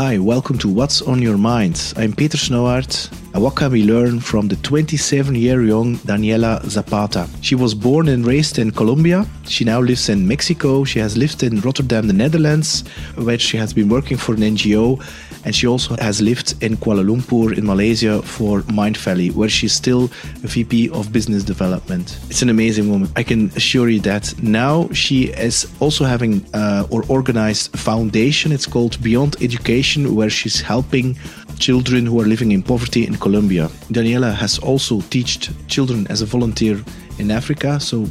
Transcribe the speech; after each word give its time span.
Hi, 0.00 0.16
welcome 0.16 0.58
to 0.58 0.68
What's 0.68 1.02
on 1.02 1.20
Your 1.20 1.36
Mind. 1.36 1.92
I'm 1.96 2.12
Peter 2.12 2.36
Snowart. 2.36 3.10
And 3.34 3.42
what 3.42 3.56
can 3.56 3.72
we 3.72 3.82
learn 3.82 4.20
from 4.20 4.46
the 4.46 4.54
27 4.54 5.34
year 5.34 5.64
young 5.64 5.96
Daniela 6.06 6.64
Zapata? 6.66 7.28
She 7.40 7.56
was 7.56 7.74
born 7.74 8.06
and 8.06 8.24
raised 8.24 8.60
in 8.60 8.70
Colombia. 8.70 9.26
She 9.48 9.64
now 9.64 9.80
lives 9.80 10.08
in 10.08 10.28
Mexico. 10.28 10.84
She 10.84 11.00
has 11.00 11.16
lived 11.16 11.42
in 11.42 11.60
Rotterdam, 11.62 12.06
the 12.06 12.12
Netherlands, 12.12 12.84
where 13.16 13.40
she 13.40 13.56
has 13.56 13.72
been 13.72 13.88
working 13.88 14.16
for 14.16 14.36
an 14.36 14.42
NGO. 14.42 15.02
And 15.48 15.56
she 15.56 15.66
also 15.66 15.96
has 15.96 16.20
lived 16.20 16.62
in 16.62 16.76
Kuala 16.76 17.02
Lumpur 17.02 17.56
in 17.56 17.64
Malaysia 17.64 18.20
for 18.20 18.60
Mindvalley, 18.64 19.32
where 19.32 19.48
she's 19.48 19.72
still 19.72 20.10
a 20.44 20.46
VP 20.46 20.90
of 20.90 21.10
Business 21.10 21.42
Development. 21.42 22.18
It's 22.28 22.42
an 22.42 22.50
amazing 22.50 22.90
woman. 22.90 23.08
I 23.16 23.22
can 23.22 23.46
assure 23.56 23.88
you 23.88 23.98
that. 24.00 24.34
Now 24.42 24.90
she 24.92 25.28
is 25.28 25.66
also 25.80 26.04
having 26.04 26.44
uh, 26.52 26.86
or 26.90 27.02
organized 27.08 27.74
a 27.74 27.78
foundation. 27.78 28.52
It's 28.52 28.66
called 28.66 29.02
Beyond 29.02 29.36
Education, 29.40 30.14
where 30.14 30.28
she's 30.28 30.60
helping 30.60 31.16
children 31.58 32.04
who 32.04 32.20
are 32.20 32.26
living 32.26 32.52
in 32.52 32.62
poverty 32.62 33.06
in 33.06 33.16
Colombia. 33.16 33.68
Daniela 33.90 34.34
has 34.34 34.58
also 34.58 35.00
taught 35.00 35.48
children 35.66 36.06
as 36.10 36.20
a 36.20 36.26
volunteer 36.26 36.84
in 37.18 37.30
Africa, 37.30 37.80
so 37.80 38.04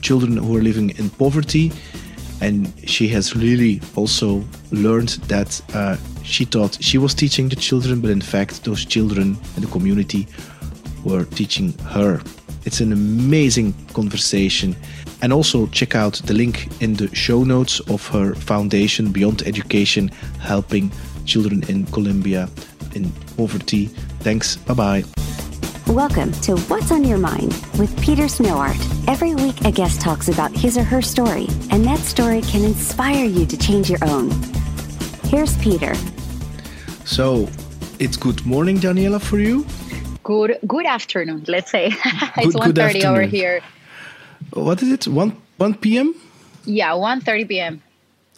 children 0.00 0.38
who 0.38 0.56
are 0.56 0.62
living 0.62 0.96
in 0.96 1.10
poverty. 1.10 1.72
And 2.40 2.72
she 2.86 3.06
has 3.08 3.36
really 3.36 3.82
also 3.96 4.42
learned 4.70 5.10
that 5.28 5.60
uh, 5.74 5.98
she 6.30 6.44
thought 6.44 6.78
she 6.80 6.96
was 6.96 7.12
teaching 7.12 7.48
the 7.48 7.56
children, 7.56 8.00
but 8.00 8.10
in 8.10 8.20
fact, 8.20 8.64
those 8.64 8.84
children 8.84 9.36
in 9.56 9.62
the 9.62 9.68
community 9.68 10.28
were 11.04 11.24
teaching 11.24 11.72
her. 11.78 12.22
It's 12.64 12.80
an 12.80 12.92
amazing 12.92 13.74
conversation. 13.92 14.76
And 15.22 15.32
also 15.32 15.66
check 15.66 15.94
out 15.94 16.14
the 16.24 16.34
link 16.34 16.68
in 16.80 16.94
the 16.94 17.14
show 17.14 17.42
notes 17.44 17.80
of 17.90 18.06
her 18.08 18.34
foundation, 18.34 19.12
Beyond 19.12 19.42
Education, 19.42 20.08
helping 20.40 20.90
children 21.26 21.62
in 21.68 21.86
Colombia 21.86 22.48
in 22.94 23.10
poverty. 23.36 23.86
Thanks. 24.20 24.56
Bye 24.56 24.74
bye. 24.74 25.04
Welcome 25.86 26.32
to 26.42 26.56
What's 26.68 26.92
on 26.92 27.02
Your 27.04 27.18
Mind 27.18 27.52
with 27.76 28.00
Peter 28.00 28.24
Snowart. 28.24 28.78
Every 29.08 29.34
week, 29.34 29.64
a 29.64 29.72
guest 29.72 30.00
talks 30.00 30.28
about 30.28 30.52
his 30.52 30.78
or 30.78 30.84
her 30.84 31.02
story, 31.02 31.48
and 31.70 31.84
that 31.84 31.98
story 31.98 32.42
can 32.42 32.62
inspire 32.62 33.24
you 33.24 33.44
to 33.46 33.56
change 33.56 33.90
your 33.90 33.98
own. 34.02 34.30
Here's 35.24 35.56
Peter. 35.58 35.94
So, 37.10 37.48
it's 37.98 38.16
good 38.16 38.46
morning, 38.46 38.76
Daniela, 38.78 39.20
for 39.20 39.40
you. 39.40 39.66
Good 40.22 40.58
good 40.64 40.86
afternoon. 40.86 41.44
Let's 41.48 41.68
say 41.68 41.86
it's 42.36 42.54
Good- 42.54 42.76
good 42.76 43.04
over 43.04 43.22
here. 43.22 43.62
What 44.52 44.80
is 44.80 44.92
it? 44.92 45.08
One 45.08 45.32
one 45.56 45.74
p.m. 45.74 46.14
Yeah, 46.66 46.92
1.30 46.92 47.48
p.m. 47.48 47.82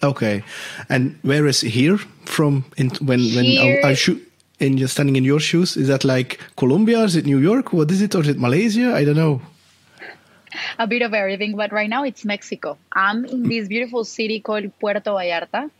Okay, 0.03 0.43
and 0.89 1.19
where 1.20 1.47
is 1.47 1.61
here 1.61 1.98
from? 2.25 2.65
In 2.78 2.89
when 3.05 3.20
when 3.37 3.45
Here- 3.45 3.83
I, 3.84 3.91
I 3.91 3.95
shoot 3.95 4.23
in 4.59 4.78
you're 4.78 4.89
standing 4.89 5.17
in 5.17 5.25
your 5.25 5.41
shoes? 5.41 5.77
Is 5.77 5.89
that 5.89 6.03
like 6.03 6.41
Colombia? 6.56 7.00
Is 7.00 7.15
it 7.15 7.27
New 7.27 7.41
York? 7.41 7.75
What 7.75 7.91
is 7.91 8.00
it? 8.00 8.15
Or 8.15 8.23
is 8.23 8.28
it 8.28 8.39
Malaysia? 8.39 8.95
I 8.95 9.05
don't 9.05 9.17
know. 9.17 9.43
A 10.78 10.87
bit 10.87 11.03
of 11.03 11.12
everything, 11.12 11.56
but 11.56 11.73
right 11.73 11.91
now 11.91 12.05
it's 12.05 12.25
Mexico. 12.25 12.78
I'm 12.91 13.27
in 13.27 13.43
this 13.43 13.69
beautiful 13.69 14.05
city 14.05 14.41
called 14.41 14.73
Puerto 14.81 15.11
Vallarta. 15.11 15.70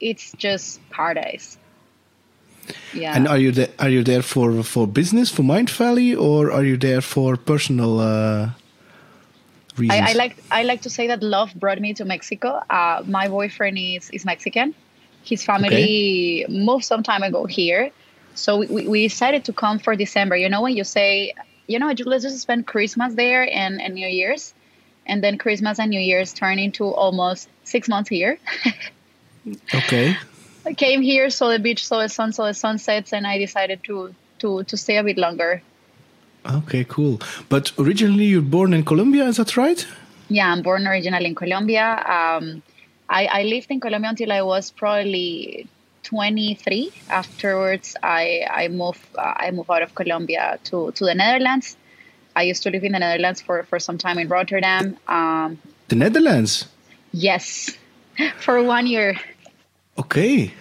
It's 0.00 0.32
just 0.32 0.80
paradise. 0.90 1.57
Yeah. 2.92 3.16
And 3.16 3.28
are 3.28 3.38
you 3.38 3.52
there? 3.52 3.68
Are 3.78 3.88
you 3.88 4.02
there 4.02 4.22
for 4.22 4.62
for 4.62 4.86
business 4.86 5.30
for 5.30 5.42
Mindvalley, 5.42 6.18
or 6.18 6.50
are 6.52 6.64
you 6.64 6.76
there 6.76 7.00
for 7.00 7.36
personal 7.36 8.00
uh, 8.00 8.50
reasons? 9.76 10.00
I, 10.00 10.10
I 10.10 10.12
like 10.14 10.36
I 10.50 10.62
like 10.62 10.82
to 10.82 10.90
say 10.90 11.06
that 11.08 11.22
love 11.22 11.54
brought 11.54 11.80
me 11.80 11.94
to 11.94 12.04
Mexico. 12.04 12.60
Uh, 12.70 13.02
my 13.06 13.28
boyfriend 13.28 13.78
is 13.78 14.10
is 14.10 14.24
Mexican. 14.24 14.74
His 15.24 15.44
family 15.44 16.46
moved 16.48 16.84
some 16.84 17.02
time 17.02 17.22
ago 17.22 17.44
here, 17.44 17.90
so 18.34 18.58
we, 18.58 18.66
we, 18.66 18.88
we 18.88 19.08
decided 19.08 19.44
to 19.44 19.52
come 19.52 19.78
for 19.78 19.94
December. 19.96 20.36
You 20.36 20.48
know 20.48 20.62
when 20.62 20.76
you 20.76 20.84
say, 20.84 21.34
you 21.66 21.78
know, 21.78 21.92
let's 22.06 22.24
just 22.24 22.40
spend 22.40 22.66
Christmas 22.66 23.14
there 23.14 23.42
and, 23.42 23.80
and 23.80 23.94
New 23.94 24.08
Year's, 24.08 24.54
and 25.06 25.22
then 25.22 25.36
Christmas 25.36 25.78
and 25.78 25.90
New 25.90 26.00
Year's 26.00 26.32
turn 26.32 26.58
into 26.58 26.84
almost 26.84 27.48
six 27.64 27.88
months 27.88 28.08
here. 28.08 28.38
Okay. 29.74 30.16
I 30.68 30.74
came 30.74 31.00
here, 31.00 31.30
saw 31.30 31.48
the 31.48 31.58
beach, 31.58 31.86
saw 31.86 32.02
the 32.02 32.08
sun, 32.08 32.32
saw 32.32 32.44
the 32.46 32.54
sunsets, 32.54 33.12
and 33.14 33.26
I 33.26 33.38
decided 33.38 33.82
to 33.84 34.14
to 34.40 34.64
to 34.64 34.76
stay 34.76 34.96
a 34.98 35.04
bit 35.04 35.16
longer. 35.16 35.62
Okay, 36.58 36.84
cool. 36.84 37.20
But 37.48 37.72
originally 37.78 38.26
you're 38.32 38.50
born 38.56 38.72
in 38.74 38.84
Colombia, 38.84 39.24
is 39.24 39.36
that 39.38 39.56
right? 39.56 39.80
Yeah, 40.28 40.52
I'm 40.52 40.62
born 40.62 40.86
originally 40.86 41.26
in 41.26 41.34
Colombia. 41.34 41.86
Um, 42.16 42.62
I, 43.08 43.22
I 43.40 43.42
lived 43.44 43.70
in 43.70 43.80
Colombia 43.80 44.10
until 44.10 44.30
I 44.30 44.42
was 44.42 44.70
probably 44.70 45.66
23. 46.02 46.92
Afterwards, 47.08 47.96
I 48.02 48.46
I 48.62 48.68
moved 48.68 49.06
uh, 49.16 49.34
I 49.44 49.50
moved 49.50 49.70
out 49.70 49.82
of 49.82 49.94
Colombia 49.94 50.58
to, 50.64 50.92
to 50.92 51.04
the 51.04 51.14
Netherlands. 51.14 51.76
I 52.36 52.42
used 52.42 52.62
to 52.64 52.70
live 52.70 52.84
in 52.84 52.92
the 52.92 52.98
Netherlands 53.00 53.40
for, 53.40 53.62
for 53.64 53.78
some 53.80 53.98
time 53.98 54.18
in 54.18 54.28
Rotterdam. 54.28 54.96
Um, 55.08 55.58
The 55.88 55.96
Netherlands. 55.96 56.66
yes, 57.10 57.70
for 58.44 58.62
one 58.62 58.86
year. 58.86 59.16
Okay. 59.98 60.52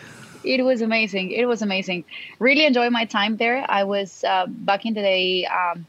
It 0.43 0.63
was 0.63 0.81
amazing. 0.81 1.31
It 1.31 1.45
was 1.45 1.61
amazing. 1.61 2.05
Really 2.39 2.65
enjoyed 2.65 2.91
my 2.91 3.05
time 3.05 3.37
there. 3.37 3.65
I 3.67 3.83
was 3.83 4.23
uh, 4.23 4.45
back 4.47 4.85
in 4.85 4.93
the 4.93 5.01
day 5.01 5.45
um, 5.45 5.85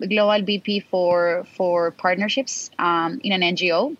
global 0.00 0.44
VP 0.44 0.80
for 0.80 1.46
for 1.56 1.90
partnerships 1.90 2.70
um, 2.78 3.20
in 3.22 3.32
an 3.32 3.42
NGO, 3.42 3.96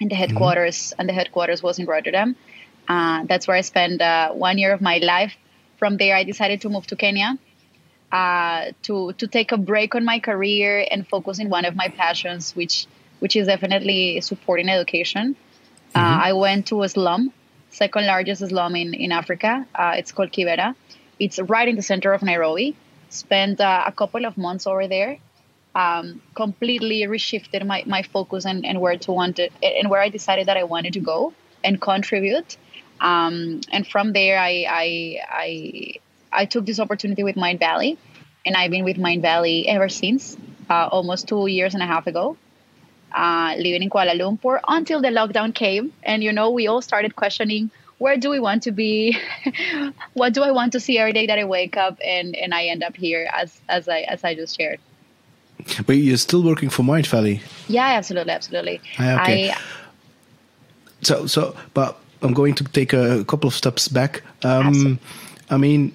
and 0.00 0.10
the 0.10 0.14
headquarters 0.14 0.92
and 0.98 1.08
the 1.08 1.12
headquarters 1.12 1.62
was 1.62 1.78
in 1.78 1.86
Rotterdam. 1.86 2.36
Uh, 2.88 3.24
that's 3.24 3.46
where 3.46 3.56
I 3.56 3.60
spent 3.60 4.00
uh, 4.00 4.32
one 4.32 4.58
year 4.58 4.72
of 4.72 4.80
my 4.80 4.98
life. 4.98 5.34
From 5.78 5.96
there, 5.96 6.16
I 6.16 6.24
decided 6.24 6.60
to 6.62 6.68
move 6.68 6.86
to 6.88 6.96
Kenya 6.96 7.38
uh, 8.12 8.72
to 8.82 9.12
to 9.14 9.26
take 9.26 9.52
a 9.52 9.56
break 9.56 9.94
on 9.94 10.04
my 10.04 10.20
career 10.20 10.86
and 10.90 11.06
focus 11.08 11.38
in 11.38 11.48
one 11.48 11.64
of 11.64 11.74
my 11.74 11.88
passions, 11.88 12.54
which 12.54 12.86
which 13.20 13.36
is 13.36 13.46
definitely 13.46 14.20
supporting 14.20 14.68
education. 14.68 15.36
Uh, 15.94 15.98
I 15.98 16.32
went 16.32 16.66
to 16.68 16.82
a 16.82 16.88
slum, 16.88 17.32
second 17.72 18.06
largest 18.06 18.46
slum 18.48 18.76
in 18.76 18.94
in 18.94 19.10
Africa. 19.12 19.66
Uh, 19.74 19.94
it's 19.96 20.12
called 20.12 20.30
Kibera. 20.30 20.74
It's 21.18 21.38
right 21.40 21.68
in 21.68 21.76
the 21.76 21.82
center 21.82 22.12
of 22.12 22.22
Nairobi. 22.22 22.76
Spent 23.08 23.60
uh, 23.60 23.84
a 23.86 23.92
couple 23.92 24.24
of 24.26 24.36
months 24.36 24.66
over 24.66 24.86
there. 24.86 25.18
Um, 25.74 26.20
completely 26.34 27.00
reshifted 27.02 27.66
my, 27.66 27.82
my 27.86 28.02
focus 28.02 28.44
and, 28.44 28.66
and 28.66 28.78
where 28.78 28.98
to 28.98 29.12
want 29.12 29.38
it 29.38 29.52
and 29.62 29.88
where 29.88 30.02
I 30.02 30.10
decided 30.10 30.48
that 30.48 30.58
I 30.58 30.64
wanted 30.64 30.92
to 30.94 31.00
go 31.00 31.32
and 31.64 31.80
contribute. 31.80 32.58
Um, 33.00 33.62
and 33.72 33.86
from 33.86 34.12
there, 34.12 34.38
I, 34.38 34.66
I 34.68 35.18
I 35.44 35.48
I 36.30 36.44
took 36.44 36.66
this 36.66 36.78
opportunity 36.78 37.24
with 37.24 37.36
Mindvalley, 37.36 37.96
and 38.44 38.54
I've 38.54 38.70
been 38.70 38.84
with 38.84 38.98
Mindvalley 38.98 39.64
ever 39.66 39.88
since, 39.88 40.36
uh, 40.68 40.88
almost 40.92 41.26
two 41.26 41.46
years 41.46 41.74
and 41.74 41.82
a 41.82 41.86
half 41.86 42.06
ago. 42.06 42.36
Uh, 43.14 43.54
living 43.56 43.82
in 43.82 43.90
Kuala 43.90 44.18
Lumpur 44.18 44.60
until 44.66 45.00
the 45.00 45.08
lockdown 45.08 45.54
came, 45.54 45.92
and 46.02 46.22
you 46.22 46.32
know 46.32 46.50
we 46.50 46.66
all 46.66 46.82
started 46.82 47.16
questioning 47.16 47.70
where 47.98 48.16
do 48.16 48.30
we 48.30 48.40
want 48.40 48.64
to 48.64 48.72
be, 48.72 49.16
what 50.14 50.32
do 50.32 50.42
I 50.42 50.50
want 50.50 50.72
to 50.72 50.80
see 50.80 50.98
every 50.98 51.12
day 51.12 51.26
that 51.26 51.38
I 51.38 51.44
wake 51.44 51.76
up, 51.76 51.98
and 52.04 52.34
and 52.34 52.52
I 52.52 52.64
end 52.64 52.82
up 52.82 52.96
here 52.96 53.28
as 53.32 53.60
as 53.68 53.88
I 53.88 54.00
as 54.00 54.24
I 54.24 54.34
just 54.34 54.56
shared. 54.56 54.80
But 55.86 55.96
you're 55.96 56.16
still 56.16 56.42
working 56.42 56.70
for 56.70 56.82
Mindvalley. 56.82 57.40
Yeah, 57.68 57.86
absolutely, 57.86 58.32
absolutely. 58.32 58.80
Ah, 58.98 59.22
okay. 59.22 59.50
I 59.50 59.58
So, 61.02 61.26
so, 61.26 61.54
but 61.74 61.98
I'm 62.22 62.32
going 62.32 62.54
to 62.56 62.64
take 62.64 62.92
a 62.92 63.24
couple 63.24 63.46
of 63.48 63.54
steps 63.54 63.88
back. 63.88 64.22
Um. 64.42 64.98
I 65.52 65.58
mean, 65.58 65.94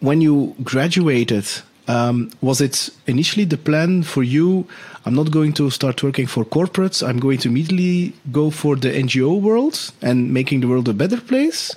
when 0.00 0.20
you 0.20 0.56
graduated, 0.64 1.46
um, 1.88 2.30
was 2.42 2.60
it 2.60 2.90
initially 3.06 3.44
the 3.44 3.56
plan 3.56 4.02
for 4.02 4.22
you? 4.22 4.66
I'm 5.06 5.14
not 5.14 5.30
going 5.30 5.54
to 5.54 5.70
start 5.70 6.02
working 6.02 6.26
for 6.26 6.44
corporates. 6.44 7.06
I'm 7.06 7.18
going 7.18 7.38
to 7.38 7.48
immediately 7.48 8.12
go 8.30 8.50
for 8.50 8.76
the 8.76 8.90
NGO 8.90 9.40
world 9.40 9.90
and 10.02 10.32
making 10.32 10.60
the 10.60 10.68
world 10.68 10.88
a 10.88 10.92
better 10.92 11.20
place. 11.20 11.74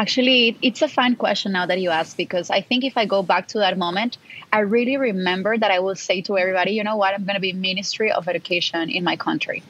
Actually, 0.00 0.56
it's 0.62 0.82
a 0.82 0.88
fun 0.88 1.16
question 1.16 1.52
now 1.52 1.66
that 1.66 1.80
you 1.80 1.90
ask 1.90 2.16
because 2.16 2.50
I 2.50 2.60
think 2.60 2.84
if 2.84 2.96
I 2.96 3.04
go 3.04 3.22
back 3.22 3.48
to 3.48 3.58
that 3.58 3.76
moment, 3.78 4.18
I 4.52 4.60
really 4.60 4.96
remember 4.96 5.58
that 5.58 5.70
I 5.70 5.80
will 5.80 5.96
say 5.96 6.20
to 6.22 6.38
everybody, 6.38 6.72
you 6.72 6.84
know 6.84 6.96
what, 6.96 7.14
I'm 7.14 7.24
going 7.24 7.34
to 7.34 7.40
be 7.40 7.52
Ministry 7.52 8.12
of 8.12 8.28
Education 8.28 8.90
in 8.90 9.02
my 9.02 9.16
country. 9.16 9.62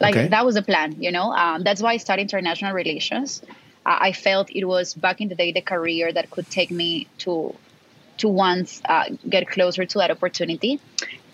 Like 0.00 0.14
Okay. 0.14 0.28
that 0.28 0.44
was 0.44 0.56
a 0.56 0.62
plan, 0.62 1.00
you 1.00 1.12
know. 1.12 1.32
Um, 1.32 1.62
that's 1.62 1.80
why 1.80 1.92
I 1.92 1.96
studied 1.98 2.22
international 2.22 2.72
relations. 2.72 3.42
Uh, 3.86 3.98
I 4.00 4.12
felt 4.12 4.50
it 4.50 4.64
was 4.64 4.92
back 4.92 5.20
in 5.20 5.28
the 5.28 5.36
day 5.36 5.52
the 5.52 5.60
career 5.60 6.12
that 6.12 6.30
could 6.30 6.50
take 6.50 6.70
me 6.70 7.06
to 7.18 7.54
to 8.18 8.28
once 8.28 8.82
uh, 8.88 9.04
get 9.28 9.48
closer 9.48 9.84
to 9.84 9.98
that 9.98 10.10
opportunity, 10.10 10.80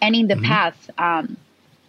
and 0.01 0.15
in 0.15 0.29
the 0.29 0.37
path. 0.37 0.91
Um, 0.99 1.37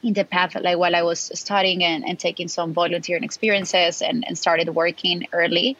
in 0.03 0.11
the 0.11 0.25
path 0.25 0.53
like 0.55 0.77
while 0.77 0.97
i 0.97 1.01
was 1.01 1.31
studying 1.33 1.81
and, 1.81 2.03
and 2.05 2.19
taking 2.19 2.49
some 2.49 2.73
volunteering 2.73 3.23
experiences 3.23 4.01
and, 4.01 4.27
and 4.27 4.37
started 4.37 4.67
working 4.67 5.25
early 5.31 5.77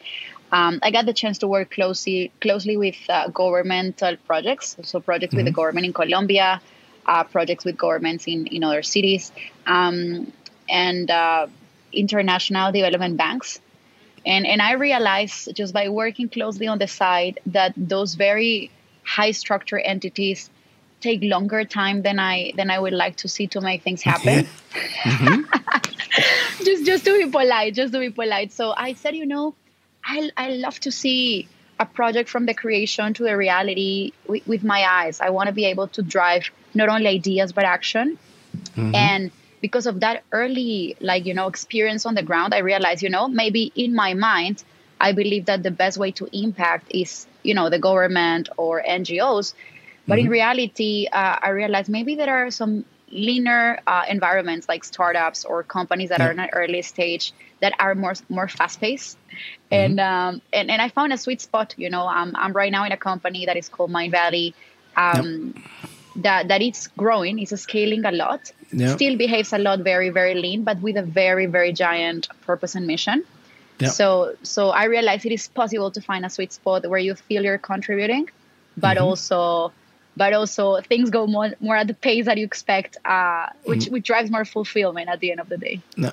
um, 0.50 0.78
i 0.82 0.90
got 0.90 1.04
the 1.04 1.12
chance 1.12 1.36
to 1.36 1.46
work 1.46 1.70
closely 1.70 2.32
closely 2.40 2.78
with 2.78 2.96
uh, 3.10 3.28
governmental 3.28 4.16
projects 4.26 4.78
so 4.82 4.98
projects 4.98 5.34
with 5.34 5.44
the 5.44 5.50
government 5.50 5.84
in 5.84 5.92
colombia 5.92 6.58
uh, 7.06 7.24
projects 7.24 7.64
with 7.64 7.76
governments 7.76 8.26
in, 8.26 8.46
in 8.46 8.64
other 8.64 8.82
cities 8.82 9.32
um, 9.66 10.32
and 10.68 11.10
uh, 11.10 11.46
international 11.92 12.72
development 12.72 13.16
banks. 13.16 13.60
And 14.26 14.46
and 14.46 14.62
I 14.62 14.72
realized 14.72 15.54
just 15.54 15.74
by 15.74 15.90
working 15.90 16.28
closely 16.28 16.66
on 16.66 16.78
the 16.78 16.88
side 16.88 17.40
that 17.46 17.74
those 17.76 18.14
very 18.14 18.70
high 19.04 19.32
structure 19.32 19.78
entities 19.78 20.50
take 21.00 21.22
longer 21.22 21.64
time 21.64 22.02
than 22.02 22.18
I 22.18 22.52
than 22.56 22.70
I 22.70 22.78
would 22.78 22.92
like 22.92 23.16
to 23.16 23.28
see 23.28 23.46
to 23.48 23.60
make 23.60 23.82
things 23.82 24.02
happen. 24.02 24.46
Mm-hmm. 25.02 26.64
just 26.64 26.86
just 26.86 27.04
to 27.04 27.12
be 27.24 27.30
polite, 27.30 27.74
just 27.74 27.92
to 27.92 28.00
be 28.00 28.10
polite. 28.10 28.52
So 28.52 28.72
I 28.76 28.94
said, 28.94 29.14
you 29.14 29.26
know, 29.26 29.54
I 30.04 30.30
I 30.36 30.48
love 30.50 30.80
to 30.80 30.90
see 30.90 31.48
a 31.78 31.86
project 31.86 32.28
from 32.28 32.46
the 32.46 32.54
creation 32.54 33.14
to 33.14 33.24
the 33.24 33.36
reality 33.36 34.12
with, 34.26 34.46
with 34.46 34.64
my 34.64 34.84
eyes. 34.84 35.20
I 35.20 35.30
want 35.30 35.48
to 35.48 35.52
be 35.52 35.64
able 35.66 35.88
to 35.88 36.02
drive 36.02 36.50
not 36.72 36.88
only 36.88 37.08
ideas 37.08 37.52
but 37.52 37.64
action. 37.64 38.18
Mm-hmm. 38.76 38.94
And 38.94 39.30
because 39.60 39.86
of 39.86 40.00
that 40.00 40.22
early 40.30 40.96
like 41.00 41.26
you 41.26 41.34
know 41.34 41.48
experience 41.48 42.06
on 42.06 42.14
the 42.14 42.22
ground, 42.22 42.54
I 42.54 42.58
realized, 42.58 43.02
you 43.02 43.10
know, 43.10 43.28
maybe 43.28 43.72
in 43.74 43.94
my 43.94 44.14
mind, 44.14 44.62
I 45.00 45.12
believe 45.12 45.46
that 45.46 45.62
the 45.62 45.70
best 45.70 45.98
way 45.98 46.12
to 46.12 46.28
impact 46.32 46.86
is, 46.90 47.26
you 47.44 47.54
know, 47.54 47.70
the 47.70 47.78
government 47.78 48.48
or 48.56 48.82
NGOs. 48.82 49.54
But 50.06 50.18
mm-hmm. 50.18 50.26
in 50.26 50.30
reality, 50.30 51.06
uh, 51.06 51.38
I 51.40 51.50
realized 51.50 51.88
maybe 51.88 52.16
there 52.16 52.44
are 52.46 52.50
some 52.50 52.84
leaner 53.10 53.78
uh, 53.86 54.04
environments 54.08 54.68
like 54.68 54.82
startups 54.82 55.44
or 55.44 55.62
companies 55.62 56.08
that 56.08 56.18
yeah. 56.18 56.28
are 56.28 56.32
in 56.32 56.40
an 56.40 56.50
early 56.52 56.82
stage 56.82 57.32
that 57.60 57.72
are 57.78 57.94
more 57.94 58.14
more 58.28 58.48
fast 58.48 58.80
paced. 58.80 59.16
Mm-hmm. 59.16 59.74
And, 59.74 60.00
um, 60.00 60.42
and 60.52 60.70
and 60.70 60.82
I 60.82 60.88
found 60.88 61.12
a 61.12 61.18
sweet 61.18 61.40
spot. 61.40 61.74
You 61.76 61.90
know, 61.90 62.06
I'm 62.06 62.34
I'm 62.34 62.52
right 62.52 62.72
now 62.72 62.84
in 62.84 62.92
a 62.92 62.96
company 62.96 63.46
that 63.46 63.56
is 63.56 63.68
called 63.68 63.90
Mindvalley. 63.90 64.54
Um, 64.96 65.54
yep. 65.54 65.90
That, 66.16 66.46
that 66.46 66.62
it's 66.62 66.86
growing, 66.86 67.40
it's 67.40 67.60
scaling 67.60 68.04
a 68.04 68.12
lot, 68.12 68.52
yep. 68.72 68.94
still 68.94 69.16
behaves 69.16 69.52
a 69.52 69.58
lot 69.58 69.80
very, 69.80 70.10
very 70.10 70.34
lean, 70.36 70.62
but 70.62 70.80
with 70.80 70.96
a 70.96 71.02
very, 71.02 71.46
very 71.46 71.72
giant 71.72 72.28
purpose 72.42 72.76
and 72.76 72.86
mission. 72.86 73.24
Yep. 73.80 73.90
So 73.90 74.36
so 74.42 74.70
I 74.70 74.84
realized 74.84 75.26
it 75.26 75.32
is 75.32 75.48
possible 75.48 75.90
to 75.90 76.00
find 76.00 76.24
a 76.24 76.30
sweet 76.30 76.52
spot 76.52 76.86
where 76.86 76.98
you 76.98 77.14
feel 77.14 77.42
you're 77.42 77.58
contributing, 77.58 78.30
but 78.76 78.96
mm-hmm. 78.96 79.06
also 79.06 79.72
but 80.16 80.32
also 80.32 80.80
things 80.80 81.10
go 81.10 81.26
more 81.26 81.52
more 81.60 81.76
at 81.76 81.86
the 81.86 81.94
pace 81.94 82.26
that 82.26 82.38
you 82.38 82.44
expect, 82.44 82.96
uh, 83.04 83.48
which 83.64 83.80
mm-hmm. 83.80 83.94
which 83.94 84.06
drives 84.06 84.30
more 84.30 84.44
fulfillment 84.44 85.08
at 85.08 85.20
the 85.20 85.30
end 85.30 85.40
of 85.40 85.48
the 85.48 85.58
day. 85.58 85.80
No. 85.96 86.12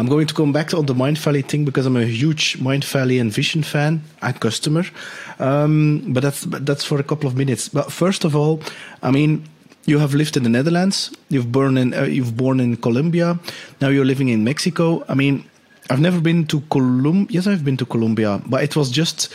I'm 0.00 0.08
going 0.08 0.26
to 0.26 0.34
come 0.34 0.52
back 0.52 0.68
to 0.68 0.78
on 0.78 0.86
the 0.86 0.94
Mindvalley 0.94 1.44
thing 1.44 1.64
because 1.64 1.86
I'm 1.86 1.96
a 1.96 2.04
huge 2.04 2.58
Mindvalley 2.58 3.20
and 3.20 3.30
Vishen 3.30 3.64
fan 3.64 4.02
and 4.20 4.40
customer. 4.40 4.84
Um, 5.38 6.12
but 6.12 6.22
that's 6.22 6.44
that's 6.44 6.84
for 6.84 6.98
a 6.98 7.04
couple 7.04 7.28
of 7.28 7.36
minutes. 7.36 7.68
But 7.68 7.92
first 7.92 8.24
of 8.24 8.34
all, 8.34 8.60
I 9.02 9.12
mean, 9.12 9.44
you 9.86 9.98
have 9.98 10.14
lived 10.14 10.36
in 10.36 10.42
the 10.42 10.48
Netherlands. 10.48 11.12
You've 11.28 11.52
born 11.52 11.78
in 11.78 11.94
uh, 11.94 12.02
you've 12.02 12.36
born 12.36 12.60
in 12.60 12.76
Colombia. 12.76 13.38
Now 13.80 13.88
you're 13.88 14.04
living 14.04 14.28
in 14.28 14.44
Mexico. 14.44 15.04
I 15.08 15.14
mean, 15.14 15.44
I've 15.90 16.00
never 16.00 16.20
been 16.20 16.46
to 16.46 16.60
Colombia. 16.70 17.26
Yes, 17.30 17.46
I've 17.46 17.64
been 17.64 17.76
to 17.78 17.84
Colombia, 17.84 18.40
but 18.46 18.62
it 18.62 18.76
was 18.76 18.90
just 18.90 19.28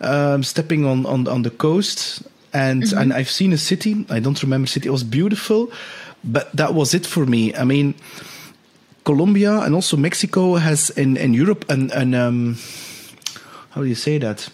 um, 0.00 0.42
stepping 0.44 0.86
on, 0.86 1.04
on 1.06 1.26
on 1.26 1.42
the 1.42 1.50
coast, 1.50 2.22
and 2.52 2.84
mm-hmm. 2.84 2.98
and 2.98 3.12
I've 3.12 3.30
seen 3.30 3.52
a 3.52 3.58
city. 3.58 4.06
I 4.08 4.20
don't 4.20 4.40
remember 4.42 4.68
city. 4.68 4.88
It 4.88 4.92
was 4.92 5.02
beautiful, 5.02 5.70
but 6.22 6.54
that 6.54 6.72
was 6.72 6.94
it 6.94 7.04
for 7.04 7.26
me. 7.26 7.52
I 7.54 7.64
mean, 7.64 7.94
Colombia 9.04 9.60
and 9.60 9.74
also 9.74 9.96
Mexico 9.96 10.54
has 10.54 10.90
in 10.90 11.16
in 11.16 11.34
Europe 11.34 11.64
and 11.68 11.90
and 11.92 12.14
um, 12.14 12.56
how 13.70 13.82
do 13.82 13.88
you 13.88 13.96
say 13.96 14.18
that? 14.18 14.48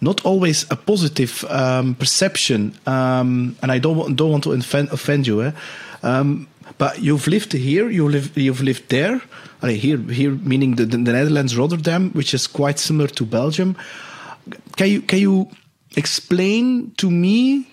Not 0.00 0.24
always 0.24 0.66
a 0.70 0.76
positive 0.76 1.44
um, 1.48 1.94
perception, 1.94 2.72
um, 2.86 3.56
and 3.62 3.70
I 3.72 3.78
don't 3.78 4.16
don't 4.16 4.30
want 4.30 4.44
to 4.44 4.52
offend, 4.52 4.88
offend 4.92 5.26
you. 5.26 5.42
Eh? 5.42 5.52
But 6.78 7.00
you've 7.00 7.26
lived 7.26 7.52
here, 7.52 7.88
you 7.90 8.08
live, 8.08 8.36
you've 8.36 8.62
lived 8.62 8.88
there. 8.88 9.20
Here, 9.62 9.96
here 9.98 10.30
meaning 10.30 10.76
the, 10.76 10.84
the 10.84 10.98
Netherlands, 10.98 11.56
Rotterdam, 11.56 12.10
which 12.10 12.34
is 12.34 12.46
quite 12.46 12.78
similar 12.78 13.08
to 13.08 13.24
Belgium. 13.24 13.76
Can 14.76 14.88
you 14.88 15.02
can 15.02 15.18
you 15.18 15.48
explain 15.96 16.92
to 16.98 17.10
me 17.10 17.66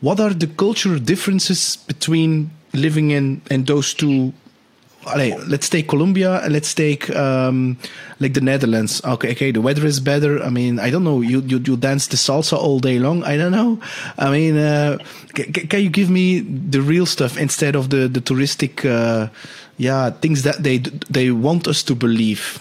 what 0.00 0.20
are 0.20 0.34
the 0.34 0.48
cultural 0.48 0.98
differences 0.98 1.76
between 1.76 2.50
living 2.72 3.12
in 3.12 3.40
in 3.50 3.64
those 3.64 3.94
two 3.94 4.32
Let's 5.06 5.68
take 5.68 5.88
Colombia 5.88 6.40
and 6.42 6.52
let's 6.52 6.74
take 6.74 7.08
um, 7.16 7.78
like 8.18 8.34
the 8.34 8.40
Netherlands. 8.40 9.00
Okay, 9.04 9.32
okay, 9.32 9.50
the 9.50 9.60
weather 9.60 9.86
is 9.86 9.98
better. 9.98 10.42
I 10.42 10.50
mean, 10.50 10.78
I 10.78 10.90
don't 10.90 11.04
know. 11.04 11.22
You 11.22 11.40
you, 11.40 11.58
you 11.58 11.76
dance 11.76 12.06
the 12.08 12.16
salsa 12.16 12.56
all 12.56 12.80
day 12.80 12.98
long. 12.98 13.24
I 13.24 13.36
don't 13.36 13.52
know. 13.52 13.80
I 14.18 14.30
mean, 14.30 14.58
uh, 14.58 14.98
can 15.34 15.80
you 15.82 15.90
give 15.90 16.10
me 16.10 16.40
the 16.40 16.82
real 16.82 17.06
stuff 17.06 17.38
instead 17.38 17.76
of 17.76 17.88
the 17.88 18.08
the 18.08 18.20
touristic, 18.20 18.84
uh, 18.84 19.28
yeah, 19.78 20.10
things 20.10 20.42
that 20.42 20.62
they 20.62 20.78
they 21.08 21.30
want 21.30 21.66
us 21.66 21.82
to 21.84 21.94
believe? 21.94 22.60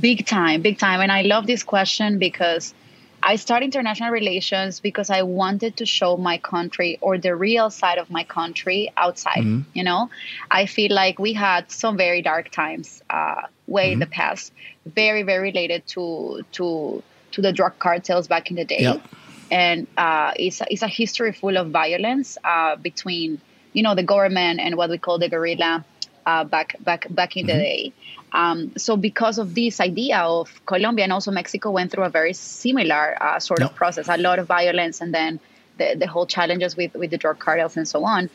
Big 0.00 0.26
time, 0.26 0.62
big 0.62 0.78
time. 0.78 1.00
And 1.00 1.12
I 1.12 1.22
love 1.22 1.46
this 1.46 1.62
question 1.62 2.18
because 2.18 2.74
I 3.22 3.36
started 3.36 3.66
international 3.66 4.10
relations 4.10 4.80
because 4.80 5.10
I 5.10 5.22
wanted 5.22 5.76
to 5.78 5.86
show 5.86 6.16
my 6.16 6.38
country 6.38 6.98
or 7.00 7.18
the 7.18 7.34
real 7.34 7.70
side 7.70 7.98
of 7.98 8.10
my 8.10 8.24
country 8.24 8.92
outside. 8.96 9.38
Mm-hmm. 9.44 9.60
You 9.74 9.84
know, 9.84 10.10
I 10.50 10.66
feel 10.66 10.92
like 10.92 11.18
we 11.18 11.32
had 11.32 11.70
some 11.70 11.96
very 11.96 12.22
dark 12.22 12.50
times 12.50 13.02
uh, 13.10 13.42
way 13.66 13.86
mm-hmm. 13.86 13.92
in 13.94 13.98
the 14.00 14.06
past, 14.06 14.52
very 14.86 15.22
very 15.22 15.42
related 15.42 15.86
to 15.88 16.44
to 16.52 17.02
to 17.32 17.42
the 17.42 17.52
drug 17.52 17.78
cartels 17.78 18.26
back 18.28 18.50
in 18.50 18.56
the 18.56 18.64
day, 18.64 18.80
yep. 18.80 19.02
and 19.50 19.86
uh, 19.96 20.32
it's 20.36 20.60
a, 20.60 20.66
it's 20.70 20.82
a 20.82 20.88
history 20.88 21.32
full 21.32 21.56
of 21.56 21.70
violence 21.70 22.38
uh, 22.44 22.76
between 22.76 23.40
you 23.72 23.82
know 23.82 23.94
the 23.94 24.02
government 24.02 24.60
and 24.60 24.76
what 24.76 24.90
we 24.90 24.98
call 24.98 25.18
the 25.18 25.28
guerrilla 25.28 25.84
uh, 26.26 26.44
back 26.44 26.76
back 26.80 27.06
back 27.10 27.36
in 27.36 27.46
mm-hmm. 27.46 27.58
the 27.58 27.62
day. 27.62 27.92
Um, 28.32 28.72
so 28.76 28.96
because 28.96 29.38
of 29.38 29.54
this 29.54 29.80
idea 29.80 30.18
of 30.18 30.64
Colombia 30.66 31.04
and 31.04 31.12
also 31.12 31.30
Mexico 31.30 31.70
went 31.70 31.90
through 31.90 32.04
a 32.04 32.10
very 32.10 32.32
similar 32.32 33.20
uh, 33.20 33.40
sort 33.40 33.62
of 33.62 33.74
process, 33.74 34.08
a 34.08 34.16
lot 34.16 34.38
of 34.38 34.46
violence, 34.46 35.00
and 35.00 35.12
then 35.12 35.40
the, 35.78 35.96
the 35.96 36.06
whole 36.06 36.26
challenges 36.26 36.76
with, 36.76 36.94
with 36.94 37.10
the 37.10 37.18
drug 37.18 37.38
cartels 37.38 37.76
and 37.76 37.88
so 37.88 38.04
on. 38.04 38.30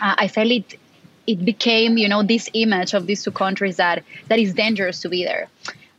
Uh, 0.00 0.14
I 0.18 0.28
felt 0.28 0.50
it 0.50 0.78
it 1.26 1.42
became 1.42 1.96
you 1.96 2.08
know 2.08 2.22
this 2.22 2.50
image 2.52 2.92
of 2.92 3.06
these 3.06 3.22
two 3.22 3.30
countries 3.30 3.76
that 3.76 4.04
that 4.28 4.38
is 4.38 4.52
dangerous 4.52 5.00
to 5.00 5.08
be 5.08 5.24
there. 5.24 5.48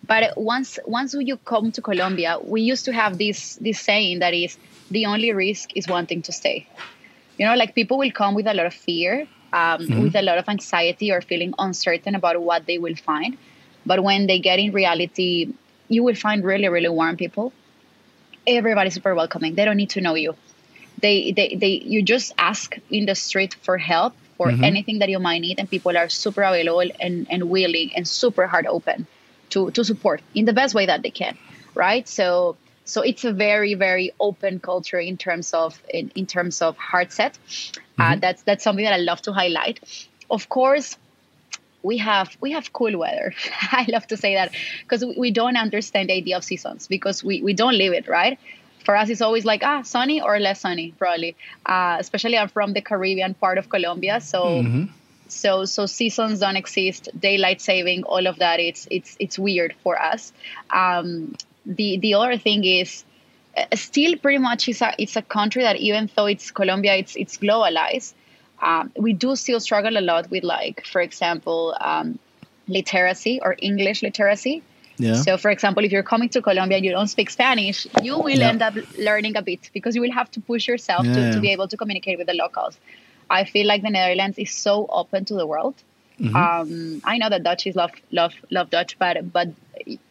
But 0.05 0.37
once 0.37 0.77
once 0.85 1.15
you 1.19 1.37
come 1.37 1.71
to 1.71 1.81
Colombia, 1.81 2.37
we 2.43 2.61
used 2.61 2.85
to 2.85 2.93
have 2.93 3.17
this 3.17 3.55
this 3.55 3.79
saying 3.79 4.19
that 4.19 4.33
is 4.33 4.57
the 4.91 5.07
only 5.07 5.31
risk 5.31 5.75
is 5.75 5.87
wanting 5.87 6.21
to 6.23 6.31
stay. 6.31 6.67
You 7.37 7.47
know, 7.47 7.55
like 7.55 7.73
people 7.73 7.97
will 7.97 8.11
come 8.11 8.35
with 8.35 8.47
a 8.47 8.53
lot 8.53 8.65
of 8.67 8.73
fear 8.73 9.27
um, 9.55 9.81
mm-hmm. 9.81 10.01
with 10.03 10.15
a 10.15 10.21
lot 10.21 10.37
of 10.37 10.47
anxiety 10.49 11.11
or 11.11 11.21
feeling 11.21 11.53
uncertain 11.57 12.13
about 12.15 12.41
what 12.41 12.65
they 12.65 12.77
will 12.77 12.95
find. 12.95 13.37
But 13.85 14.03
when 14.03 14.27
they 14.27 14.39
get 14.39 14.59
in 14.59 14.73
reality, 14.73 15.53
you 15.87 16.03
will 16.03 16.15
find 16.15 16.43
really, 16.43 16.67
really 16.67 16.89
warm 16.89 17.15
people. 17.15 17.53
Everybody's 18.45 18.95
super 18.95 19.15
welcoming. 19.15 19.55
They 19.55 19.65
don't 19.65 19.77
need 19.77 19.91
to 19.91 20.01
know 20.01 20.15
you. 20.15 20.35
They, 21.01 21.31
they, 21.31 21.55
they, 21.55 21.73
you 21.93 22.01
just 22.03 22.33
ask 22.37 22.77
in 22.89 23.05
the 23.05 23.15
street 23.15 23.55
for 23.61 23.77
help 23.77 24.13
for 24.37 24.47
mm-hmm. 24.47 24.63
anything 24.63 24.99
that 24.99 25.09
you 25.09 25.19
might 25.19 25.39
need, 25.39 25.59
and 25.59 25.69
people 25.69 25.97
are 25.97 26.09
super 26.09 26.43
available 26.43 26.91
and, 26.99 27.27
and 27.29 27.49
willing 27.49 27.91
and 27.95 28.05
super 28.07 28.47
heart 28.47 28.65
open 28.67 29.07
to, 29.51 29.71
to 29.71 29.83
support 29.85 30.21
in 30.33 30.45
the 30.45 30.53
best 30.53 30.75
way 30.75 30.85
that 30.87 31.01
they 31.01 31.11
can, 31.11 31.37
right? 31.73 32.07
So 32.07 32.57
so 32.85 33.01
it's 33.01 33.25
a 33.25 33.33
very 33.33 33.73
very 33.73 34.11
open 34.19 34.59
culture 34.59 34.99
in 34.99 35.17
terms 35.17 35.53
of 35.53 35.81
in, 35.89 36.11
in 36.15 36.25
terms 36.25 36.61
of 36.61 36.77
heart 36.77 37.11
set. 37.11 37.37
Uh, 37.37 37.41
mm-hmm. 37.41 38.01
uh, 38.01 38.15
that's 38.17 38.43
that's 38.43 38.63
something 38.63 38.85
that 38.85 38.93
i 38.93 38.97
love 38.97 39.21
to 39.23 39.33
highlight. 39.33 39.79
Of 40.29 40.49
course 40.49 40.97
we 41.85 41.97
have 41.97 42.35
we 42.41 42.51
have 42.51 42.71
cool 42.73 42.97
weather. 42.97 43.33
I 43.71 43.85
love 43.89 44.07
to 44.07 44.17
say 44.17 44.35
that 44.35 44.51
because 44.81 45.05
we, 45.05 45.15
we 45.17 45.31
don't 45.31 45.57
understand 45.57 46.09
the 46.09 46.13
idea 46.13 46.37
of 46.37 46.43
seasons 46.43 46.87
because 46.87 47.23
we, 47.23 47.41
we 47.41 47.53
don't 47.53 47.77
live 47.77 47.93
it 47.93 48.07
right? 48.07 48.39
For 48.83 48.95
us 48.95 49.09
it's 49.09 49.21
always 49.21 49.45
like 49.45 49.63
ah 49.63 49.81
sunny 49.81 50.21
or 50.21 50.39
less 50.39 50.61
sunny 50.61 50.93
probably. 50.97 51.35
Uh, 51.65 51.97
especially 51.99 52.37
i'm 52.37 52.49
from 52.49 52.73
the 52.73 52.81
caribbean 52.81 53.33
part 53.33 53.57
of 53.57 53.69
colombia 53.69 54.21
so 54.21 54.43
mm-hmm. 54.43 54.85
so 55.27 55.65
so 55.65 55.85
seasons 55.85 56.39
don't 56.39 56.55
exist. 56.55 57.09
Daylight 57.19 57.61
saving 57.61 58.03
all 58.03 58.27
of 58.27 58.37
that 58.39 58.59
it's 58.59 58.87
it's 58.91 59.15
it's 59.19 59.39
weird 59.39 59.75
for 59.83 59.99
us. 60.01 60.33
Um, 60.69 61.35
the 61.65 61.97
the 61.97 62.13
other 62.13 62.37
thing 62.37 62.63
is 62.63 63.03
uh, 63.57 63.75
still 63.75 64.17
pretty 64.17 64.37
much 64.37 64.67
it's 64.69 64.81
a 64.81 64.93
it's 64.97 65.15
a 65.15 65.21
country 65.21 65.63
that 65.63 65.77
even 65.77 66.09
though 66.15 66.25
it's 66.25 66.51
Colombia, 66.51 66.95
it's 66.95 67.15
it's 67.15 67.37
globalized. 67.37 68.13
Um, 68.61 68.91
we 68.95 69.13
do 69.13 69.35
still 69.35 69.59
struggle 69.59 69.97
a 69.97 70.01
lot 70.01 70.29
with 70.31 70.43
like, 70.43 70.85
for 70.85 71.01
example, 71.01 71.75
um, 71.79 72.19
literacy 72.67 73.39
or 73.41 73.55
English 73.59 74.01
literacy. 74.01 74.63
Yeah. 74.97 75.15
So, 75.15 75.37
for 75.37 75.51
example, 75.51 75.83
if 75.83 75.91
you're 75.91 76.03
coming 76.03 76.29
to 76.29 76.41
Colombia 76.41 76.77
and 76.77 76.85
you 76.85 76.91
don't 76.91 77.07
speak 77.07 77.29
Spanish, 77.29 77.85
you 78.01 78.17
will 78.17 78.29
yeah. 78.29 78.47
end 78.47 78.61
up 78.61 78.75
learning 78.97 79.35
a 79.35 79.41
bit 79.41 79.69
because 79.73 79.93
you 79.93 80.01
will 80.01 80.13
have 80.13 80.31
to 80.31 80.39
push 80.39 80.69
yourself 80.69 81.05
yeah. 81.05 81.13
to, 81.15 81.33
to 81.33 81.39
be 81.41 81.51
able 81.51 81.67
to 81.67 81.75
communicate 81.75 82.17
with 82.17 82.27
the 82.27 82.33
locals. 82.33 82.79
I 83.29 83.43
feel 83.43 83.67
like 83.67 83.81
the 83.81 83.89
Netherlands 83.89 84.37
is 84.37 84.51
so 84.51 84.85
open 84.87 85.25
to 85.25 85.33
the 85.33 85.45
world. 85.45 85.75
Mm-hmm. 86.19 86.35
Um, 86.35 87.01
I 87.03 87.17
know 87.17 87.29
that 87.29 87.43
Dutch 87.43 87.67
is 87.67 87.75
love, 87.75 87.91
love, 88.11 88.33
love 88.49 88.69
Dutch, 88.69 88.97
but 88.97 89.31
but 89.33 89.49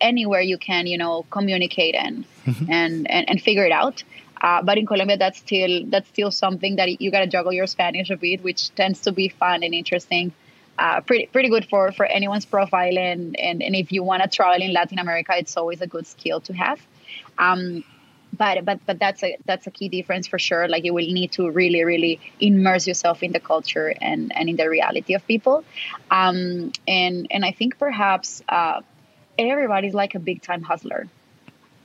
anywhere 0.00 0.40
you 0.40 0.58
can, 0.58 0.87
you 0.87 0.99
know, 0.99 1.25
communicate 1.30 1.94
and 1.94 2.25
mm-hmm. 2.44 2.70
and, 2.70 3.11
and 3.11 3.28
and 3.30 3.40
figure 3.40 3.64
it 3.64 3.73
out. 3.73 4.04
Uh, 4.42 4.62
but 4.62 4.76
in 4.76 4.87
Colombia, 4.87 5.16
that's 5.16 5.38
still 5.38 5.87
that's 5.87 6.08
still 6.08 6.30
something 6.30 6.76
that 6.76 7.00
you 7.00 7.11
got 7.11 7.20
to 7.20 7.26
juggle 7.26 7.52
your 7.52 7.66
Spanish 7.66 8.11
a 8.11 8.16
bit, 8.16 8.42
which 8.44 8.75
tends 8.75 9.00
to 9.00 9.12
be 9.12 9.28
fun 9.28 9.62
and 9.62 9.75
interesting. 9.75 10.32
uh, 10.78 11.00
pretty 11.00 11.26
pretty 11.26 11.49
good 11.49 11.66
for 11.68 11.92
for 11.92 12.06
anyone's 12.06 12.44
profile 12.44 12.99
and 12.99 13.38
and, 13.38 13.62
and 13.62 13.76
if 13.76 13.92
you 13.92 14.02
want 14.02 14.23
to 14.23 14.28
travel 14.28 14.61
in 14.61 14.73
Latin 14.73 14.99
America, 14.99 15.32
it's 15.37 15.56
always 15.56 15.80
a 15.80 15.87
good 15.87 16.06
skill 16.06 16.40
to 16.40 16.52
have. 16.52 16.80
Um, 17.38 17.84
but 18.36 18.64
but 18.64 18.80
but 18.86 18.98
that's 18.98 19.22
a 19.22 19.36
that's 19.44 19.66
a 19.66 19.70
key 19.70 19.88
difference 19.88 20.26
for 20.26 20.38
sure. 20.38 20.68
Like 20.68 20.84
you 20.84 20.94
will 20.94 21.06
need 21.06 21.32
to 21.32 21.50
really 21.50 21.84
really 21.84 22.20
immerse 22.40 22.86
yourself 22.86 23.22
in 23.22 23.32
the 23.32 23.40
culture 23.40 23.94
and 24.00 24.34
and 24.36 24.48
in 24.48 24.56
the 24.56 24.68
reality 24.68 25.14
of 25.14 25.26
people. 25.26 25.64
Um, 26.10 26.72
and 26.86 27.26
and 27.30 27.44
I 27.44 27.52
think 27.52 27.78
perhaps 27.78 28.42
uh, 28.48 28.80
everybody's 29.38 29.94
like 29.94 30.14
a 30.14 30.18
big 30.18 30.42
time 30.42 30.62
hustler. 30.62 31.06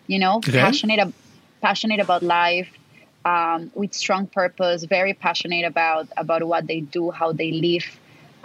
You 0.07 0.19
know, 0.19 0.37
okay. 0.37 0.53
passionate 0.53 1.13
passionate 1.61 1.99
about 1.99 2.23
life. 2.23 2.69
Um, 3.25 3.69
with 3.75 3.93
strong 3.93 4.27
purpose, 4.27 4.85
very 4.85 5.13
passionate 5.13 5.65
about 5.65 6.07
about 6.15 6.41
what 6.41 6.67
they 6.67 6.79
do, 6.79 7.11
how 7.11 7.33
they 7.33 7.51
live, 7.51 7.85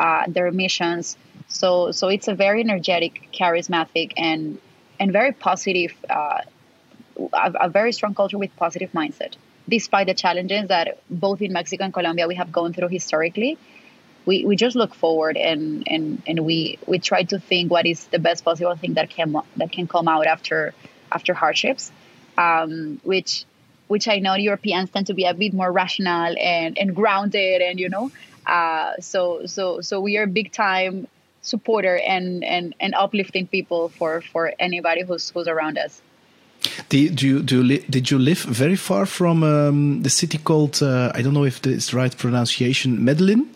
uh, 0.01 0.25
their 0.27 0.51
missions. 0.51 1.17
So 1.47 1.93
so 1.93 2.09
it's 2.09 2.27
a 2.27 2.35
very 2.35 2.61
energetic, 2.61 3.29
charismatic, 3.33 4.13
and 4.17 4.59
and 4.99 5.13
very 5.13 5.33
positive, 5.33 5.93
uh, 6.09 6.41
a, 7.33 7.53
a, 7.61 7.69
very 7.69 7.93
strong 7.93 8.15
culture 8.15 8.39
with 8.39 8.55
positive 8.57 8.93
mindset. 8.93 9.35
Despite 9.69 10.07
the 10.07 10.15
challenges 10.15 10.69
that 10.69 10.99
both 11.09 11.41
in 11.41 11.53
Mexico 11.53 11.85
and 11.85 11.93
Colombia 11.93 12.29
we 12.29 12.35
have 12.35 12.53
gone 12.53 12.73
through 12.73 12.89
historically, 12.89 13.59
we, 14.27 14.45
we 14.45 14.57
just 14.57 14.77
look 14.77 14.95
forward 14.95 15.37
and, 15.37 15.87
and, 15.87 16.23
and 16.27 16.41
we, 16.41 16.79
we 16.87 16.99
try 16.99 17.23
to 17.25 17.39
think 17.39 17.71
what 17.71 17.87
is 17.87 18.07
the 18.09 18.19
best 18.19 18.45
possible 18.45 18.75
thing 18.77 18.95
that 18.95 19.11
can 19.11 19.37
that 19.57 19.71
can 19.73 19.87
come 19.87 20.09
out 20.09 20.27
after 20.27 20.75
after 21.13 21.35
hardships, 21.35 21.93
um, 22.37 23.01
which 23.05 23.45
which 23.87 24.09
I 24.09 24.19
know 24.19 24.35
Europeans 24.35 24.91
tend 24.91 25.09
to 25.09 25.15
be 25.15 25.25
a 25.25 25.35
bit 25.35 25.53
more 25.53 25.71
rational 25.71 26.35
and, 26.39 26.79
and 26.79 26.97
grounded 26.97 27.61
and 27.61 27.79
you 27.79 27.89
know 27.89 28.11
uh, 28.47 28.95
so 29.01 29.47
so 29.47 29.81
so 29.81 30.01
we 30.01 30.17
are 30.17 30.27
big 30.27 30.53
time 30.53 31.07
supporter 31.43 31.99
and 31.99 32.43
and 32.45 32.75
and 32.81 32.95
uplifting 32.95 33.47
people 33.47 33.89
for 33.89 34.21
for 34.21 34.53
anybody 34.59 35.03
who's 35.03 35.31
who's 35.31 35.49
around 35.49 35.79
us. 35.79 36.01
Do 36.89 36.99
you, 36.99 37.11
do 37.11 37.63
you 37.63 37.79
did 37.91 38.11
you 38.11 38.19
live 38.19 38.39
very 38.39 38.77
far 38.77 39.07
from 39.07 39.43
um, 39.43 40.03
the 40.03 40.11
city 40.11 40.39
called 40.39 40.83
uh, 40.83 41.13
I 41.15 41.23
don't 41.23 41.35
know 41.35 41.45
if 41.45 41.67
it's 41.67 41.91
the 41.91 41.97
right 41.97 42.17
pronunciation 42.17 43.05
Medellin? 43.05 43.49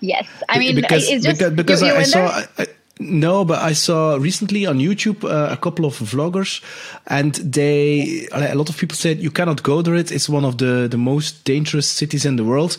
Yes, 0.00 0.26
I 0.48 0.58
mean 0.58 0.74
because 0.74 1.08
it's 1.08 1.24
just, 1.24 1.38
because, 1.38 1.54
because 1.54 1.82
you, 1.82 1.88
you 1.88 1.94
I, 1.94 1.98
I 1.98 2.02
saw. 2.02 2.42
I, 2.58 2.66
no, 3.00 3.44
but 3.44 3.60
I 3.60 3.72
saw 3.72 4.16
recently 4.16 4.66
on 4.66 4.78
YouTube 4.78 5.24
uh, 5.24 5.52
a 5.52 5.56
couple 5.56 5.84
of 5.84 5.98
vloggers, 5.98 6.62
and 7.06 7.34
they 7.34 8.28
a 8.32 8.54
lot 8.54 8.68
of 8.68 8.76
people 8.76 8.96
said 8.96 9.18
you 9.18 9.30
cannot 9.30 9.62
go 9.62 9.82
there. 9.82 9.94
It's 9.94 10.28
one 10.28 10.44
of 10.44 10.58
the 10.58 10.88
the 10.88 10.98
most 10.98 11.44
dangerous 11.44 11.88
cities 11.88 12.24
in 12.24 12.36
the 12.36 12.44
world 12.44 12.76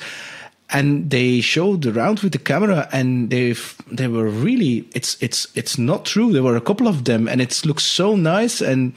and 0.71 1.09
they 1.11 1.41
showed 1.41 1.85
around 1.85 2.19
with 2.19 2.31
the 2.31 2.39
camera 2.39 2.87
and 2.91 3.29
they 3.29 3.53
they 3.91 4.07
were 4.07 4.27
really 4.27 4.87
it's 4.93 5.21
it's 5.21 5.47
it's 5.55 5.77
not 5.77 6.05
true. 6.05 6.33
There 6.33 6.43
were 6.43 6.55
a 6.55 6.61
couple 6.61 6.87
of 6.87 7.05
them 7.05 7.27
and 7.27 7.41
it 7.41 7.65
looks 7.65 7.83
so 7.83 8.15
nice 8.15 8.61
and 8.61 8.93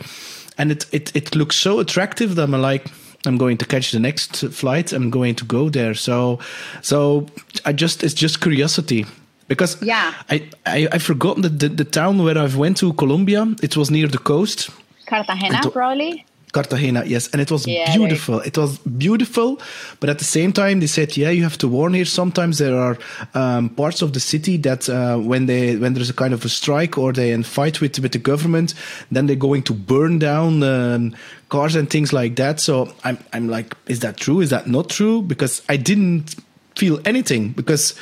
and 0.57 0.73
it 0.73 0.87
it, 0.93 1.15
it 1.15 1.35
looks 1.35 1.57
so 1.57 1.79
attractive 1.79 2.35
that 2.35 2.43
i'm 2.45 2.53
like 2.53 2.87
i'm 3.27 3.37
going 3.37 3.59
to 3.59 3.67
catch 3.67 3.93
the 3.93 4.01
next 4.01 4.47
flight. 4.53 4.93
I'm 4.93 5.11
going 5.11 5.35
to 5.37 5.45
go 5.45 5.69
there. 5.69 5.95
So 5.95 6.39
so 6.83 7.27
i 7.65 7.73
just 7.73 8.03
it's 8.03 8.15
just 8.15 8.41
curiosity. 8.41 9.07
Because 9.47 9.83
yeah. 9.83 10.13
I 10.31 10.49
i, 10.67 10.89
I 10.93 10.99
forgot 10.99 11.41
the, 11.43 11.49
the, 11.49 11.69
the 11.69 11.85
town 11.85 12.23
where 12.23 12.39
i've 12.39 12.57
went 12.57 12.79
to 12.79 12.93
colombia. 12.95 13.47
It 13.63 13.77
was 13.77 13.91
near 13.91 14.09
the 14.09 14.19
coast. 14.19 14.71
Cartagena 15.07 15.71
probably 15.71 16.25
Cartagena, 16.53 17.05
yes, 17.05 17.29
and 17.29 17.43
it 17.43 17.51
was 17.51 17.67
yeah, 17.67 17.95
beautiful. 17.95 18.41
It 18.41 18.57
was 18.57 18.79
beautiful, 18.79 19.61
but 20.01 20.09
at 20.09 20.19
the 20.19 20.25
same 20.25 20.53
time, 20.53 20.81
they 20.81 20.87
said, 20.87 21.17
"Yeah, 21.17 21.31
you 21.31 21.43
have 21.43 21.59
to 21.59 21.69
warn 21.69 21.93
here. 21.95 22.07
Sometimes 22.07 22.59
there 22.59 22.77
are 22.77 22.97
um, 23.35 23.69
parts 23.69 24.01
of 24.01 24.13
the 24.15 24.21
city 24.21 24.57
that 24.59 24.89
uh, 24.89 25.19
when 25.19 25.47
they 25.47 25.77
when 25.77 25.95
there's 25.95 26.11
a 26.11 26.15
kind 26.15 26.33
of 26.33 26.45
a 26.45 26.49
strike 26.49 26.97
or 26.97 27.13
they 27.13 27.33
in 27.33 27.43
fight 27.43 27.81
with 27.81 27.99
with 27.99 28.13
the 28.13 28.19
government, 28.19 28.75
then 29.11 29.27
they're 29.27 29.37
going 29.37 29.63
to 29.65 29.75
burn 29.75 30.19
down 30.19 30.63
um, 30.63 31.15
cars 31.51 31.75
and 31.75 31.91
things 31.91 32.13
like 32.13 32.37
that." 32.37 32.61
So 32.61 32.95
I'm 33.05 33.19
I'm 33.33 33.49
like, 33.49 33.77
is 33.87 34.01
that 34.01 34.17
true? 34.17 34.41
Is 34.41 34.49
that 34.51 34.67
not 34.67 34.89
true? 34.89 35.21
Because 35.21 35.63
I 35.69 35.77
didn't 35.77 36.35
feel 36.77 37.01
anything 37.05 37.51
because 37.51 37.95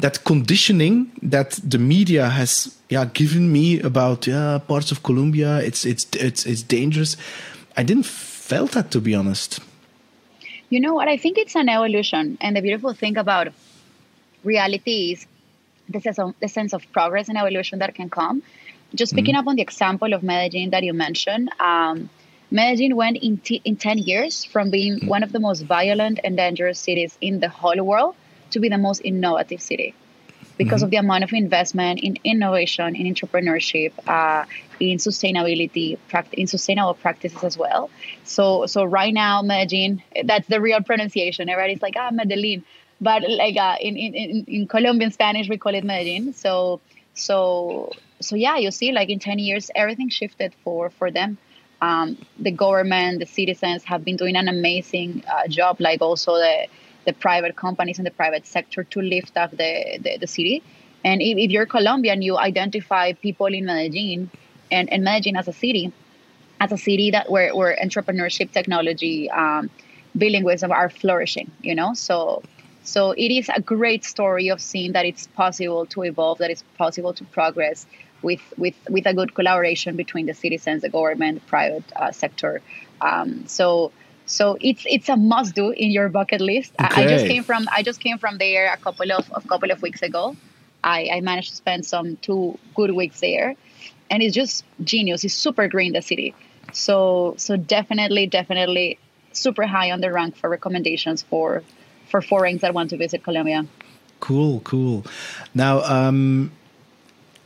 that 0.00 0.24
conditioning 0.24 1.12
that 1.22 1.60
the 1.62 1.78
media 1.78 2.28
has 2.28 2.74
yeah 2.88 3.04
given 3.04 3.52
me 3.52 3.80
about 3.80 4.26
yeah 4.26 4.58
parts 4.66 4.90
of 4.90 5.04
Colombia, 5.04 5.58
it's 5.58 5.84
it's 5.84 6.06
it's 6.16 6.44
it's 6.44 6.62
dangerous 6.62 7.16
I 7.76 7.82
didn't 7.82 8.06
felt 8.06 8.72
that 8.72 8.90
to 8.92 9.00
be 9.00 9.14
honest. 9.14 9.60
You 10.70 10.80
know 10.80 10.94
what? 10.94 11.08
I 11.08 11.16
think 11.16 11.38
it's 11.38 11.56
an 11.56 11.68
evolution, 11.68 12.38
and 12.40 12.56
the 12.56 12.62
beautiful 12.62 12.94
thing 12.94 13.16
about 13.16 13.48
reality 14.42 15.12
is 15.12 15.26
the 15.88 16.00
sense 16.00 16.18
of 16.18 16.34
the 16.40 16.48
sense 16.48 16.72
of 16.72 16.90
progress 16.92 17.28
and 17.28 17.38
evolution 17.38 17.78
that 17.80 17.94
can 17.94 18.08
come. 18.10 18.42
Just 18.94 19.14
picking 19.14 19.34
mm-hmm. 19.34 19.40
up 19.40 19.48
on 19.48 19.56
the 19.56 19.62
example 19.62 20.12
of 20.12 20.22
Medellin 20.22 20.70
that 20.70 20.84
you 20.84 20.92
mentioned, 20.92 21.50
um, 21.58 22.08
Medellin 22.50 22.94
went 22.94 23.16
in, 23.16 23.38
t- 23.38 23.60
in 23.64 23.76
10 23.76 23.98
years 23.98 24.44
from 24.44 24.70
being 24.70 24.96
mm-hmm. 24.96 25.08
one 25.08 25.22
of 25.22 25.32
the 25.32 25.40
most 25.40 25.62
violent 25.62 26.20
and 26.22 26.36
dangerous 26.36 26.78
cities 26.78 27.18
in 27.20 27.40
the 27.40 27.48
whole 27.48 27.82
world 27.82 28.14
to 28.52 28.60
be 28.60 28.68
the 28.68 28.78
most 28.78 29.00
innovative 29.04 29.60
city 29.60 29.94
because 30.56 30.80
mm-hmm. 30.80 30.84
of 30.84 30.90
the 30.90 30.96
amount 30.96 31.24
of 31.24 31.32
investment 31.32 32.00
in 32.00 32.16
innovation, 32.24 32.94
in 32.94 33.12
entrepreneurship, 33.12 33.92
uh, 34.06 34.44
in 34.80 34.98
sustainability, 34.98 35.98
in 36.32 36.46
sustainable 36.46 36.94
practices 36.94 37.42
as 37.44 37.56
well. 37.56 37.90
So, 38.24 38.66
so 38.66 38.84
right 38.84 39.12
now, 39.12 39.42
Medellin, 39.42 40.02
that's 40.24 40.46
the 40.48 40.60
real 40.60 40.82
pronunciation. 40.82 41.48
Everybody's 41.48 41.82
like, 41.82 41.94
ah, 41.96 42.10
Medellin, 42.12 42.64
but 43.00 43.28
like 43.28 43.56
uh, 43.56 43.76
in, 43.80 43.96
in 43.96 44.44
in 44.46 44.68
Colombian 44.68 45.10
Spanish, 45.10 45.48
we 45.48 45.58
call 45.58 45.74
it 45.74 45.84
Medellin. 45.84 46.32
So, 46.32 46.80
so, 47.14 47.92
so 48.20 48.36
yeah, 48.36 48.56
you 48.56 48.70
see, 48.70 48.92
like 48.92 49.10
in 49.10 49.18
ten 49.18 49.38
years, 49.38 49.70
everything 49.74 50.08
shifted 50.08 50.54
for 50.62 50.90
for 50.90 51.10
them. 51.10 51.38
Um, 51.82 52.16
the 52.38 52.50
government, 52.50 53.18
the 53.18 53.26
citizens 53.26 53.84
have 53.84 54.04
been 54.04 54.16
doing 54.16 54.36
an 54.36 54.48
amazing 54.48 55.22
uh, 55.28 55.48
job. 55.48 55.80
Like 55.80 56.00
also 56.00 56.34
the 56.34 56.66
the 57.04 57.12
private 57.12 57.56
companies 57.56 57.98
and 57.98 58.06
the 58.06 58.10
private 58.10 58.46
sector 58.46 58.84
to 58.84 59.00
lift 59.00 59.36
up 59.36 59.50
the, 59.50 59.98
the, 60.00 60.18
the 60.18 60.26
city. 60.26 60.62
And 61.04 61.20
if, 61.20 61.36
if, 61.38 61.50
you're 61.50 61.66
Colombian, 61.66 62.22
you 62.22 62.38
identify 62.38 63.12
people 63.12 63.46
in 63.46 63.66
Medellin 63.66 64.30
and, 64.70 64.90
and 64.92 65.04
Medellin 65.04 65.36
as 65.36 65.48
a 65.48 65.52
city, 65.52 65.92
as 66.60 66.72
a 66.72 66.78
city 66.78 67.10
that 67.10 67.30
where, 67.30 67.54
where 67.54 67.76
entrepreneurship, 67.82 68.52
technology, 68.52 69.30
um, 69.30 69.70
bilingualism 70.16 70.70
are 70.70 70.88
flourishing, 70.88 71.50
you 71.60 71.74
know? 71.74 71.94
So 71.94 72.42
so 72.84 73.12
it 73.12 73.30
is 73.32 73.48
a 73.48 73.62
great 73.62 74.04
story 74.04 74.48
of 74.48 74.60
seeing 74.60 74.92
that 74.92 75.06
it's 75.06 75.26
possible 75.28 75.86
to 75.86 76.02
evolve, 76.02 76.38
that 76.38 76.50
it's 76.50 76.62
possible 76.76 77.14
to 77.14 77.24
progress 77.24 77.86
with 78.22 78.42
with 78.58 78.74
with 78.88 79.06
a 79.06 79.14
good 79.14 79.34
collaboration 79.34 79.96
between 79.96 80.26
the 80.26 80.34
citizens, 80.34 80.82
the 80.82 80.90
government, 80.90 81.40
the 81.40 81.46
private 81.46 81.84
uh, 81.96 82.12
sector. 82.12 82.60
Um, 83.00 83.46
so 83.46 83.90
so 84.26 84.56
it's 84.60 84.84
it's 84.86 85.08
a 85.08 85.16
must 85.16 85.54
do 85.54 85.70
in 85.70 85.90
your 85.90 86.08
bucket 86.08 86.40
list. 86.40 86.72
Okay. 86.80 87.02
I, 87.02 87.04
I, 87.04 87.08
just 87.08 87.26
came 87.26 87.44
from 87.44 87.68
I 87.70 87.82
just 87.82 88.00
came 88.00 88.18
from 88.18 88.38
there 88.38 88.72
a 88.72 88.76
couple 88.76 89.10
of 89.12 89.30
a 89.34 89.40
couple 89.42 89.70
of 89.70 89.82
weeks 89.82 90.02
ago. 90.02 90.36
I, 90.82 91.08
I 91.14 91.20
managed 91.22 91.50
to 91.50 91.56
spend 91.56 91.86
some 91.86 92.16
two 92.16 92.58
good 92.74 92.90
weeks 92.90 93.20
there, 93.20 93.54
and 94.10 94.22
it's 94.22 94.34
just 94.34 94.64
genius. 94.82 95.24
It's 95.24 95.34
super 95.34 95.68
green 95.68 95.92
the 95.92 96.02
city. 96.02 96.34
So 96.72 97.34
so 97.36 97.56
definitely 97.56 98.26
definitely 98.26 98.98
super 99.32 99.66
high 99.66 99.90
on 99.90 100.00
the 100.00 100.10
rank 100.10 100.36
for 100.36 100.48
recommendations 100.48 101.22
for 101.22 101.62
for 102.08 102.22
foreigners 102.22 102.62
that 102.62 102.74
want 102.74 102.90
to 102.90 102.96
visit 102.96 103.22
Colombia. 103.22 103.66
Cool, 104.20 104.60
cool. 104.60 105.04
Now, 105.54 105.82
um, 105.82 106.50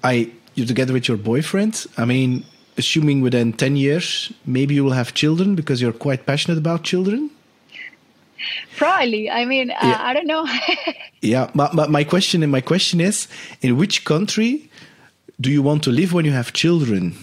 I 0.04 0.30
you're 0.54 0.66
together 0.66 0.92
with 0.92 1.08
your 1.08 1.16
boyfriend. 1.16 1.86
I 1.96 2.04
mean, 2.04 2.44
assuming 2.78 3.20
within 3.20 3.52
10 3.52 3.76
years, 3.76 4.32
maybe 4.46 4.74
you 4.74 4.84
will 4.84 4.92
have 4.92 5.12
children 5.14 5.54
because 5.54 5.82
you're 5.82 5.92
quite 5.92 6.24
passionate 6.24 6.58
about 6.58 6.84
children? 6.84 7.30
Probably. 8.76 9.28
I 9.30 9.44
mean, 9.44 9.70
uh. 9.70 9.76
I 9.98 10.14
don't 10.14 10.26
know. 10.26 10.46
yeah, 11.20 11.50
but, 11.54 11.74
but 11.74 11.90
my 11.90 12.04
question 12.04 12.42
and 12.42 12.52
my 12.52 12.60
question 12.60 13.00
is, 13.00 13.28
in 13.60 13.76
which 13.76 14.04
country 14.04 14.70
do 15.40 15.50
you 15.50 15.62
want 15.62 15.82
to 15.84 15.90
live 15.90 16.12
when 16.12 16.24
you 16.24 16.32
have 16.32 16.52
children? 16.52 17.14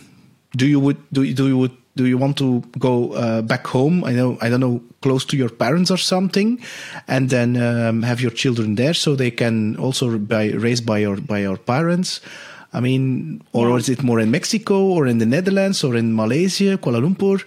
Do 0.55 0.67
you 0.67 0.79
would 0.79 0.97
do 1.11 1.33
do 1.33 1.47
you 1.47 1.57
would 1.57 1.75
do 1.95 2.05
you 2.05 2.17
want 2.17 2.37
to 2.37 2.61
go 2.79 3.11
uh, 3.13 3.41
back 3.41 3.67
home? 3.67 4.03
I 4.03 4.13
know 4.13 4.37
I 4.41 4.49
don't 4.49 4.61
know 4.61 4.81
close 5.01 5.25
to 5.25 5.37
your 5.37 5.49
parents 5.49 5.91
or 5.91 5.97
something, 5.97 6.61
and 7.07 7.29
then 7.29 7.57
um, 7.57 8.03
have 8.03 8.21
your 8.21 8.31
children 8.31 8.75
there 8.75 8.93
so 8.93 9.15
they 9.15 9.31
can 9.31 9.75
also 9.75 10.17
be 10.17 10.55
raised 10.55 10.85
by 10.85 10.99
your 10.99 11.17
by 11.17 11.39
your 11.39 11.57
parents 11.57 12.21
I 12.73 12.79
mean, 12.79 13.41
or, 13.53 13.69
yeah. 13.69 13.75
is 13.75 13.89
it 13.89 14.03
more 14.03 14.19
in 14.19 14.31
Mexico 14.31 14.81
or 14.81 15.07
in 15.07 15.17
the 15.19 15.25
Netherlands 15.25 15.83
or 15.83 15.95
in 15.95 16.15
Malaysia, 16.15 16.77
Kuala 16.77 17.01
Lumpur? 17.01 17.43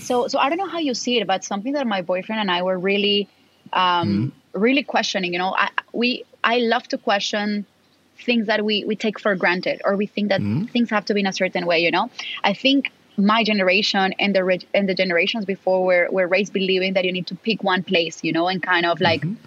So, 0.00 0.28
so 0.28 0.38
I 0.38 0.48
don't 0.48 0.58
know 0.58 0.68
how 0.68 0.78
you 0.78 0.94
see 0.94 1.20
it, 1.20 1.26
but 1.26 1.44
something 1.44 1.74
that 1.74 1.86
my 1.86 2.00
boyfriend 2.02 2.40
and 2.40 2.50
I 2.50 2.62
were 2.62 2.78
really, 2.78 3.28
um, 3.72 4.32
mm. 4.54 4.60
really 4.60 4.82
questioning. 4.82 5.32
You 5.32 5.38
know, 5.38 5.54
I, 5.54 5.68
we 5.92 6.24
I 6.42 6.58
love 6.58 6.88
to 6.88 6.98
question 6.98 7.66
things 8.24 8.46
that 8.46 8.64
we 8.64 8.84
we 8.84 8.96
take 8.96 9.20
for 9.20 9.34
granted, 9.36 9.82
or 9.84 9.94
we 9.96 10.06
think 10.06 10.30
that 10.30 10.40
mm. 10.40 10.70
things 10.70 10.88
have 10.90 11.04
to 11.06 11.14
be 11.14 11.20
in 11.20 11.26
a 11.26 11.32
certain 11.32 11.66
way. 11.66 11.80
You 11.80 11.90
know, 11.90 12.10
I 12.42 12.54
think 12.54 12.90
my 13.18 13.44
generation 13.44 14.14
and 14.18 14.34
the 14.34 14.64
and 14.72 14.88
the 14.88 14.94
generations 14.94 15.44
before 15.44 15.84
were 15.84 16.08
were 16.10 16.26
raised 16.26 16.54
believing 16.54 16.94
that 16.94 17.04
you 17.04 17.12
need 17.12 17.26
to 17.26 17.34
pick 17.34 17.62
one 17.62 17.82
place. 17.82 18.24
You 18.24 18.32
know, 18.32 18.48
and 18.48 18.62
kind 18.62 18.86
of 18.86 19.00
like. 19.00 19.22
Mm-hmm 19.22 19.44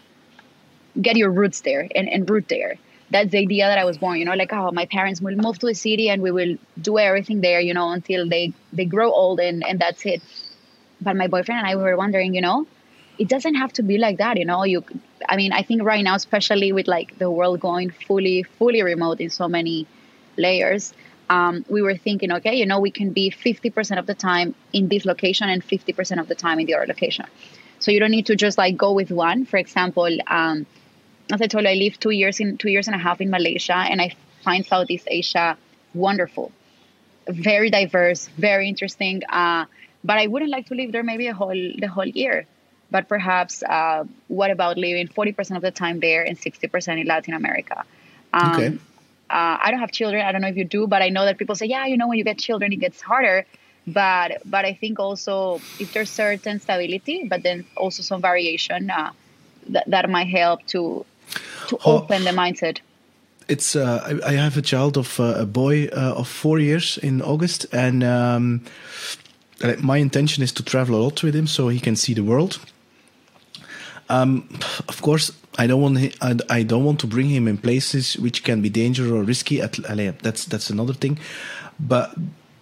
get 1.00 1.16
your 1.16 1.32
roots 1.32 1.62
there 1.62 1.88
and, 1.96 2.10
and 2.10 2.30
root 2.30 2.48
there 2.50 2.78
that's 3.12 3.32
the 3.32 3.40
idea 3.40 3.68
that 3.68 3.78
I 3.78 3.86
was 3.86 3.98
born, 3.98 4.18
you 4.18 4.26
know, 4.26 4.34
like, 4.34 4.54
oh, 4.54 4.72
my 4.72 4.86
parents 4.86 5.22
will 5.22 5.36
move 5.36 5.60
to 5.60 5.68
a 5.68 5.76
city 5.76 6.10
and 6.10 6.22
we 6.22 6.32
will 6.32 6.58
do 6.80 6.98
everything 6.98 7.42
there, 7.42 7.60
you 7.60 7.74
know, 7.74 7.92
until 7.92 8.28
they, 8.28 8.54
they 8.72 8.86
grow 8.86 9.12
old 9.12 9.40
and, 9.40 9.66
and 9.66 9.80
that's 9.80 10.06
it. 10.06 10.22
But 11.02 11.16
my 11.16 11.28
boyfriend 11.28 11.60
and 11.60 11.68
I 11.68 11.76
we 11.76 11.84
were 11.84 11.98
wondering, 11.98 12.34
you 12.34 12.42
know, 12.42 12.68
it 13.20 13.28
doesn't 13.28 13.56
have 13.56 13.74
to 13.74 13.84
be 13.84 13.98
like 13.98 14.18
that, 14.18 14.38
you 14.38 14.46
know, 14.46 14.64
you, 14.64 14.84
I 15.28 15.36
mean, 15.36 15.52
I 15.52 15.62
think 15.62 15.84
right 15.84 16.04
now, 16.04 16.16
especially 16.16 16.72
with 16.72 16.88
like 16.88 17.18
the 17.18 17.30
world 17.30 17.60
going 17.60 17.90
fully, 17.90 18.44
fully 18.44 18.82
remote 18.82 19.20
in 19.20 19.30
so 19.30 19.48
many 19.50 19.88
layers, 20.38 20.94
um, 21.30 21.66
we 21.70 21.82
were 21.82 21.98
thinking, 21.98 22.32
okay, 22.32 22.56
you 22.56 22.66
know, 22.66 22.80
we 22.80 22.92
can 22.92 23.12
be 23.12 23.30
50% 23.30 24.00
of 24.00 24.06
the 24.06 24.16
time 24.16 24.56
in 24.74 24.88
this 24.88 25.06
location 25.06 25.50
and 25.50 25.66
50% 25.66 26.20
of 26.20 26.28
the 26.28 26.36
time 26.36 26.60
in 26.60 26.66
the 26.66 26.76
other 26.76 26.88
location. 26.88 27.26
So 27.80 27.92
you 27.92 28.00
don't 28.00 28.12
need 28.12 28.28
to 28.28 28.36
just 28.36 28.58
like 28.58 28.78
go 28.78 28.94
with 28.94 29.12
one. 29.12 29.46
For 29.46 29.58
example, 29.58 30.10
um, 30.28 30.66
as 31.32 31.42
I 31.42 31.48
told 31.48 31.64
you, 31.64 31.70
I 31.70 31.76
lived 31.76 32.02
two 32.02 32.12
years 32.12 32.40
in 32.40 32.58
two 32.58 32.70
years 32.70 32.88
and 32.88 32.96
a 32.96 33.00
half 33.00 33.22
in 33.22 33.30
Malaysia, 33.30 33.76
and 33.76 34.02
I 34.02 34.16
find 34.44 34.66
Southeast 34.66 35.08
Asia 35.10 35.58
wonderful, 35.94 36.52
very 37.28 37.70
diverse, 37.70 38.28
very 38.38 38.68
interesting. 38.68 39.24
Uh, 39.30 39.66
but 40.04 40.18
I 40.18 40.28
wouldn't 40.28 40.52
like 40.52 40.68
to 40.68 40.76
live 40.76 40.92
there 40.92 41.04
maybe 41.04 41.28
a 41.28 41.34
whole 41.34 41.62
the 41.78 41.88
whole 41.88 42.08
year. 42.08 42.46
But 42.90 43.08
perhaps, 43.08 43.64
uh, 43.64 44.04
what 44.28 44.52
about 44.52 44.78
living 44.78 45.08
40% 45.08 45.56
of 45.56 45.62
the 45.62 45.72
time 45.72 46.02
there 46.02 46.24
and 46.24 46.38
60% 46.38 47.00
in 47.00 47.08
Latin 47.08 47.34
America? 47.34 47.86
Um, 48.34 48.52
okay. 48.52 48.68
Uh, 49.30 49.58
I 49.64 49.72
don't 49.72 49.80
have 49.80 49.94
children. 49.94 50.26
I 50.26 50.34
don't 50.34 50.42
know 50.42 50.50
if 50.50 50.58
you 50.58 50.66
do, 50.66 50.88
but 50.88 51.02
I 51.02 51.08
know 51.08 51.24
that 51.24 51.38
people 51.38 51.56
say, 51.56 51.68
yeah, 51.68 51.86
you 51.86 51.96
know, 51.96 52.10
when 52.10 52.18
you 52.18 52.26
get 52.26 52.38
children, 52.38 52.74
it 52.74 52.82
gets 52.82 53.00
harder. 53.02 53.46
But 53.88 54.42
but 54.46 54.66
I 54.66 54.74
think 54.74 55.00
also 55.00 55.62
if 55.80 55.94
there's 55.94 56.10
certain 56.10 56.60
stability, 56.60 57.28
but 57.30 57.42
then 57.44 57.66
also 57.78 58.04
some 58.04 58.22
variation, 58.22 58.92
uh, 58.92 59.12
that 59.70 59.90
that 59.90 60.10
might 60.10 60.28
help 60.28 60.66
to 60.68 61.06
to 61.72 61.90
open 61.90 62.24
the 62.24 62.32
mindset? 62.32 62.80
It's 63.48 63.76
uh, 63.76 64.20
I, 64.24 64.32
I, 64.32 64.34
have 64.34 64.58
a 64.58 64.62
child 64.62 64.98
of 64.98 65.20
uh, 65.20 65.34
a 65.38 65.46
boy 65.46 65.88
uh, 65.88 66.14
of 66.18 66.28
four 66.28 66.60
years 66.60 66.98
in 66.98 67.22
August, 67.22 67.66
and 67.74 68.04
um, 68.04 68.62
my 69.80 69.98
intention 69.98 70.44
is 70.44 70.52
to 70.54 70.64
travel 70.64 70.96
a 70.96 71.02
lot 71.02 71.24
with 71.24 71.36
him 71.36 71.48
so 71.48 71.68
he 71.70 71.80
can 71.80 71.96
see 71.96 72.14
the 72.14 72.24
world. 72.24 72.60
Um, 74.10 74.48
of 74.88 75.02
course, 75.02 75.32
I 75.58 75.68
don't 75.68 75.82
want 75.82 75.98
I, 76.22 76.36
I 76.50 76.64
don't 76.64 76.86
want 76.86 77.00
to 77.00 77.08
bring 77.08 77.30
him 77.30 77.48
in 77.48 77.58
places 77.58 78.18
which 78.18 78.44
can 78.44 78.62
be 78.62 78.70
dangerous 78.70 79.12
or 79.12 79.24
risky. 79.24 79.62
At, 79.62 79.74
that's 80.22 80.46
that's 80.46 80.70
another 80.70 80.94
thing. 80.94 81.20
But 81.80 82.14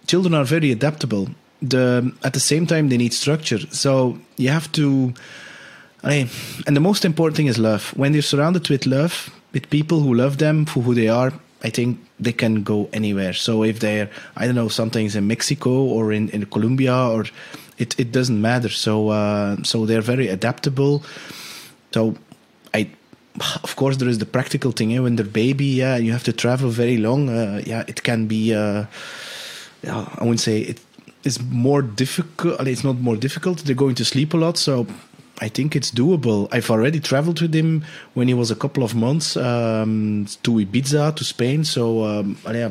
children 0.06 0.34
are 0.34 0.44
very 0.44 0.72
adaptable. 0.72 1.28
The 1.62 2.12
at 2.24 2.32
the 2.32 2.40
same 2.40 2.66
time 2.66 2.88
they 2.88 2.96
need 2.96 3.12
structure, 3.12 3.60
so 3.70 4.18
you 4.36 4.48
have 4.48 4.72
to 4.72 5.12
I 6.02 6.28
and 6.66 6.76
the 6.76 6.80
most 6.80 7.04
important 7.04 7.36
thing 7.36 7.46
is 7.46 7.58
love. 7.58 7.92
When 7.96 8.12
they're 8.12 8.22
surrounded 8.22 8.68
with 8.68 8.86
love, 8.86 9.30
with 9.52 9.68
people 9.70 10.00
who 10.00 10.14
love 10.14 10.38
them 10.38 10.64
for 10.64 10.80
who 10.80 10.94
they 10.94 11.08
are, 11.08 11.32
I 11.62 11.70
think 11.70 11.98
they 12.18 12.32
can 12.32 12.62
go 12.62 12.88
anywhere. 12.92 13.34
So 13.34 13.62
if 13.64 13.80
they're, 13.80 14.10
I 14.36 14.46
don't 14.46 14.54
know, 14.54 14.68
sometimes 14.68 15.14
in 15.14 15.26
Mexico 15.26 15.70
or 15.70 16.12
in, 16.12 16.30
in 16.30 16.46
Colombia 16.46 16.94
or 16.94 17.26
it, 17.78 17.98
it 17.98 18.12
doesn't 18.12 18.40
matter. 18.40 18.68
So 18.68 19.10
uh, 19.10 19.56
so 19.62 19.86
they're 19.86 20.00
very 20.00 20.28
adaptable. 20.28 21.02
So 21.92 22.16
I, 22.72 22.88
of 23.62 23.76
course, 23.76 23.98
there 23.98 24.08
is 24.08 24.18
the 24.18 24.26
practical 24.26 24.72
thing. 24.72 24.94
Eh? 24.94 25.00
When 25.00 25.16
they're 25.16 25.26
baby, 25.26 25.66
yeah, 25.66 25.96
you 25.96 26.12
have 26.12 26.24
to 26.24 26.32
travel 26.32 26.70
very 26.70 26.96
long. 26.96 27.28
Uh, 27.28 27.62
yeah, 27.66 27.84
it 27.86 28.02
can 28.02 28.26
be. 28.26 28.54
Uh, 28.54 28.86
yeah, 29.82 30.06
I 30.18 30.24
wouldn't 30.24 30.40
say 30.40 30.60
it 30.60 30.80
is 31.24 31.40
more 31.42 31.82
difficult. 31.82 32.66
It's 32.66 32.84
not 32.84 32.96
more 32.96 33.16
difficult. 33.16 33.58
They're 33.64 33.74
going 33.74 33.94
to 33.96 34.04
sleep 34.04 34.34
a 34.34 34.36
lot, 34.36 34.56
so 34.58 34.86
I 35.40 35.48
think 35.48 35.74
it's 35.74 35.90
doable. 35.90 36.48
I've 36.52 36.70
already 36.70 37.00
traveled 37.00 37.40
with 37.40 37.54
him 37.54 37.84
when 38.14 38.28
he 38.28 38.34
was 38.34 38.50
a 38.50 38.56
couple 38.56 38.82
of 38.84 38.94
months 38.94 39.36
um, 39.36 40.26
to 40.42 40.52
Ibiza, 40.52 41.16
to 41.16 41.24
Spain. 41.24 41.64
So 41.64 42.04
um, 42.04 42.36
yeah, 42.52 42.70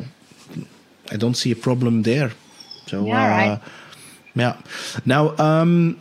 I 1.10 1.16
don't 1.16 1.34
see 1.34 1.50
a 1.50 1.56
problem 1.56 2.02
there. 2.02 2.30
So 2.86 3.04
yeah, 3.06 3.12
uh, 3.12 3.28
right. 3.28 3.60
yeah. 4.34 4.56
Now 5.04 5.36
um, 5.38 6.00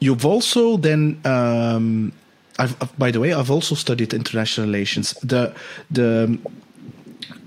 you've 0.00 0.24
also 0.24 0.76
then. 0.76 1.20
Um, 1.24 2.12
I've, 2.56 2.76
by 2.96 3.10
the 3.10 3.18
way, 3.18 3.32
I've 3.32 3.50
also 3.50 3.74
studied 3.74 4.14
international 4.14 4.68
relations. 4.68 5.14
The 5.22 5.52
the 5.90 6.38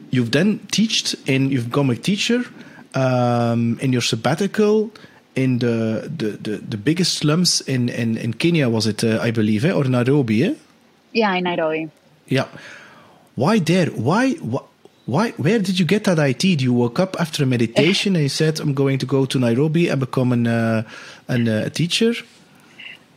you've 0.10 0.32
then 0.32 0.60
taught 0.72 1.16
and 1.28 1.52
you've 1.52 1.70
become 1.70 1.90
a 1.90 1.96
teacher 1.96 2.44
um, 2.94 3.80
in 3.80 3.94
your 3.94 4.02
sabbatical 4.02 4.92
in 5.38 5.60
the, 5.60 6.12
the, 6.18 6.30
the, 6.32 6.58
the 6.58 6.78
biggest 6.78 7.20
slums 7.20 7.62
in, 7.62 7.90
in, 7.90 8.18
in 8.18 8.34
Kenya, 8.34 8.68
was 8.68 8.88
it, 8.88 9.04
uh, 9.04 9.20
I 9.22 9.32
believe, 9.32 9.64
eh? 9.64 9.72
or 9.72 9.84
Nairobi? 9.84 10.44
Eh? 10.44 10.56
Yeah, 11.14 11.34
in 11.36 11.44
Nairobi. 11.44 11.90
Yeah. 12.28 12.48
Why 13.36 13.60
there? 13.60 13.88
Why, 13.88 14.34
why? 14.34 14.62
Why? 15.06 15.32
Where 15.32 15.60
did 15.60 15.80
you 15.80 15.86
get 15.86 16.04
that 16.04 16.20
idea? 16.20 16.58
You 16.58 16.74
woke 16.74 17.00
up 17.00 17.16
after 17.18 17.44
a 17.44 17.46
meditation 17.46 18.16
and 18.18 18.24
you 18.24 18.30
said, 18.30 18.60
"I'm 18.60 18.74
going 18.74 18.98
to 18.98 19.06
go 19.06 19.26
to 19.26 19.40
Nairobi 19.40 19.88
and 19.88 20.02
become 20.02 20.34
an, 20.34 20.48
uh, 20.48 20.84
an 21.30 21.48
uh, 21.48 21.64
a 21.68 21.70
teacher." 21.70 22.14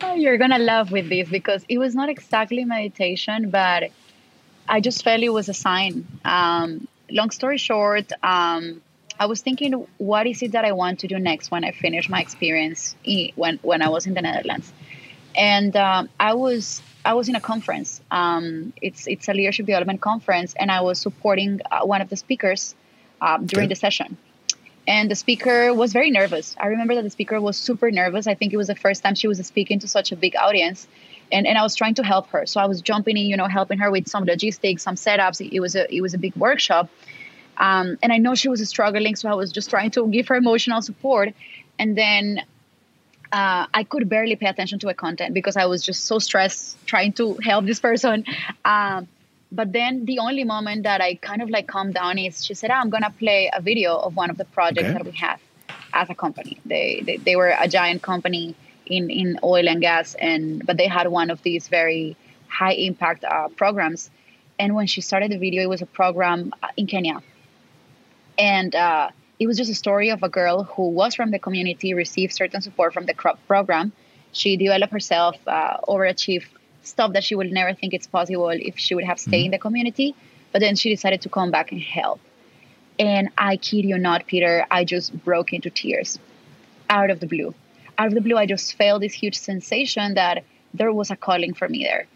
Oh, 0.01 0.15
you're 0.15 0.39
gonna 0.39 0.61
love 0.61 0.93
with 0.93 1.09
this 1.09 1.29
because 1.29 1.65
it 1.69 1.79
was 1.79 1.97
not 1.97 2.09
exactly 2.09 2.65
meditation, 2.65 3.51
but 3.51 3.91
I 4.69 4.81
just 4.81 5.03
felt 5.03 5.21
it 5.21 5.31
was 5.31 5.49
a 5.49 5.55
sign. 5.55 6.07
Um, 6.25 6.87
long 7.11 7.31
story 7.31 7.59
short, 7.59 8.13
um, 8.23 8.83
I 9.21 9.27
was 9.27 9.43
thinking, 9.43 9.87
what 9.99 10.27
is 10.27 10.43
it 10.43 10.53
that 10.53 10.65
I 10.65 10.73
want 10.73 11.01
to 11.01 11.07
do 11.07 11.19
next 11.19 11.51
when 11.51 11.63
I 11.63 11.73
finish 11.73 12.09
my 12.09 12.21
experience 12.23 12.97
when 13.37 13.59
when 13.63 13.83
I 13.83 13.91
was 13.91 14.07
in 14.07 14.15
the 14.15 14.23
Netherlands, 14.23 14.73
and 15.37 15.77
um, 15.77 16.09
I 16.19 16.33
was 16.33 16.81
I 17.05 17.13
was 17.13 17.29
in 17.29 17.37
a 17.37 17.41
conference. 17.41 18.01
Um, 18.11 18.73
it's 18.81 19.07
it's 19.07 19.29
a 19.29 19.35
leadership 19.35 19.67
development 19.67 20.01
conference, 20.01 20.55
and 20.59 20.71
I 20.71 20.81
was 20.81 20.99
supporting 20.99 21.61
uh, 21.71 21.85
one 21.85 22.01
of 22.01 22.09
the 22.09 22.17
speakers 22.17 22.75
uh, 23.21 23.37
during 23.37 23.67
okay. 23.67 23.75
the 23.75 23.77
session. 23.77 24.17
And 24.89 25.11
the 25.11 25.15
speaker 25.15 25.75
was 25.75 25.93
very 25.93 26.11
nervous. 26.11 26.57
I 26.59 26.69
remember 26.69 26.95
that 26.95 27.05
the 27.05 27.11
speaker 27.11 27.39
was 27.39 27.59
super 27.59 27.91
nervous. 27.91 28.27
I 28.27 28.35
think 28.35 28.55
it 28.55 28.57
was 28.57 28.69
the 28.69 28.75
first 28.75 29.03
time 29.03 29.15
she 29.15 29.29
was 29.29 29.39
speaking 29.47 29.79
to 29.81 29.87
such 29.87 30.11
a 30.11 30.17
big 30.17 30.35
audience. 30.35 30.89
And, 31.31 31.47
and 31.47 31.59
I 31.59 31.63
was 31.63 31.77
trying 31.77 31.95
to 31.95 32.03
help 32.03 32.29
her. 32.31 32.45
So 32.47 32.61
I 32.61 32.67
was 32.67 32.81
jumping 32.81 33.17
in, 33.17 33.27
you 33.27 33.37
know, 33.37 33.47
helping 33.47 33.79
her 33.79 33.91
with 33.91 34.09
some 34.09 34.25
logistics, 34.25 34.83
some 34.83 34.97
setups. 34.97 35.47
It 35.47 35.61
was 35.61 35.77
a 35.77 35.95
it 35.95 36.01
was 36.01 36.15
a 36.15 36.19
big 36.19 36.35
workshop 36.35 36.89
um, 37.61 37.99
and 38.03 38.11
I 38.11 38.17
know 38.17 38.35
she 38.35 38.49
was 38.49 38.67
struggling, 38.67 39.17
so 39.17 39.29
I 39.29 39.35
was 39.35 39.53
just 39.53 39.69
trying 39.69 39.91
to 39.93 40.09
give 40.09 40.29
her 40.29 40.37
emotional 40.37 40.81
support. 40.81 41.35
And 41.79 41.97
then 41.97 42.39
uh, 43.31 43.67
I 43.73 43.85
could 43.85 44.09
barely 44.09 44.35
pay 44.35 44.47
attention 44.47 44.79
to 44.81 44.89
her 44.89 44.95
content 44.95 45.35
because 45.35 45.59
I 45.59 45.67
was 45.67 45.85
just 45.85 46.07
so 46.07 46.19
stressed 46.19 46.79
trying 46.87 47.13
to 47.15 47.35
help 47.45 47.67
this 47.67 47.79
person. 47.79 48.25
Um, 48.65 49.09
but 49.53 49.73
then 49.73 50.07
the 50.07 50.21
only 50.21 50.45
moment 50.45 50.85
that 50.85 51.03
I 51.03 51.17
kind 51.17 51.43
of 51.43 51.51
like 51.51 51.67
calmed 51.67 51.95
down 51.95 52.19
is 52.19 52.45
she 52.45 52.55
said, 52.55 52.71
oh, 52.71 52.75
"I'm 52.75 52.89
gonna 52.89 53.13
play 53.19 53.51
a 53.53 53.61
video 53.61 53.95
of 53.95 54.17
one 54.17 54.31
of 54.31 54.39
the 54.39 54.47
projects 54.47 54.89
okay. 54.89 54.95
that 54.95 55.05
we 55.05 55.13
have 55.13 55.41
as 55.93 56.09
a 56.09 56.15
company. 56.15 56.59
They, 56.65 57.03
they 57.05 57.17
they 57.19 57.37
were 57.37 57.55
a 57.59 57.69
giant 57.69 58.01
company 58.01 58.55
in 58.87 59.11
in 59.11 59.39
oil 59.45 59.69
and 59.69 59.83
gas, 59.83 60.15
and 60.15 60.65
but 60.65 60.79
they 60.79 60.87
had 60.87 61.09
one 61.09 61.29
of 61.31 61.43
these 61.43 61.69
very 61.69 62.17
high 62.49 62.73
impact 62.73 63.25
uh, 63.25 63.49
programs. 63.49 64.09
And 64.59 64.75
when 64.75 64.87
she 64.87 65.01
started 65.01 65.31
the 65.31 65.39
video, 65.39 65.63
it 65.63 65.69
was 65.69 65.83
a 65.83 65.87
program 65.87 66.55
uh, 66.63 66.69
in 66.77 66.87
Kenya 66.87 67.21
and 68.39 68.75
uh, 68.75 69.11
it 69.39 69.47
was 69.47 69.57
just 69.57 69.71
a 69.71 69.75
story 69.75 70.11
of 70.11 70.23
a 70.23 70.29
girl 70.29 70.65
who 70.65 70.89
was 70.89 71.15
from 71.15 71.31
the 71.31 71.39
community, 71.39 71.95
received 71.95 72.33
certain 72.33 72.61
support 72.61 72.93
from 72.93 73.07
the 73.07 73.15
crop 73.15 73.39
program. 73.47 73.93
She 74.33 74.57
developed 74.57 74.93
herself, 74.93 75.37
uh, 75.47 75.79
overachieved 75.89 76.47
stuff 76.83 77.13
that 77.15 77.25
she 77.25 77.35
would 77.35 77.51
never 77.51 77.75
think 77.75 77.95
it's 77.95 78.07
possible 78.07 78.49
if 78.51 78.79
she 78.79 78.95
would 78.95 79.05
have 79.05 79.19
stayed 79.19 79.39
mm-hmm. 79.39 79.45
in 79.47 79.51
the 79.53 79.59
community. 79.59 80.15
But 80.53 80.61
then 80.61 80.77
she 80.77 80.91
decided 80.91 81.23
to 81.23 81.29
come 81.29 81.51
back 81.51 81.73
and 81.73 81.81
help. 81.81 82.21
And 82.99 83.31
I 83.39 83.57
kid 83.57 83.85
you 83.85 83.97
not, 83.97 84.27
Peter, 84.27 84.67
I 84.71 84.85
just 84.85 85.13
broke 85.25 85.53
into 85.53 85.71
tears 85.71 86.19
out 86.91 87.11
of 87.11 87.21
the 87.21 87.27
blue. 87.27 87.55
Out 87.97 88.09
of 88.09 88.15
the 88.15 88.21
blue, 88.21 88.37
I 88.37 88.47
just 88.47 88.77
felt 88.77 89.01
this 89.01 89.13
huge 89.13 89.39
sensation 89.39 90.15
that 90.15 90.45
there 90.75 90.93
was 90.93 91.11
a 91.11 91.17
calling 91.17 91.55
for 91.55 91.69
me 91.69 91.85
there. 91.85 92.07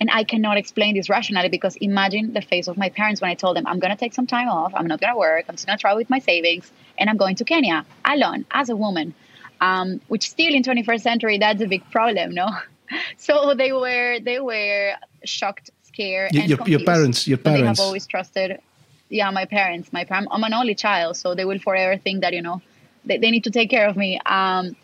And 0.00 0.10
I 0.12 0.24
cannot 0.24 0.56
explain 0.56 0.94
this 0.94 1.08
rationally 1.08 1.48
because 1.48 1.76
imagine 1.76 2.32
the 2.32 2.42
face 2.42 2.66
of 2.66 2.76
my 2.76 2.88
parents 2.88 3.20
when 3.20 3.30
I 3.30 3.34
told 3.34 3.56
them, 3.56 3.66
I'm 3.66 3.78
going 3.78 3.92
to 3.92 3.96
take 3.96 4.12
some 4.12 4.26
time 4.26 4.48
off, 4.48 4.72
I'm 4.74 4.86
not 4.86 5.00
going 5.00 5.12
to 5.12 5.18
work, 5.18 5.44
I'm 5.48 5.54
just 5.54 5.66
going 5.66 5.78
to 5.78 5.80
travel 5.80 5.98
with 5.98 6.10
my 6.10 6.18
savings, 6.18 6.70
and 6.98 7.08
I'm 7.08 7.16
going 7.16 7.36
to 7.36 7.44
Kenya 7.44 7.86
alone 8.04 8.44
as 8.50 8.68
a 8.68 8.76
woman. 8.76 9.14
Um, 9.60 10.00
which 10.08 10.28
still 10.28 10.52
in 10.52 10.62
21st 10.62 11.00
century, 11.00 11.38
that's 11.38 11.62
a 11.62 11.66
big 11.66 11.88
problem, 11.90 12.34
no? 12.34 12.48
so 13.16 13.54
they 13.54 13.72
were 13.72 14.18
they 14.20 14.40
were 14.40 14.94
shocked, 15.24 15.70
scared, 15.82 16.34
and 16.34 16.48
your, 16.48 16.58
your 16.66 16.80
parents, 16.80 17.26
your 17.26 17.38
parents. 17.38 17.62
They 17.62 17.66
have 17.66 17.80
always 17.80 18.06
trusted. 18.06 18.60
Yeah, 19.08 19.30
my 19.30 19.44
parents. 19.44 19.92
My 19.92 20.04
parents. 20.04 20.28
I'm 20.32 20.42
an 20.42 20.52
only 20.54 20.74
child, 20.74 21.16
so 21.16 21.34
they 21.34 21.44
will 21.44 21.60
forever 21.60 21.96
think 21.96 22.22
that 22.22 22.34
you 22.34 22.42
know 22.42 22.60
they, 23.04 23.18
they 23.18 23.30
need 23.30 23.44
to 23.44 23.50
take 23.50 23.70
care 23.70 23.88
of 23.88 23.96
me. 23.96 24.20
Um, 24.26 24.76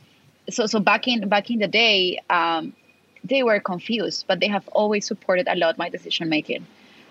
so 0.48 0.66
so 0.66 0.80
back 0.80 1.08
in 1.08 1.28
back 1.28 1.50
in 1.50 1.58
the 1.58 1.68
day, 1.68 2.20
um, 2.30 2.74
they 3.24 3.42
were 3.42 3.60
confused, 3.60 4.24
but 4.26 4.40
they 4.40 4.48
have 4.48 4.66
always 4.68 5.06
supported 5.06 5.46
a 5.48 5.54
lot 5.56 5.78
my 5.78 5.88
decision 5.88 6.28
making. 6.28 6.66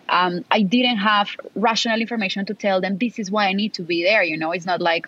Um, 0.09 0.43
I 0.49 0.63
didn't 0.63 0.97
have 0.97 1.29
rational 1.55 2.01
information 2.01 2.45
to 2.47 2.53
tell 2.53 2.81
them 2.81 2.97
this 2.97 3.19
is 3.19 3.29
why 3.29 3.47
I 3.47 3.53
need 3.53 3.73
to 3.75 3.83
be 3.83 4.03
there. 4.03 4.23
You 4.23 4.37
know, 4.37 4.51
it's 4.51 4.65
not 4.65 4.81
like 4.81 5.07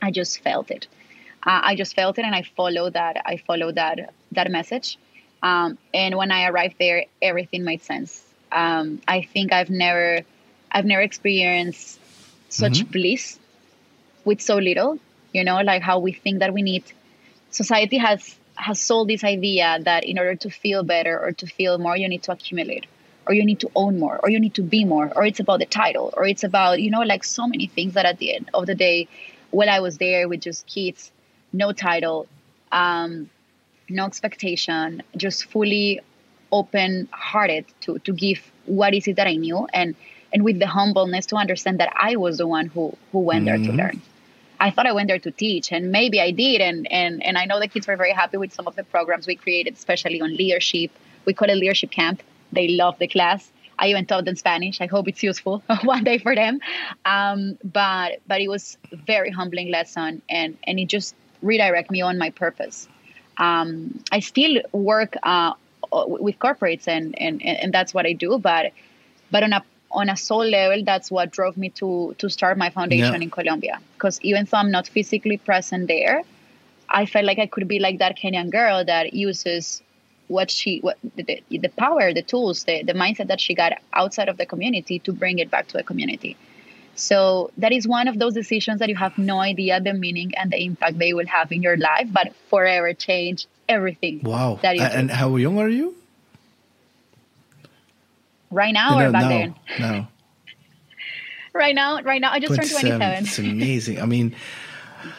I 0.00 0.10
just 0.12 0.40
felt 0.42 0.70
it. 0.70 0.86
Uh, 1.42 1.60
I 1.64 1.74
just 1.76 1.94
felt 1.94 2.18
it, 2.18 2.24
and 2.24 2.34
I 2.34 2.42
followed 2.42 2.92
that. 2.94 3.16
I 3.26 3.36
followed 3.38 3.76
that 3.76 4.12
that 4.32 4.50
message, 4.50 4.98
Um, 5.42 5.78
and 5.94 6.16
when 6.16 6.30
I 6.32 6.46
arrived 6.48 6.76
there, 6.78 7.04
everything 7.22 7.64
made 7.64 7.82
sense. 7.82 8.24
Um, 8.50 9.00
I 9.06 9.22
think 9.22 9.52
I've 9.52 9.70
never, 9.70 10.20
I've 10.70 10.84
never 10.84 11.02
experienced 11.02 12.00
such 12.48 12.80
mm-hmm. 12.80 12.90
bliss 12.90 13.38
with 14.24 14.40
so 14.40 14.56
little. 14.56 14.98
You 15.32 15.44
know, 15.44 15.60
like 15.60 15.82
how 15.82 15.98
we 15.98 16.12
think 16.12 16.40
that 16.40 16.52
we 16.52 16.62
need. 16.62 16.84
Society 17.50 17.98
has 17.98 18.34
has 18.58 18.80
sold 18.80 19.08
this 19.08 19.24
idea 19.24 19.78
that 19.82 20.04
in 20.04 20.18
order 20.18 20.34
to 20.34 20.50
feel 20.50 20.82
better 20.82 21.18
or 21.18 21.32
to 21.32 21.46
feel 21.46 21.78
more, 21.78 21.96
you 21.96 22.08
need 22.08 22.22
to 22.24 22.32
accumulate, 22.32 22.86
or 23.26 23.34
you 23.34 23.44
need 23.44 23.60
to 23.60 23.70
own 23.74 23.98
more, 23.98 24.18
or 24.22 24.30
you 24.30 24.40
need 24.40 24.54
to 24.54 24.62
be 24.62 24.84
more, 24.84 25.10
or 25.14 25.24
it's 25.24 25.40
about 25.40 25.60
the 25.60 25.66
title, 25.66 26.12
or 26.16 26.26
it's 26.26 26.44
about 26.44 26.80
you 26.80 26.90
know 26.90 27.02
like 27.02 27.24
so 27.24 27.46
many 27.46 27.66
things 27.66 27.94
that 27.94 28.04
at 28.04 28.18
the 28.18 28.34
end 28.34 28.50
of 28.52 28.66
the 28.66 28.74
day, 28.74 29.08
while 29.50 29.70
I 29.70 29.80
was 29.80 29.98
there 29.98 30.28
with 30.28 30.40
just 30.40 30.66
kids, 30.66 31.12
no 31.52 31.72
title, 31.72 32.26
um, 32.72 33.30
no 33.88 34.04
expectation, 34.04 35.02
just 35.16 35.46
fully 35.46 36.00
open 36.50 37.08
hearted 37.12 37.64
to 37.82 37.98
to 38.00 38.12
give 38.12 38.50
what 38.66 38.94
is 38.94 39.06
it 39.06 39.16
that 39.16 39.26
I 39.26 39.34
knew 39.34 39.66
and 39.72 39.94
and 40.32 40.44
with 40.44 40.58
the 40.58 40.66
humbleness 40.66 41.26
to 41.26 41.36
understand 41.36 41.80
that 41.80 41.92
I 41.94 42.16
was 42.16 42.38
the 42.38 42.46
one 42.46 42.66
who 42.66 42.96
who 43.12 43.20
went 43.20 43.44
mm-hmm. 43.44 43.44
there 43.44 43.56
to 43.56 43.62
mm-hmm. 43.62 43.78
learn. 43.78 44.02
I 44.60 44.70
thought 44.70 44.86
I 44.86 44.92
went 44.92 45.08
there 45.08 45.18
to 45.18 45.30
teach 45.30 45.72
and 45.72 45.92
maybe 45.92 46.20
I 46.20 46.30
did 46.30 46.60
and 46.60 46.90
and 46.90 47.22
and 47.22 47.38
I 47.38 47.44
know 47.44 47.60
the 47.60 47.68
kids 47.68 47.86
were 47.86 47.96
very 47.96 48.12
happy 48.12 48.36
with 48.36 48.52
some 48.52 48.66
of 48.66 48.76
the 48.76 48.84
programs 48.84 49.26
we 49.26 49.36
created 49.36 49.74
especially 49.74 50.20
on 50.20 50.36
leadership. 50.36 50.90
We 51.24 51.34
call 51.34 51.50
it 51.50 51.56
leadership 51.56 51.90
camp. 51.90 52.22
They 52.52 52.68
love 52.68 52.98
the 52.98 53.08
class. 53.08 53.50
I 53.78 53.90
even 53.90 54.06
taught 54.06 54.24
them 54.24 54.34
Spanish. 54.34 54.80
I 54.80 54.86
hope 54.86 55.06
it's 55.06 55.22
useful 55.22 55.62
one 55.84 56.02
day 56.02 56.18
for 56.18 56.34
them. 56.34 56.60
Um, 57.04 57.58
but 57.62 58.20
but 58.26 58.40
it 58.40 58.48
was 58.48 58.76
a 58.92 58.96
very 58.96 59.30
humbling 59.30 59.70
lesson 59.70 60.22
and 60.28 60.56
and 60.64 60.78
it 60.78 60.86
just 60.86 61.14
redirect 61.42 61.90
me 61.90 62.00
on 62.00 62.18
my 62.18 62.30
purpose 62.30 62.88
um, 63.38 64.02
I 64.10 64.20
still 64.20 64.60
work 64.72 65.14
uh, 65.22 65.54
with 65.92 66.38
corporates 66.38 66.88
and, 66.88 67.20
and, 67.20 67.42
and 67.42 67.72
that's 67.72 67.94
what 67.94 68.04
I 68.04 68.12
do. 68.12 68.38
But, 68.38 68.72
but 69.30 69.42
on 69.42 69.52
a, 69.52 69.64
on 69.90 70.08
a 70.08 70.16
soul 70.16 70.44
level, 70.44 70.84
that's 70.84 71.10
what 71.10 71.30
drove 71.30 71.56
me 71.56 71.70
to, 71.70 72.14
to 72.18 72.28
start 72.28 72.58
my 72.58 72.70
foundation 72.70 73.14
yeah. 73.14 73.20
in 73.20 73.30
Colombia. 73.30 73.80
Because 73.94 74.20
even 74.22 74.44
though 74.44 74.58
I'm 74.58 74.70
not 74.70 74.88
physically 74.88 75.38
present 75.38 75.88
there, 75.88 76.22
I 76.88 77.06
felt 77.06 77.24
like 77.24 77.38
I 77.38 77.46
could 77.46 77.68
be 77.68 77.78
like 77.78 77.98
that 77.98 78.16
Kenyan 78.16 78.50
girl 78.50 78.84
that 78.84 79.12
uses 79.12 79.82
what 80.28 80.50
she 80.50 80.80
what 80.80 80.98
the, 81.16 81.42
the 81.48 81.68
power 81.68 82.12
the 82.12 82.20
tools 82.20 82.64
the, 82.64 82.82
the 82.82 82.92
mindset 82.92 83.28
that 83.28 83.40
she 83.40 83.54
got 83.54 83.72
outside 83.94 84.28
of 84.28 84.36
the 84.36 84.44
community 84.44 84.98
to 84.98 85.10
bring 85.10 85.38
it 85.38 85.50
back 85.50 85.66
to 85.68 85.78
the 85.78 85.82
community 85.82 86.36
so 86.98 87.52
that 87.58 87.72
is 87.72 87.86
one 87.86 88.08
of 88.08 88.18
those 88.18 88.34
decisions 88.34 88.80
that 88.80 88.88
you 88.88 88.96
have 88.96 89.16
no 89.18 89.38
idea 89.38 89.80
the 89.80 89.94
meaning 89.94 90.32
and 90.36 90.50
the 90.50 90.62
impact 90.62 90.98
they 90.98 91.14
will 91.14 91.26
have 91.26 91.52
in 91.52 91.62
your 91.62 91.76
life, 91.76 92.08
but 92.10 92.34
forever 92.50 92.92
change 92.92 93.46
everything. 93.68 94.20
Wow. 94.24 94.58
That 94.62 94.76
and 94.76 95.08
how 95.08 95.36
young 95.36 95.58
are 95.58 95.68
you? 95.68 95.94
Right 98.50 98.72
now 98.72 98.98
no, 98.98 99.08
or 99.08 99.12
back 99.12 99.22
no, 99.22 99.28
then? 99.28 99.54
No. 99.78 100.06
right 101.52 101.74
now, 101.74 102.00
right 102.02 102.20
now, 102.20 102.32
I 102.32 102.40
just 102.40 102.54
turned 102.54 102.70
27. 102.70 103.24
It's 103.24 103.38
amazing. 103.38 104.00
I 104.00 104.06
mean, 104.06 104.34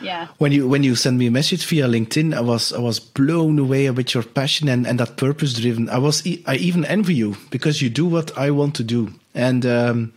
yeah. 0.01 0.27
When 0.37 0.51
you 0.51 0.67
when 0.67 0.83
you 0.83 0.95
send 0.95 1.17
me 1.17 1.27
a 1.27 1.31
message 1.31 1.65
via 1.65 1.87
LinkedIn, 1.87 2.33
I 2.33 2.41
was 2.41 2.73
I 2.73 2.79
was 2.79 2.99
blown 2.99 3.59
away 3.59 3.89
with 3.91 4.13
your 4.13 4.23
passion 4.23 4.67
and, 4.67 4.85
and 4.87 4.99
that 4.99 5.17
purpose 5.17 5.53
driven. 5.53 5.89
I 5.89 5.97
was 5.97 6.25
I 6.45 6.55
even 6.55 6.85
envy 6.85 7.13
you 7.13 7.37
because 7.49 7.81
you 7.81 7.89
do 7.89 8.05
what 8.05 8.37
I 8.37 8.51
want 8.51 8.75
to 8.75 8.83
do. 8.83 9.13
And 9.33 9.65
um, 9.65 10.13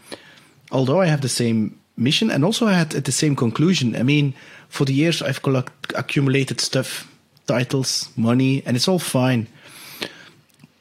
although 0.71 1.01
I 1.01 1.07
have 1.07 1.21
the 1.21 1.29
same 1.29 1.79
mission 1.97 2.31
and 2.31 2.45
also 2.45 2.67
I 2.67 2.73
had 2.73 2.95
at 2.95 3.05
the 3.05 3.13
same 3.13 3.37
conclusion. 3.37 3.95
I 3.97 4.03
mean, 4.03 4.35
for 4.69 4.85
the 4.85 4.95
years 4.95 5.23
I've 5.23 5.43
collect, 5.43 5.93
accumulated 5.95 6.61
stuff, 6.61 7.09
titles, 7.47 8.09
money, 8.17 8.63
and 8.67 8.77
it's 8.77 8.89
all 8.89 8.99
fine, 8.99 9.47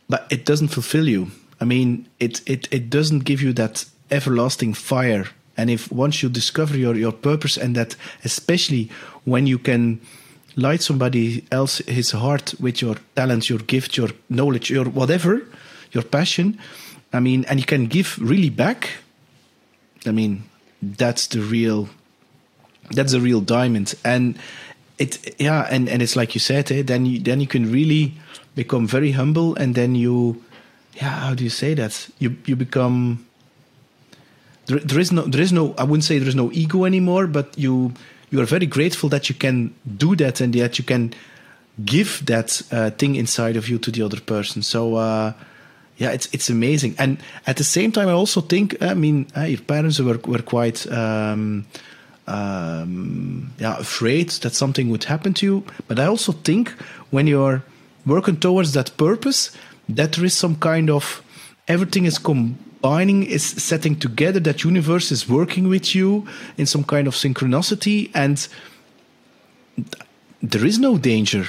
but 0.10 0.26
it 0.30 0.46
doesn't 0.46 0.70
fulfill 0.70 1.08
you. 1.08 1.32
I 1.62 1.66
mean, 1.66 2.08
it 2.20 2.42
it 2.46 2.68
it 2.72 2.90
doesn't 2.90 3.24
give 3.24 3.42
you 3.42 3.54
that 3.54 3.86
everlasting 4.10 4.74
fire. 4.74 5.26
And 5.58 5.70
if 5.70 5.92
once 5.92 6.24
you 6.24 6.30
discover 6.30 6.78
your 6.78 6.96
your 6.96 7.14
purpose, 7.14 7.58
and 7.58 7.76
that 7.76 7.96
especially 8.24 8.90
when 9.26 9.48
you 9.48 9.60
can 9.60 10.00
light 10.56 10.82
somebody 10.82 11.46
else 11.52 11.78
his 11.88 12.12
heart 12.12 12.54
with 12.60 12.82
your 12.82 12.96
talents, 13.16 13.50
your 13.50 13.60
gift, 13.60 13.96
your 13.96 14.10
knowledge, 14.28 14.70
your 14.70 14.86
whatever, 14.90 15.42
your 15.92 16.04
passion. 16.04 16.58
I 17.14 17.20
mean, 17.20 17.46
and 17.50 17.60
you 17.60 17.66
can 17.66 17.88
give 17.88 18.18
really 18.20 18.50
back 18.50 18.90
I 20.06 20.12
mean, 20.12 20.44
that's 20.82 21.28
the 21.28 21.42
real 21.42 21.90
that's 22.92 23.12
the 23.12 23.22
real 23.22 23.42
diamond. 23.42 23.94
And 24.04 24.38
it 24.98 25.36
yeah, 25.40 25.68
and, 25.70 25.88
and 25.88 26.02
it's 26.02 26.16
like 26.16 26.34
you 26.34 26.40
said, 26.40 26.72
eh, 26.72 26.82
then 26.84 27.06
you 27.06 27.20
then 27.20 27.40
you 27.40 27.48
can 27.48 27.72
really 27.72 28.14
become 28.56 28.88
very 28.88 29.12
humble 29.12 29.56
and 29.56 29.76
then 29.76 29.96
you 29.96 30.44
yeah, 30.94 31.10
how 31.10 31.34
do 31.34 31.44
you 31.44 31.50
say 31.50 31.74
that? 31.76 32.10
You 32.20 32.36
you 32.46 32.56
become 32.56 33.26
there, 34.66 34.80
there 34.80 35.00
is 35.00 35.12
no 35.12 35.24
there 35.24 35.42
is 35.42 35.52
no 35.52 35.74
I 35.78 35.84
wouldn't 35.84 36.04
say 36.04 36.20
there 36.20 36.28
is 36.28 36.36
no 36.36 36.52
ego 36.52 36.86
anymore, 36.86 37.28
but 37.28 37.58
you 37.58 37.94
you 38.30 38.40
are 38.42 38.46
very 38.46 38.66
grateful 38.66 39.10
that 39.10 39.30
you 39.30 39.36
can 39.36 39.74
do 39.98 40.16
that 40.16 40.42
and 40.42 40.54
that 40.54 40.78
you 40.78 40.86
can 40.86 41.14
give 41.84 42.26
that 42.26 42.62
uh, 42.72 42.90
thing 42.92 43.16
inside 43.16 43.58
of 43.58 43.68
you 43.68 43.78
to 43.80 43.92
the 43.92 44.02
other 44.02 44.20
person. 44.20 44.62
So 44.62 44.96
uh, 44.96 45.34
yeah, 45.98 46.12
it's 46.12 46.28
it's 46.34 46.50
amazing. 46.50 46.96
And 46.98 47.18
at 47.46 47.58
the 47.58 47.64
same 47.64 47.92
time, 47.92 48.08
I 48.08 48.14
also 48.14 48.42
think, 48.42 48.82
I 48.82 48.94
mean, 48.94 49.28
uh, 49.38 49.42
your 49.42 49.62
parents 49.62 50.00
were 50.00 50.20
were 50.26 50.42
quite. 50.42 50.92
Um, 50.92 51.66
um, 52.28 53.52
yeah, 53.58 53.78
afraid 53.78 54.30
that 54.42 54.54
something 54.54 54.90
would 54.90 55.04
happen 55.06 55.34
to 55.34 55.46
you. 55.46 55.64
But 55.88 56.00
I 56.00 56.06
also 56.06 56.32
think 56.32 56.70
when 57.10 57.28
you're 57.28 57.62
working 58.06 58.38
towards 58.38 58.72
that 58.74 58.96
purpose, 58.96 59.52
that 59.96 60.14
there 60.14 60.26
is 60.26 60.34
some 60.34 60.56
kind 60.56 60.90
of 60.90 61.24
everything 61.68 62.06
is 62.06 62.18
combining, 62.18 63.24
is 63.24 63.44
setting 63.44 63.96
together. 63.96 64.40
That 64.40 64.64
universe 64.64 65.12
is 65.12 65.28
working 65.28 65.68
with 65.68 65.96
you 65.96 66.28
in 66.58 66.66
some 66.66 66.84
kind 66.84 67.08
of 67.08 67.16
synchronicity, 67.16 68.12
and 68.14 68.48
there 70.42 70.66
is 70.66 70.80
no 70.80 70.98
danger 70.98 71.48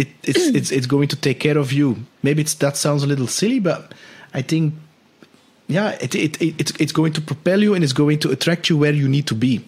it, 0.00 0.08
it's 0.22 0.46
it's 0.58 0.70
it's 0.70 0.86
going 0.86 1.08
to 1.08 1.16
take 1.16 1.40
care 1.40 1.58
of 1.58 1.72
you. 1.72 1.96
Maybe 2.22 2.42
it's 2.42 2.54
that 2.54 2.76
sounds 2.76 3.02
a 3.02 3.06
little 3.06 3.26
silly, 3.26 3.60
but 3.60 3.92
I 4.34 4.42
think 4.42 4.74
yeah, 5.68 5.90
it, 6.00 6.14
it, 6.14 6.40
it 6.42 6.60
it's 6.60 6.72
it's 6.80 6.92
going 6.92 7.12
to 7.14 7.20
propel 7.20 7.62
you 7.62 7.74
and 7.74 7.84
it's 7.84 7.92
going 7.92 8.18
to 8.20 8.30
attract 8.30 8.68
you 8.70 8.78
where 8.78 8.92
you 8.92 9.08
need 9.08 9.26
to 9.28 9.34
be. 9.34 9.64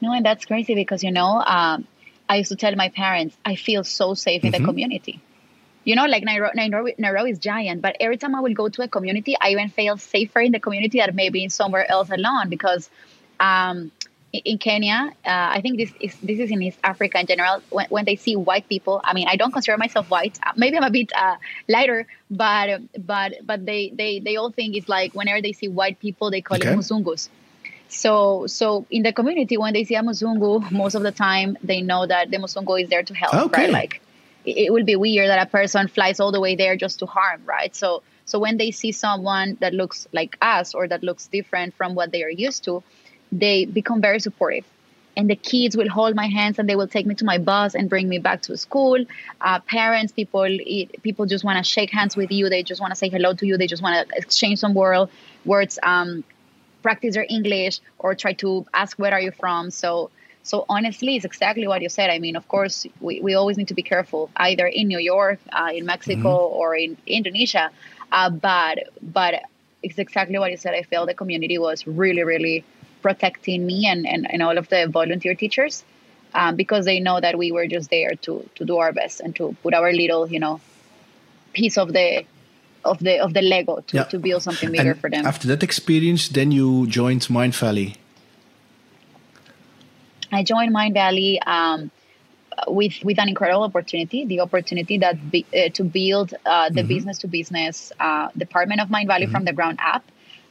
No, 0.00 0.12
and 0.12 0.24
that's 0.24 0.44
crazy 0.44 0.74
because 0.74 1.04
you 1.04 1.12
know, 1.12 1.42
um, 1.46 1.86
I 2.28 2.36
used 2.36 2.50
to 2.50 2.56
tell 2.56 2.74
my 2.74 2.88
parents, 2.88 3.36
I 3.44 3.54
feel 3.54 3.84
so 3.84 4.14
safe 4.14 4.44
in 4.44 4.52
mm-hmm. 4.52 4.62
the 4.62 4.68
community. 4.68 5.20
You 5.84 5.96
know, 5.96 6.06
like 6.06 6.24
Nairobi, 6.24 6.52
Nairobi, 6.56 6.94
Nairobi 6.98 7.30
is 7.30 7.38
giant, 7.38 7.82
but 7.82 7.96
every 8.00 8.16
time 8.16 8.34
I 8.34 8.40
will 8.40 8.54
go 8.54 8.68
to 8.68 8.82
a 8.82 8.88
community, 8.88 9.36
I 9.40 9.50
even 9.50 9.68
feel 9.68 9.96
safer 9.98 10.40
in 10.40 10.52
the 10.52 10.60
community 10.60 10.98
than 10.98 11.14
maybe 11.14 11.44
in 11.44 11.50
somewhere 11.50 11.90
else 11.90 12.10
alone 12.10 12.48
because 12.48 12.88
um, 13.38 13.92
in 14.32 14.58
Kenya, 14.58 15.12
uh, 15.24 15.48
I 15.52 15.60
think 15.60 15.78
this 15.78 15.92
is 16.00 16.16
this 16.20 16.38
is 16.40 16.50
in 16.50 16.60
East 16.62 16.78
Africa 16.82 17.20
in 17.20 17.26
general. 17.26 17.62
When, 17.70 17.86
when 17.88 18.04
they 18.04 18.16
see 18.16 18.34
white 18.34 18.68
people, 18.68 19.00
I 19.04 19.14
mean, 19.14 19.28
I 19.28 19.36
don't 19.36 19.52
consider 19.52 19.76
myself 19.76 20.10
white. 20.10 20.38
Uh, 20.42 20.52
maybe 20.56 20.76
I'm 20.76 20.82
a 20.82 20.90
bit 20.90 21.12
uh, 21.14 21.36
lighter, 21.68 22.06
but 22.30 22.80
but 22.98 23.34
but 23.44 23.64
they 23.64 23.90
they 23.94 24.18
they 24.18 24.36
all 24.36 24.50
think 24.50 24.76
it's 24.76 24.88
like 24.88 25.14
whenever 25.14 25.40
they 25.40 25.52
see 25.52 25.68
white 25.68 26.00
people, 26.00 26.30
they 26.30 26.40
call 26.40 26.56
okay. 26.56 26.70
it 26.70 26.78
muzungus. 26.78 27.28
So 27.88 28.46
so 28.48 28.86
in 28.90 29.02
the 29.04 29.12
community, 29.12 29.56
when 29.56 29.72
they 29.72 29.84
see 29.84 29.94
a 29.94 30.02
muzungu, 30.02 30.70
most 30.72 30.94
of 30.94 31.02
the 31.02 31.12
time 31.12 31.56
they 31.62 31.80
know 31.80 32.06
that 32.06 32.30
the 32.30 32.38
muzungu 32.38 32.82
is 32.82 32.88
there 32.88 33.04
to 33.04 33.14
help, 33.14 33.34
okay. 33.34 33.62
right? 33.62 33.70
Like 33.70 34.00
it, 34.44 34.66
it 34.66 34.72
will 34.72 34.84
be 34.84 34.96
weird 34.96 35.28
that 35.28 35.46
a 35.46 35.50
person 35.50 35.88
flies 35.88 36.20
all 36.20 36.32
the 36.32 36.40
way 36.40 36.56
there 36.56 36.76
just 36.76 36.98
to 37.00 37.06
harm, 37.06 37.42
right? 37.44 37.74
So 37.74 38.02
so 38.26 38.38
when 38.38 38.56
they 38.56 38.70
see 38.70 38.92
someone 38.92 39.58
that 39.60 39.74
looks 39.74 40.08
like 40.12 40.38
us 40.40 40.74
or 40.74 40.88
that 40.88 41.02
looks 41.02 41.26
different 41.26 41.74
from 41.74 41.94
what 41.94 42.10
they 42.10 42.22
are 42.24 42.30
used 42.30 42.64
to 42.64 42.82
they 43.34 43.64
become 43.64 44.00
very 44.00 44.20
supportive. 44.20 44.64
And 45.16 45.30
the 45.30 45.36
kids 45.36 45.76
will 45.76 45.88
hold 45.88 46.16
my 46.16 46.26
hands 46.26 46.58
and 46.58 46.68
they 46.68 46.74
will 46.74 46.88
take 46.88 47.06
me 47.06 47.14
to 47.16 47.24
my 47.24 47.38
bus 47.38 47.74
and 47.74 47.88
bring 47.88 48.08
me 48.08 48.18
back 48.18 48.42
to 48.42 48.56
school. 48.56 49.04
Uh, 49.40 49.60
parents 49.60 50.12
people 50.12 50.48
people 51.02 51.26
just 51.26 51.44
want 51.44 51.58
to 51.58 51.64
shake 51.64 51.90
hands 51.90 52.16
with 52.16 52.32
you. 52.32 52.48
They 52.48 52.64
just 52.64 52.80
want 52.80 52.90
to 52.90 52.96
say 52.96 53.08
hello 53.08 53.32
to 53.34 53.46
you. 53.46 53.56
They 53.56 53.68
just 53.68 53.82
want 53.82 54.08
to 54.08 54.16
exchange 54.16 54.58
some 54.58 54.74
word, 54.74 55.08
words 55.44 55.78
um, 55.82 56.24
practice 56.82 57.14
their 57.14 57.26
english 57.28 57.80
or 57.98 58.14
try 58.14 58.32
to 58.34 58.66
ask 58.74 58.98
where 58.98 59.12
are 59.12 59.20
you 59.20 59.30
from? 59.30 59.70
So 59.70 60.10
so 60.44 60.64
honestly 60.68 61.16
it's 61.16 61.24
exactly 61.24 61.66
what 61.66 61.82
you 61.82 61.88
said 61.88 62.10
i 62.10 62.18
mean 62.18 62.36
of 62.36 62.46
course 62.46 62.86
we, 63.00 63.20
we 63.20 63.34
always 63.34 63.56
need 63.56 63.68
to 63.68 63.74
be 63.74 63.82
careful 63.82 64.30
either 64.36 64.66
in 64.66 64.86
new 64.86 64.98
york 65.00 65.40
uh, 65.52 65.70
in 65.74 65.84
mexico 65.84 66.32
mm-hmm. 66.36 66.60
or 66.60 66.76
in 66.76 66.96
indonesia 67.06 67.70
uh, 68.12 68.30
but 68.30 68.78
but 69.02 69.42
it's 69.82 69.98
exactly 69.98 70.38
what 70.38 70.50
you 70.50 70.56
said 70.56 70.74
i 70.74 70.82
feel 70.82 71.06
the 71.06 71.14
community 71.14 71.58
was 71.58 71.86
really 71.86 72.22
really 72.22 72.64
protecting 73.02 73.66
me 73.66 73.86
and, 73.86 74.06
and, 74.06 74.30
and 74.32 74.42
all 74.42 74.56
of 74.56 74.68
the 74.70 74.86
volunteer 74.88 75.34
teachers 75.34 75.84
um, 76.34 76.56
because 76.56 76.84
they 76.84 77.00
know 77.00 77.20
that 77.20 77.36
we 77.36 77.52
were 77.52 77.66
just 77.66 77.90
there 77.90 78.14
to 78.26 78.48
to 78.54 78.64
do 78.64 78.78
our 78.78 78.92
best 78.92 79.20
and 79.20 79.36
to 79.36 79.56
put 79.62 79.74
our 79.74 79.92
little 79.92 80.26
you 80.30 80.40
know 80.40 80.60
piece 81.52 81.76
of 81.78 81.92
the 81.92 82.24
of 82.84 82.98
the 82.98 83.18
of 83.18 83.32
the 83.34 83.42
Lego 83.42 83.80
to, 83.86 83.96
yeah. 83.96 84.04
to 84.04 84.18
build 84.18 84.42
something 84.42 84.70
bigger 84.70 84.92
and 84.92 85.00
for 85.00 85.10
them. 85.10 85.26
After 85.26 85.46
that 85.48 85.62
experience, 85.62 86.28
then 86.28 86.50
you 86.50 86.86
joined 86.86 87.22
Mindvalley. 87.22 87.96
I 90.34 90.42
joined 90.42 90.74
Mindvalley. 90.74 91.38
Um, 91.46 91.90
with 92.68 93.02
with 93.02 93.18
an 93.18 93.28
incredible 93.28 93.64
opportunity, 93.64 94.24
the 94.24 94.40
opportunity 94.40 94.98
that 94.98 95.30
be, 95.30 95.46
uh, 95.54 95.68
to 95.70 95.84
build 95.84 96.34
uh, 96.46 96.68
the 96.68 96.80
mm-hmm. 96.80 96.88
business 96.88 97.18
to 97.18 97.28
business 97.28 97.92
uh, 97.98 98.28
department 98.36 98.80
of 98.80 98.88
Mindvalley 98.88 99.24
mm-hmm. 99.24 99.32
from 99.32 99.44
the 99.44 99.52
ground 99.52 99.78
up. 99.84 100.04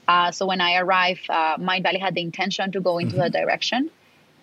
Uh, 0.08 0.32
so 0.32 0.46
when 0.46 0.60
I 0.60 0.76
arrived, 0.76 1.30
uh, 1.30 1.58
Mindvalley 1.58 2.00
had 2.00 2.16
the 2.16 2.22
intention 2.22 2.72
to 2.74 2.82
go 2.82 2.98
into 2.98 3.14
mm-hmm. 3.14 3.22
that 3.22 3.32
direction, 3.32 3.90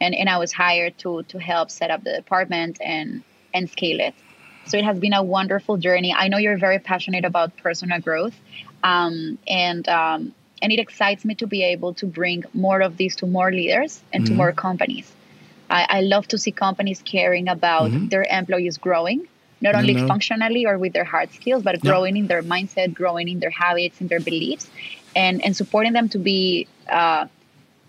and, 0.01 0.15
and 0.15 0.29
I 0.29 0.39
was 0.39 0.53
hired 0.53 0.97
to 0.99 1.23
to 1.25 1.39
help 1.39 1.71
set 1.71 1.91
up 1.91 2.03
the 2.03 2.13
department 2.13 2.79
and 2.81 3.23
and 3.53 3.69
scale 3.69 4.01
it. 4.01 4.15
So 4.67 4.77
it 4.77 4.85
has 4.85 4.99
been 4.99 5.13
a 5.13 5.23
wonderful 5.23 5.77
journey. 5.79 6.15
I 6.17 6.29
know 6.29 6.39
you're 6.39 6.59
very 6.59 6.79
passionate 6.79 7.25
about 7.25 7.57
personal 7.57 8.01
growth, 8.01 8.35
um, 8.83 9.39
and 9.47 9.89
um, 9.89 10.35
and 10.63 10.73
it 10.73 10.79
excites 10.79 11.25
me 11.25 11.35
to 11.37 11.47
be 11.47 11.63
able 11.63 11.95
to 11.95 12.07
bring 12.07 12.45
more 12.55 12.81
of 12.81 12.97
these 12.97 13.17
to 13.17 13.27
more 13.27 13.51
leaders 13.51 14.03
and 14.13 14.25
to 14.27 14.31
mm-hmm. 14.31 14.37
more 14.39 14.53
companies. 14.53 15.11
I, 15.71 15.87
I 15.89 16.01
love 16.01 16.27
to 16.29 16.39
see 16.39 16.51
companies 16.51 17.01
caring 17.05 17.49
about 17.49 17.91
mm-hmm. 17.91 18.09
their 18.09 18.27
employees 18.29 18.77
growing, 18.77 19.27
not 19.61 19.75
only 19.75 19.95
no, 19.95 20.03
no. 20.03 20.09
functionally 20.09 20.67
or 20.67 20.77
with 20.77 20.93
their 20.93 21.05
hard 21.05 21.33
skills, 21.33 21.63
but 21.63 21.81
growing 21.81 22.17
in 22.17 22.27
their 22.27 22.43
mindset, 22.43 22.93
growing 22.93 23.29
in 23.29 23.39
their 23.39 23.51
habits, 23.51 24.01
and 24.01 24.11
their 24.11 24.21
beliefs, 24.21 24.69
and 25.15 25.43
and 25.45 25.57
supporting 25.57 25.93
them 25.93 26.09
to 26.09 26.19
be 26.19 26.67
uh, 26.91 27.27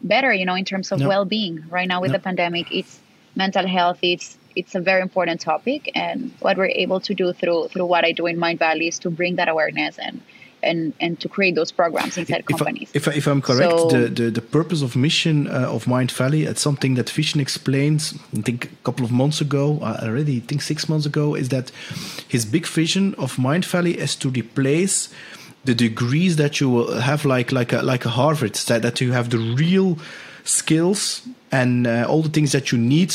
better. 0.01 0.31
You 0.31 0.45
know, 0.45 0.55
in 0.55 0.65
terms 0.65 0.91
of 0.91 1.01
well-being. 1.01 1.65
Right 1.69 1.87
now 1.87 2.01
with 2.01 2.11
the 2.11 2.19
pandemic, 2.19 2.71
it's 2.71 2.99
mental 3.35 3.67
health. 3.67 3.99
It's 4.01 4.37
it's 4.55 4.75
a 4.75 4.81
very 4.81 5.01
important 5.01 5.41
topic, 5.41 5.91
and 5.95 6.31
what 6.39 6.57
we're 6.57 6.67
able 6.67 6.99
to 7.01 7.13
do 7.13 7.33
through 7.33 7.69
through 7.69 7.85
what 7.85 8.05
I 8.05 8.11
do 8.11 8.27
in 8.27 8.37
Mindvalley 8.37 8.87
is 8.89 8.99
to 8.99 9.09
bring 9.09 9.37
that 9.37 9.49
awareness 9.49 9.97
and 9.97 10.21
and 10.63 10.93
and 10.99 11.19
to 11.19 11.29
create 11.29 11.55
those 11.55 11.71
programs 11.71 12.17
inside 12.17 12.43
if 12.49 12.57
companies. 12.57 12.89
I, 12.93 12.97
if, 12.97 13.07
I, 13.07 13.11
if 13.13 13.27
I'm 13.27 13.41
correct, 13.41 13.71
so, 13.71 13.87
the, 13.89 14.07
the, 14.07 14.31
the 14.31 14.41
purpose 14.41 14.81
of 14.81 14.95
mission 14.95 15.47
uh, 15.47 15.75
of 15.75 15.85
Mindvalley, 15.85 16.47
it's 16.47 16.61
something 16.61 16.95
that 16.95 17.07
Vishen 17.07 17.41
explains. 17.41 18.13
I 18.37 18.41
think 18.41 18.65
a 18.65 18.83
couple 18.83 19.05
of 19.05 19.11
months 19.11 19.41
ago, 19.41 19.79
uh, 19.81 19.99
already 20.03 20.37
I 20.37 20.39
think 20.41 20.61
six 20.61 20.87
months 20.87 21.05
ago, 21.05 21.35
is 21.35 21.49
that 21.49 21.71
his 22.27 22.45
big 22.45 22.65
vision 22.67 23.15
of 23.15 23.35
Mindvalley 23.37 23.95
is 23.95 24.15
to 24.17 24.29
replace 24.29 25.09
the 25.63 25.75
degrees 25.75 26.37
that 26.37 26.59
you 26.59 26.69
will 26.69 26.99
have, 27.01 27.25
like 27.25 27.51
like 27.51 27.73
a, 27.73 27.81
like 27.81 28.05
a 28.05 28.09
Harvard, 28.09 28.55
that 28.55 28.81
that 28.81 29.01
you 29.01 29.11
have 29.11 29.29
the 29.29 29.37
real 29.37 29.97
skills 30.43 31.21
and 31.51 31.85
uh, 31.85 32.05
all 32.09 32.21
the 32.21 32.29
things 32.29 32.51
that 32.51 32.71
you 32.71 32.77
need 32.77 33.13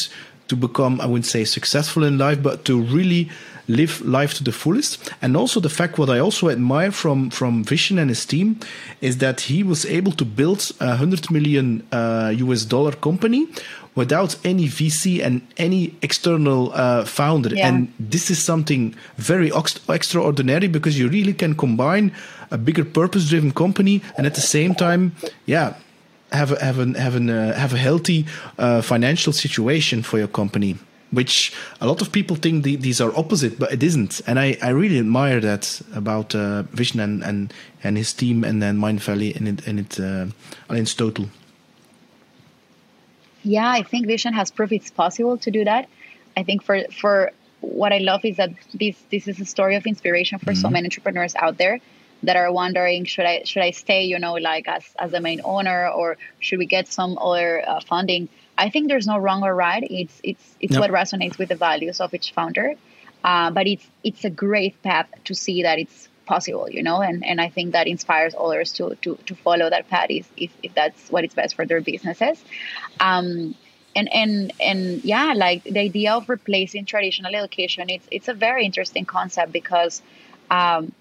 to 0.48 0.56
become, 0.56 1.00
I 1.00 1.06
wouldn't 1.06 1.26
say 1.26 1.44
successful 1.44 2.04
in 2.04 2.18
life, 2.18 2.42
but 2.42 2.64
to 2.66 2.80
really 2.80 3.30
live 3.68 4.00
life 4.02 4.34
to 4.34 4.44
the 4.44 4.52
fullest. 4.52 5.12
And 5.22 5.36
also 5.36 5.60
the 5.60 5.68
fact 5.68 5.98
what 5.98 6.10
I 6.10 6.18
also 6.18 6.48
admire 6.48 6.92
from 6.92 7.30
from 7.30 7.64
Vishen 7.64 7.98
and 7.98 8.10
his 8.10 8.24
team 8.26 8.58
is 9.00 9.18
that 9.18 9.40
he 9.40 9.62
was 9.62 9.84
able 9.84 10.12
to 10.12 10.24
build 10.24 10.72
a 10.80 10.96
hundred 10.96 11.30
million 11.30 11.82
uh, 11.92 12.32
US 12.36 12.64
dollar 12.64 12.92
company 12.92 13.46
without 13.94 14.36
any 14.44 14.66
VC 14.68 15.24
and 15.24 15.40
any 15.56 15.94
external 16.02 16.70
uh, 16.74 17.04
founder. 17.04 17.54
Yeah. 17.54 17.68
And 17.68 17.92
this 17.98 18.30
is 18.30 18.38
something 18.38 18.94
very 19.16 19.50
ex- 19.52 19.80
extraordinary 19.88 20.68
because 20.68 20.98
you 20.98 21.08
really 21.08 21.32
can 21.32 21.54
combine 21.54 22.12
a 22.50 22.58
bigger 22.58 22.84
purpose 22.84 23.28
driven 23.28 23.52
company 23.52 24.02
and 24.16 24.26
at 24.26 24.34
the 24.34 24.40
same 24.40 24.74
time, 24.74 25.16
yeah, 25.46 25.74
have 26.30 26.52
a, 26.52 26.64
have 26.64 26.78
a, 26.78 27.00
have, 27.00 27.16
an, 27.16 27.30
uh, 27.30 27.54
have 27.54 27.72
a 27.72 27.78
healthy 27.78 28.26
uh, 28.58 28.82
financial 28.82 29.32
situation 29.32 30.02
for 30.02 30.18
your 30.18 30.28
company 30.28 30.76
which 31.16 31.52
a 31.80 31.86
lot 31.86 32.02
of 32.02 32.12
people 32.12 32.36
think 32.36 32.62
the, 32.62 32.76
these 32.76 33.00
are 33.00 33.10
opposite, 33.16 33.58
but 33.58 33.72
it 33.72 33.82
isn't. 33.82 34.20
And 34.26 34.38
I, 34.38 34.58
I 34.62 34.68
really 34.68 34.98
admire 34.98 35.40
that 35.40 35.80
about 35.94 36.34
uh, 36.34 36.64
Vishen 36.74 37.02
and, 37.02 37.24
and, 37.24 37.54
and 37.82 37.96
his 37.96 38.12
team 38.12 38.44
and 38.44 38.62
then 38.62 38.76
Mindvalley 38.76 39.34
and 39.34 39.48
it, 39.48 39.66
and 39.66 39.80
it 39.80 39.98
uh, 39.98 40.26
in 40.70 40.76
its 40.76 40.94
total. 40.94 41.26
Yeah, 43.42 43.70
I 43.70 43.82
think 43.82 44.06
Vishen 44.06 44.34
has 44.34 44.50
proved 44.50 44.72
it's 44.72 44.90
possible 44.90 45.38
to 45.38 45.50
do 45.50 45.64
that. 45.64 45.88
I 46.36 46.42
think 46.42 46.62
for 46.62 46.84
for 47.00 47.32
what 47.60 47.92
I 47.92 47.98
love 47.98 48.24
is 48.24 48.36
that 48.36 48.50
this 48.74 48.96
this 49.10 49.26
is 49.26 49.40
a 49.40 49.46
story 49.46 49.76
of 49.76 49.86
inspiration 49.86 50.38
for 50.38 50.52
mm-hmm. 50.52 50.60
so 50.60 50.68
many 50.68 50.86
entrepreneurs 50.86 51.34
out 51.36 51.56
there 51.56 51.80
that 52.22 52.36
are 52.36 52.52
wondering 52.52 53.04
should 53.04 53.24
I 53.24 53.44
should 53.44 53.62
I 53.62 53.70
stay 53.70 54.04
you 54.04 54.18
know 54.18 54.34
like 54.34 54.68
as 54.68 54.84
as 54.98 55.12
the 55.12 55.20
main 55.20 55.40
owner 55.44 55.88
or 55.88 56.18
should 56.40 56.58
we 56.58 56.66
get 56.66 56.88
some 56.88 57.16
other 57.18 57.62
uh, 57.66 57.80
funding 57.80 58.28
I 58.58 58.70
think 58.70 58.88
there's 58.88 59.06
no 59.06 59.18
wrong 59.18 59.42
or 59.42 59.54
right. 59.54 59.86
It's 59.88 60.20
it's 60.22 60.56
it's 60.60 60.78
what 60.78 60.90
resonates 60.90 61.38
with 61.38 61.48
the 61.48 61.56
values 61.56 62.00
of 62.00 62.14
each 62.14 62.32
founder. 62.32 62.74
Uh, 63.24 63.50
but 63.50 63.66
it's 63.66 63.86
it's 64.04 64.24
a 64.24 64.30
great 64.30 64.80
path 64.82 65.08
to 65.24 65.34
see 65.34 65.62
that 65.62 65.78
it's 65.78 66.08
possible, 66.26 66.68
you 66.68 66.82
know, 66.82 67.00
and, 67.00 67.24
and 67.24 67.40
I 67.40 67.48
think 67.48 67.72
that 67.72 67.86
inspires 67.86 68.34
others 68.38 68.72
to 68.74 68.94
to, 69.02 69.16
to 69.26 69.34
follow 69.34 69.70
that 69.70 69.88
path 69.88 70.10
if, 70.10 70.30
if, 70.36 70.50
if 70.62 70.74
that's 70.74 71.10
what 71.10 71.24
is 71.24 71.34
best 71.34 71.54
for 71.54 71.64
their 71.66 71.80
businesses. 71.80 72.42
Um, 73.00 73.54
and 73.94 74.12
and 74.12 74.52
and 74.60 75.04
yeah, 75.04 75.32
like 75.34 75.64
the 75.64 75.80
idea 75.80 76.12
of 76.12 76.28
replacing 76.28 76.84
traditional 76.84 77.34
education, 77.34 77.88
it's 77.88 78.06
it's 78.10 78.28
a 78.28 78.34
very 78.34 78.64
interesting 78.64 79.06
concept 79.06 79.52
because 79.52 80.02
um, 80.50 80.92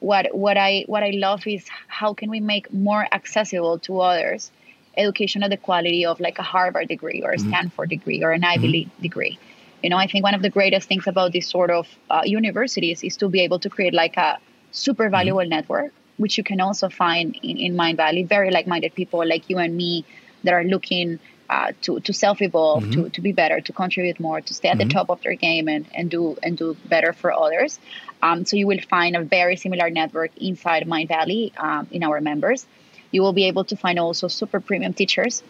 what 0.00 0.34
what 0.34 0.58
I 0.58 0.84
what 0.86 1.02
I 1.02 1.10
love 1.10 1.46
is 1.46 1.66
how 1.88 2.12
can 2.12 2.28
we 2.28 2.40
make 2.40 2.72
more 2.72 3.06
accessible 3.10 3.78
to 3.80 4.00
others 4.00 4.50
education 4.96 5.42
of 5.42 5.50
the 5.50 5.56
quality 5.56 6.04
of 6.06 6.20
like 6.20 6.38
a 6.38 6.42
Harvard 6.42 6.88
degree 6.88 7.22
or 7.22 7.30
a 7.30 7.36
mm-hmm. 7.36 7.48
Stanford 7.48 7.90
degree 7.90 8.22
or 8.22 8.32
an 8.32 8.44
Ivy 8.44 8.64
mm-hmm. 8.64 8.72
League 8.72 8.90
degree. 9.00 9.38
You 9.82 9.90
know, 9.90 9.96
I 9.96 10.06
think 10.06 10.24
one 10.24 10.34
of 10.34 10.42
the 10.42 10.50
greatest 10.50 10.88
things 10.88 11.06
about 11.06 11.32
these 11.32 11.48
sort 11.48 11.70
of 11.70 11.86
uh, 12.10 12.22
universities 12.24 13.04
is 13.04 13.16
to 13.18 13.28
be 13.28 13.40
able 13.40 13.58
to 13.60 13.70
create 13.70 13.94
like 13.94 14.16
a 14.16 14.38
super 14.72 15.04
mm-hmm. 15.04 15.12
valuable 15.12 15.40
mm-hmm. 15.40 15.50
network, 15.50 15.92
which 16.16 16.38
you 16.38 16.44
can 16.44 16.60
also 16.60 16.88
find 16.88 17.36
in, 17.42 17.56
in 17.58 17.76
Mindvalley, 17.76 18.26
Very 18.26 18.50
like-minded 18.50 18.94
people 18.94 19.26
like 19.26 19.48
you 19.50 19.58
and 19.58 19.76
me 19.76 20.04
that 20.44 20.54
are 20.54 20.64
looking 20.64 21.18
uh, 21.48 21.72
to 21.82 22.00
to 22.00 22.12
self-evolve, 22.12 22.82
mm-hmm. 22.82 23.04
to, 23.04 23.10
to 23.10 23.20
be 23.20 23.32
better, 23.32 23.60
to 23.60 23.72
contribute 23.72 24.18
more, 24.18 24.40
to 24.40 24.54
stay 24.54 24.68
at 24.68 24.78
mm-hmm. 24.78 24.88
the 24.88 24.94
top 24.94 25.10
of 25.10 25.22
their 25.22 25.34
game 25.34 25.68
and, 25.68 25.86
and 25.94 26.10
do 26.10 26.36
and 26.42 26.58
do 26.58 26.76
better 26.86 27.12
for 27.12 27.32
others. 27.32 27.78
Um, 28.22 28.44
so 28.44 28.56
you 28.56 28.66
will 28.66 28.80
find 28.90 29.14
a 29.14 29.22
very 29.22 29.56
similar 29.56 29.90
network 29.90 30.36
inside 30.38 30.84
Mindvalley 30.86 31.56
um, 31.62 31.86
in 31.92 32.02
our 32.02 32.20
members 32.20 32.66
you 33.10 33.22
will 33.22 33.32
be 33.32 33.44
able 33.44 33.64
to 33.64 33.76
find 33.76 33.98
also 33.98 34.28
super 34.28 34.60
premium 34.60 34.92
teachers 34.92 35.42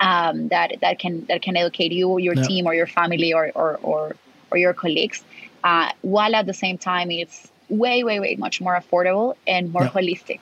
um, 0.00 0.48
that 0.48 0.72
that 0.80 0.98
can 0.98 1.24
that 1.26 1.42
can 1.42 1.56
educate 1.56 1.92
you, 1.92 2.18
your 2.18 2.34
yeah. 2.34 2.42
team, 2.42 2.66
or 2.66 2.74
your 2.74 2.86
family, 2.86 3.32
or 3.32 3.50
or 3.54 3.78
or, 3.82 4.16
or 4.50 4.58
your 4.58 4.74
colleagues, 4.74 5.24
uh, 5.64 5.90
while 6.02 6.34
at 6.34 6.46
the 6.46 6.54
same 6.54 6.78
time 6.78 7.10
it's 7.10 7.50
way 7.68 8.04
way 8.04 8.20
way 8.20 8.36
much 8.36 8.60
more 8.60 8.74
affordable 8.78 9.34
and 9.46 9.72
more 9.72 9.84
yeah. 9.84 9.90
holistic. 9.90 10.40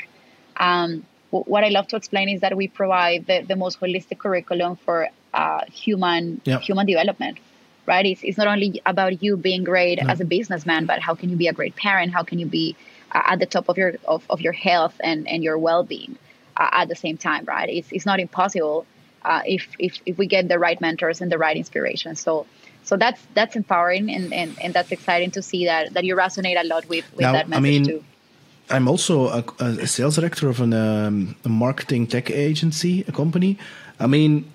Um, 0.57 1.05
what 1.31 1.65
I 1.65 1.69
love 1.69 1.89
to 1.89 1.97
explain 1.97 2.29
is 2.29 2.43
that 2.43 2.57
we 2.57 2.69
provide 2.69 3.27
the, 3.27 3.43
the 3.43 3.57
most 3.57 3.81
holistic 3.81 4.19
curriculum 4.19 4.77
for 4.77 5.09
uh, 5.33 5.65
human 5.73 6.41
yeah. 6.45 6.61
human 6.61 6.87
development. 6.87 7.39
Right? 7.87 8.07
It's, 8.07 8.23
it's 8.25 8.39
not 8.39 8.47
only 8.47 8.81
about 8.87 9.23
you 9.23 9.37
being 9.37 9.63
great 9.63 9.99
as 9.99 10.19
a 10.19 10.25
businessman, 10.25 10.87
but 10.87 11.01
how 11.01 11.15
can 11.15 11.29
you 11.29 11.37
be 11.37 11.49
a 11.49 11.53
great 11.53 11.77
parent? 11.77 12.15
How 12.15 12.23
can 12.23 12.39
you 12.39 12.47
be 12.47 12.77
at 13.15 13.39
the 13.39 13.47
top 13.47 13.69
of 13.69 13.79
your 13.79 13.95
of, 14.07 14.25
of 14.29 14.41
your 14.41 14.53
health 14.53 14.95
and, 15.03 15.29
and 15.29 15.43
your 15.43 15.57
well 15.57 15.83
being? 15.83 16.19
uh, 16.57 16.69
at 16.73 16.89
the 16.89 16.95
same 16.95 17.17
time, 17.17 17.45
right? 17.45 17.69
It's, 17.69 17.91
it's 17.93 18.07
not 18.07 18.21
impossible 18.21 18.87
uh, 19.25 19.43
if, 19.47 19.69
if, 19.79 20.01
if 20.07 20.19
we 20.19 20.27
get 20.27 20.49
the 20.49 20.59
right 20.59 20.81
mentors 20.81 21.21
and 21.21 21.31
the 21.31 21.39
right 21.39 21.57
inspiration. 21.57 22.17
So 22.17 22.47
so 22.83 22.99
that's 22.99 23.21
that's 23.33 23.57
empowering 23.57 24.11
and, 24.11 24.35
and, 24.35 24.59
and 24.61 24.75
that's 24.75 24.93
exciting 24.93 25.31
to 25.31 25.41
see 25.41 25.65
that 25.65 25.95
that 25.95 26.05
you 26.05 26.15
resonate 26.15 26.61
a 26.61 26.67
lot 26.67 26.87
with, 26.87 27.11
with 27.13 27.23
now, 27.23 27.33
that 27.33 27.49
message 27.49 27.59
I 27.59 27.63
mean, 27.63 27.85
too. 27.87 28.05
I'm 28.69 28.89
also 28.89 29.29
a, 29.29 29.45
a, 29.59 29.87
sales 29.87 30.17
director 30.17 30.49
of 30.49 30.61
an, 30.61 30.75
um, 30.75 31.37
a 31.45 31.49
marketing 31.49 32.07
tech 32.07 32.31
agency, 32.31 33.05
a 33.09 33.13
company. 33.13 33.59
I 34.01 34.07
mean, 34.07 34.51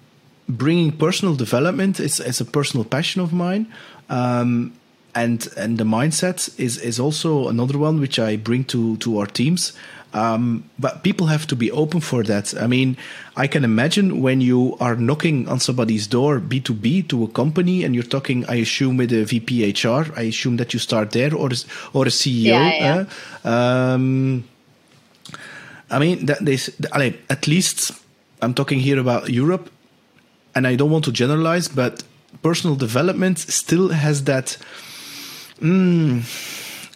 bringing 0.48 0.91
personal 0.91 1.36
development 1.36 2.00
is, 2.00 2.19
is 2.19 2.41
a 2.41 2.45
personal 2.45 2.86
passion 2.86 3.22
of 3.22 3.34
mine. 3.34 3.72
Um, 4.10 4.74
and 5.15 5.48
and 5.58 5.78
the 5.78 5.84
mindset 5.84 6.60
is, 6.60 6.78
is 6.78 7.00
also 7.00 7.48
another 7.50 7.78
one 7.78 8.00
which 8.00 8.19
I 8.19 8.36
bring 8.36 8.63
to, 8.65 8.98
to 8.98 9.19
our 9.19 9.26
teams. 9.26 9.74
Um, 10.12 10.67
but 10.80 11.04
people 11.04 11.28
have 11.28 11.45
to 11.48 11.56
be 11.56 11.69
open 11.72 12.02
for 12.02 12.24
that. 12.24 12.56
I 12.60 12.65
mean, 12.65 12.98
I 13.38 13.45
can 13.45 13.63
imagine 13.63 14.22
when 14.22 14.41
you 14.41 14.76
are 14.80 14.95
knocking 14.95 15.48
on 15.48 15.60
somebody's 15.60 16.08
door, 16.08 16.39
B2B 16.39 17.10
to 17.10 17.26
a 17.26 17.28
company, 17.28 17.84
and 17.84 17.93
you're 17.93 18.04
talking, 18.04 18.43
I 18.48 18.56
assume, 18.56 18.98
with 18.98 19.13
a 19.13 19.24
VP 19.24 19.72
HR, 19.72 20.12
I 20.15 20.24
assume 20.24 20.58
that 20.58 20.74
you 20.74 20.80
start 20.80 21.12
there, 21.12 21.36
or, 21.36 21.50
or 21.93 22.08
a 22.08 22.10
CEO. 22.10 22.45
Yeah, 22.45 22.74
yeah. 22.74 23.06
Uh, 23.45 23.50
um, 23.93 24.45
I 25.91 26.00
mean, 26.00 26.26
that 26.26 26.43
they, 26.43 26.58
at 27.30 27.48
least 27.48 27.91
I'm 28.41 28.54
talking 28.54 28.80
here 28.80 29.00
about 29.00 29.30
Europe, 29.30 29.69
and 30.56 30.65
I 30.65 30.76
don't 30.76 30.89
want 30.89 31.06
to 31.06 31.12
generalize, 31.12 31.67
but 31.67 32.04
personal 32.41 32.76
development 32.76 33.39
still 33.39 33.89
has 33.89 34.24
that. 34.24 34.58
Mm, 35.62 36.24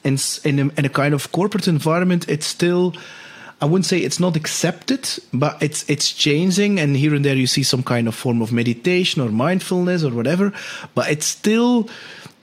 in 0.04 0.17
in 0.43 0.60
a, 0.60 0.80
in 0.80 0.86
a 0.86 0.89
kind 0.89 1.13
of 1.13 1.32
corporate 1.32 1.67
environment, 1.67 2.28
it's 2.28 2.45
still. 2.45 2.93
I 3.62 3.65
wouldn't 3.65 3.86
say 3.86 3.99
it's 3.99 4.19
not 4.19 4.36
accepted, 4.36 5.08
but 5.32 5.62
it's 5.63 5.89
it's 5.89 6.12
changing, 6.12 6.80
and 6.80 6.97
here 6.97 7.15
and 7.15 7.23
there 7.23 7.36
you 7.36 7.47
see 7.47 7.63
some 7.63 7.84
kind 7.84 8.08
of 8.08 8.15
form 8.15 8.41
of 8.41 8.52
meditation 8.52 9.21
or 9.21 9.30
mindfulness 9.30 10.04
or 10.04 10.12
whatever. 10.12 10.52
But 10.95 11.10
it's 11.10 11.26
still 11.26 11.88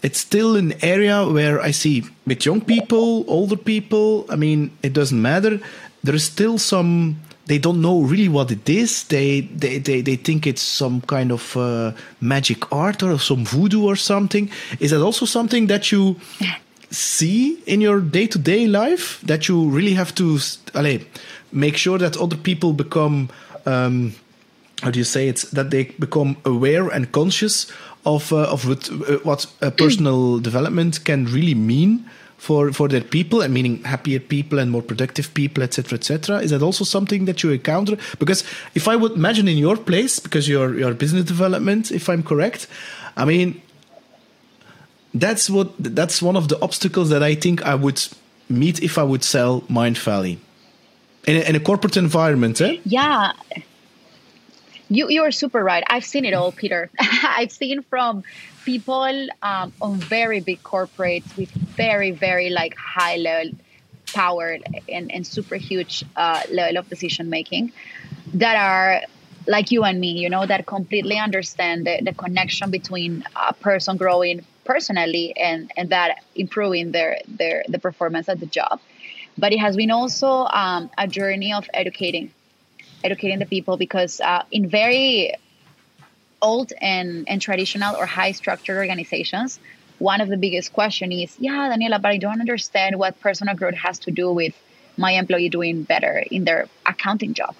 it's 0.03 0.19
still 0.19 0.57
an 0.57 0.73
area 0.83 1.27
where 1.27 1.61
I 1.61 1.73
see 1.73 2.05
with 2.27 2.47
young 2.47 2.61
people, 2.61 3.25
older 3.29 3.57
people. 3.57 4.25
I 4.31 4.37
mean, 4.37 4.71
it 4.83 4.95
doesn't 4.95 5.21
matter. 5.21 5.61
There 6.03 6.15
is 6.15 6.25
still 6.25 6.59
some 6.59 7.21
they 7.51 7.59
don't 7.59 7.81
know 7.81 8.01
really 8.03 8.29
what 8.29 8.53
it 8.53 8.69
is. 8.69 9.05
They 9.09 9.41
they 9.41 9.79
they, 9.79 10.03
they 10.03 10.17
think 10.17 10.47
it's 10.47 10.63
some 10.63 11.01
kind 11.01 11.33
of 11.33 11.57
uh, 11.57 11.93
magic 12.21 12.71
art 12.71 13.03
or 13.03 13.19
some 13.19 13.45
voodoo 13.45 13.83
or 13.83 13.97
something. 13.97 14.49
Is 14.79 14.93
that 14.93 15.03
also 15.03 15.27
something 15.27 15.67
that 15.67 15.91
you 15.91 16.15
see 16.91 17.59
in 17.67 17.81
your 17.81 18.01
day 18.01 18.29
to 18.29 18.39
day 18.39 18.69
life 18.69 19.21
that 19.27 19.49
you 19.49 19.69
really 19.69 19.95
have 19.95 20.15
to 20.15 20.39
allez, 20.75 21.03
make 21.51 21.77
sure 21.77 21.99
that 21.99 22.17
other 22.17 22.37
people 22.37 22.73
become 22.73 23.29
um, 23.67 24.15
how 24.83 24.91
do 24.93 24.99
you 25.01 25.05
say 25.05 25.29
it 25.29 25.45
that 25.53 25.71
they 25.71 25.85
become 25.99 26.37
aware 26.45 26.89
and 26.89 27.11
conscious 27.11 27.67
of 28.07 28.33
uh, 28.33 28.53
of 28.53 28.69
what, 28.69 28.91
uh, 28.91 29.19
what 29.25 29.47
personal 29.77 30.39
development 30.39 31.05
can 31.05 31.27
really 31.27 31.55
mean 31.55 32.05
for 32.41 32.73
for 32.73 32.89
their 32.89 33.03
people 33.03 33.43
and 33.43 33.53
meaning 33.53 33.83
happier 33.85 34.19
people 34.19 34.59
and 34.59 34.71
more 34.71 34.83
productive 34.83 35.33
people 35.35 35.63
etc 35.63 35.99
etc 35.99 36.39
is 36.39 36.51
that 36.51 36.63
also 36.63 36.85
something 36.85 37.27
that 37.27 37.43
you 37.43 37.51
encounter? 37.51 37.97
Because 38.19 38.45
if 38.75 38.89
i 38.89 38.97
would 38.97 39.13
imagine 39.13 39.47
in 39.47 39.59
your 39.59 39.77
place 39.77 40.19
because 40.19 40.49
you're 40.49 40.79
your 40.79 40.95
business 40.95 41.25
development 41.25 41.91
if 41.91 42.09
i'm 42.09 42.23
correct 42.23 42.67
i 43.17 43.27
mean 43.27 43.61
that's 45.13 45.51
what 45.51 45.69
that's 45.79 46.23
one 46.23 46.37
of 46.37 46.49
the 46.49 46.59
obstacles 46.63 47.11
that 47.11 47.23
i 47.23 47.35
think 47.35 47.63
i 47.63 47.75
would 47.75 48.01
meet 48.49 48.83
if 48.83 48.97
i 48.97 49.03
would 49.03 49.23
sell 49.23 49.61
Mindvalley 49.63 50.39
in 51.27 51.37
a, 51.37 51.41
in 51.51 51.55
a 51.57 51.61
corporate 51.61 51.97
environment 51.99 52.61
eh? 52.63 52.79
yeah 52.85 53.33
you 54.91 55.09
you 55.09 55.23
are 55.23 55.31
super 55.31 55.63
right. 55.63 55.85
I've 55.87 56.05
seen 56.05 56.25
it 56.25 56.35
all, 56.35 56.53
Peter. 56.53 56.91
I've 57.01 57.53
seen 57.53 57.83
from 57.83 58.25
people 58.65 59.29
um, 59.43 59.73
on 59.81 59.97
very 59.97 60.41
big 60.41 60.63
corporates 60.63 61.37
with 61.37 61.51
very 61.51 62.11
very 62.11 62.51
like 62.51 62.77
high 62.77 63.17
level 63.17 63.53
power 64.13 64.59
and, 64.89 65.13
and 65.13 65.25
super 65.27 65.55
huge 65.55 66.05
uh, 66.17 66.43
level 66.51 66.79
of 66.79 66.89
decision 66.89 67.31
making 67.31 67.73
that 68.35 68.57
are 68.57 69.03
like 69.47 69.71
you 69.71 69.85
and 69.85 70.01
me 70.01 70.11
you 70.11 70.29
know 70.29 70.45
that 70.45 70.67
completely 70.67 71.17
understand 71.17 71.87
the, 71.87 72.01
the 72.03 72.13
connection 72.13 72.71
between 72.71 73.25
a 73.37 73.55
person 73.55 73.97
growing 73.97 74.45
personally 74.65 75.35
and 75.37 75.73
and 75.77 75.91
that 75.91 76.23
improving 76.35 76.93
their 76.93 77.19
their 77.29 77.65
the 77.69 77.79
performance 77.79 78.29
at 78.29 78.41
the 78.41 78.47
job 78.47 78.81
but 79.39 79.53
it 79.53 79.59
has 79.59 79.77
been 79.77 79.91
also 79.91 80.29
um, 80.29 80.91
a 80.99 81.07
journey 81.07 81.53
of 81.53 81.69
educating 81.73 82.31
educating 83.05 83.39
the 83.39 83.47
people 83.47 83.77
because 83.77 84.21
uh, 84.21 84.43
in 84.51 84.69
very 84.69 85.35
old 86.43 86.73
and, 86.81 87.29
and 87.29 87.41
traditional 87.41 87.97
or 87.97 88.07
high 88.07 88.33
structured 88.33 88.77
organizations, 88.77 89.61
one 89.99 90.21
of 90.21 90.29
the 90.29 90.37
biggest 90.37 90.73
question 90.73 91.13
is, 91.13 91.37
yeah, 91.39 91.71
Daniela, 91.71 92.01
but 92.01 92.11
I 92.11 92.17
don't 92.17 92.41
understand 92.41 92.99
what 92.99 93.21
personal 93.21 93.55
growth 93.55 93.75
has 93.75 93.99
to 94.01 94.11
do 94.11 94.33
with 94.33 94.55
my 94.97 95.13
employee 95.13 95.49
doing 95.49 95.83
better 95.83 96.25
in 96.31 96.45
their 96.45 96.69
accounting 96.87 97.35
job, 97.35 97.55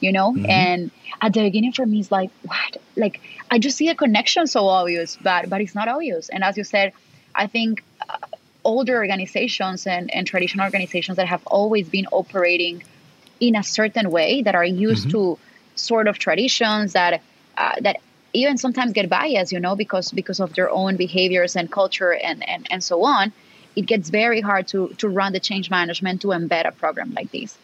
you 0.00 0.12
know? 0.12 0.32
Mm-hmm. 0.32 0.50
And 0.50 0.90
at 1.22 1.32
the 1.32 1.40
beginning 1.40 1.72
for 1.72 1.86
me, 1.86 2.00
it's 2.00 2.10
like, 2.10 2.30
what? 2.42 2.76
Like, 2.96 3.20
I 3.50 3.58
just 3.58 3.78
see 3.78 3.88
a 3.88 3.94
connection 3.94 4.46
so 4.46 4.66
obvious, 4.66 5.16
but, 5.16 5.48
but 5.48 5.60
it's 5.60 5.74
not 5.74 5.88
obvious. 5.88 6.28
And 6.28 6.44
as 6.44 6.56
you 6.58 6.64
said, 6.64 6.92
I 7.34 7.46
think 7.46 7.82
uh, 8.08 8.18
older 8.64 8.96
organizations 8.96 9.86
and, 9.86 10.12
and 10.14 10.26
traditional 10.26 10.64
organizations 10.64 11.16
that 11.16 11.28
have 11.28 11.46
always 11.46 11.88
been 11.88 12.06
operating– 12.12 12.82
in 13.40 13.56
a 13.56 13.62
certain 13.62 14.10
way 14.10 14.42
that 14.42 14.54
are 14.54 14.64
used 14.64 15.08
mm-hmm. 15.08 15.36
to 15.36 15.38
sort 15.74 16.08
of 16.08 16.18
traditions 16.18 16.92
that 16.94 17.22
uh, 17.56 17.74
that 17.80 17.96
even 18.32 18.58
sometimes 18.58 18.92
get 18.92 19.08
biased 19.08 19.52
you 19.52 19.60
know 19.60 19.76
because 19.76 20.10
because 20.10 20.40
of 20.40 20.54
their 20.54 20.70
own 20.70 20.96
behaviors 20.96 21.56
and 21.56 21.70
culture 21.70 22.14
and 22.14 22.46
and, 22.48 22.66
and 22.70 22.82
so 22.82 23.04
on 23.04 23.32
it 23.74 23.86
gets 23.86 24.08
very 24.08 24.40
hard 24.40 24.66
to 24.66 24.88
to 24.98 25.08
run 25.08 25.32
the 25.32 25.40
change 25.40 25.70
management 25.70 26.20
to 26.22 26.28
embed 26.28 26.66
a 26.66 26.72
program 26.72 27.12
like 27.14 27.30
this 27.30 27.56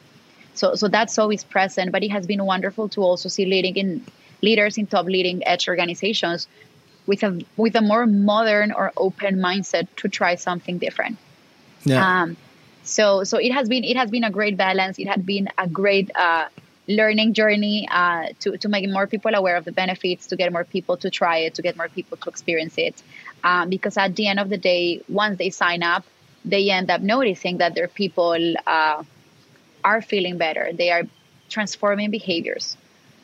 so 0.55 0.75
so 0.75 0.89
that's 0.89 1.19
always 1.19 1.45
present 1.45 1.91
but 1.93 2.03
it 2.03 2.11
has 2.11 2.27
been 2.27 2.45
wonderful 2.45 2.89
to 2.89 3.03
also 3.03 3.29
see 3.29 3.47
leading 3.47 3.77
in 3.77 4.05
leaders 4.43 4.77
in 4.77 4.87
top 4.87 5.07
leading 5.07 5.47
edge 5.47 5.69
organizations 5.69 6.49
with 7.07 7.23
a 7.23 7.43
with 7.57 7.75
a 7.75 7.81
more 7.81 8.07
modern 8.07 8.73
or 8.73 8.93
open 8.97 9.37
mindset 9.37 9.89
to 9.97 10.09
try 10.09 10.35
something 10.35 10.79
different 10.79 11.17
yeah. 11.85 12.23
Um, 12.23 12.37
so 12.83 13.25
so 13.25 13.39
it 13.39 13.53
has 13.53 13.69
been 13.69 13.85
it 13.85 13.97
has 13.97 14.11
been 14.11 14.25
a 14.25 14.31
great 14.31 14.57
balance. 14.57 14.99
It 14.99 15.09
has 15.09 15.23
been 15.23 15.49
a 15.59 15.69
great 15.69 16.11
uh, 16.15 16.49
learning 16.89 17.35
journey 17.35 17.89
uh, 17.91 18.29
to, 18.41 18.59
to 18.59 18.69
make 18.69 18.89
more 18.91 19.07
people 19.07 19.35
aware 19.35 19.57
of 19.57 19.65
the 19.65 19.73
benefits 19.73 20.27
to 20.29 20.37
get 20.37 20.53
more 20.53 20.65
people 20.65 20.97
to 20.99 21.11
try 21.11 21.39
it 21.39 21.55
to 21.55 21.63
get 21.63 21.77
more 21.77 21.89
people 21.89 22.17
to 22.19 22.29
experience 22.29 22.75
it. 22.77 23.03
Um, 23.45 23.69
because 23.71 23.97
at 23.97 24.17
the 24.17 24.27
end 24.27 24.41
of 24.41 24.49
the 24.49 24.59
day 24.59 25.03
once 25.09 25.39
they 25.39 25.51
sign 25.51 25.83
up 25.83 26.05
they 26.45 26.71
end 26.71 26.91
up 26.91 27.01
noticing 27.01 27.59
that 27.59 27.75
their 27.75 27.87
people 27.87 28.55
uh, 28.67 29.03
are 29.85 30.03
feeling 30.03 30.39
better. 30.39 30.71
They 30.73 30.91
are 30.91 31.05
transforming 31.49 32.11
behaviors 32.11 32.77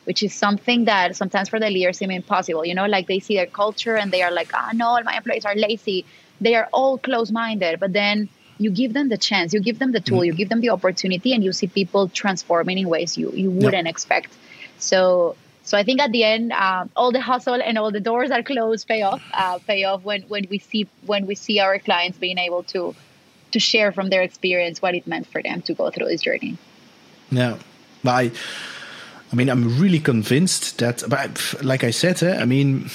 which 0.05 0.23
is 0.23 0.33
something 0.33 0.85
that 0.85 1.15
sometimes 1.15 1.49
for 1.49 1.59
the 1.59 1.69
leaders 1.69 1.97
seem 1.97 2.09
impossible. 2.09 2.65
You 2.65 2.73
know 2.73 2.85
like 2.87 3.07
they 3.07 3.19
see 3.19 3.35
their 3.35 3.45
culture 3.45 3.95
and 3.97 4.11
they 4.11 4.23
are 4.23 4.31
like 4.31 4.51
oh 4.55 4.69
no 4.73 4.87
all 4.87 5.03
my 5.03 5.17
employees 5.17 5.45
are 5.45 5.55
lazy. 5.55 6.05
They 6.41 6.55
are 6.55 6.69
all 6.71 6.97
close-minded 6.97 7.79
but 7.79 7.93
then 7.93 8.29
you 8.59 8.69
give 8.69 8.93
them 8.93 9.09
the 9.09 9.17
chance, 9.17 9.53
you 9.53 9.61
give 9.61 9.79
them 9.79 9.91
the 9.91 10.01
tool, 10.01 10.19
mm 10.19 10.27
you 10.27 10.33
give 10.33 10.49
them 10.49 10.61
the 10.61 10.69
opportunity, 10.69 11.33
and 11.33 11.43
you 11.43 11.53
see 11.53 11.67
people 11.67 12.09
transforming 12.09 12.77
in 12.77 12.89
ways 12.89 13.17
you 13.17 13.31
you 13.31 13.49
wouldn't 13.49 13.85
yep. 13.85 13.93
expect. 13.93 14.31
So 14.77 15.35
so 15.63 15.77
I 15.77 15.83
think 15.83 16.01
at 16.01 16.11
the 16.11 16.23
end, 16.23 16.51
um, 16.51 16.89
all 16.95 17.11
the 17.11 17.21
hustle 17.21 17.61
and 17.61 17.77
all 17.77 17.91
the 17.91 17.99
doors 17.99 18.31
are 18.31 18.41
closed 18.41 18.87
pay 18.87 19.03
off. 19.03 19.21
Uh, 19.33 19.59
pay 19.59 19.83
off 19.83 20.03
when 20.03 20.23
when 20.23 20.47
we 20.49 20.59
see 20.59 20.87
when 21.05 21.25
we 21.25 21.35
see 21.35 21.59
our 21.59 21.79
clients 21.79 22.17
being 22.17 22.37
able 22.37 22.63
to 22.73 22.95
to 23.51 23.59
share 23.59 23.91
from 23.91 24.09
their 24.09 24.21
experience 24.21 24.81
what 24.81 24.95
it 24.95 25.07
meant 25.07 25.27
for 25.27 25.41
them 25.41 25.61
to 25.63 25.73
go 25.73 25.89
through 25.89 26.07
this 26.07 26.21
journey. 26.21 26.57
Yeah, 27.31 27.57
I 28.05 28.31
I 29.31 29.35
mean 29.35 29.49
I'm 29.49 29.79
really 29.79 29.99
convinced 29.99 30.79
that, 30.79 31.03
but 31.07 31.63
like 31.63 31.83
I 31.83 31.91
said, 31.91 32.23
eh, 32.23 32.41
I 32.41 32.45
mean 32.45 32.89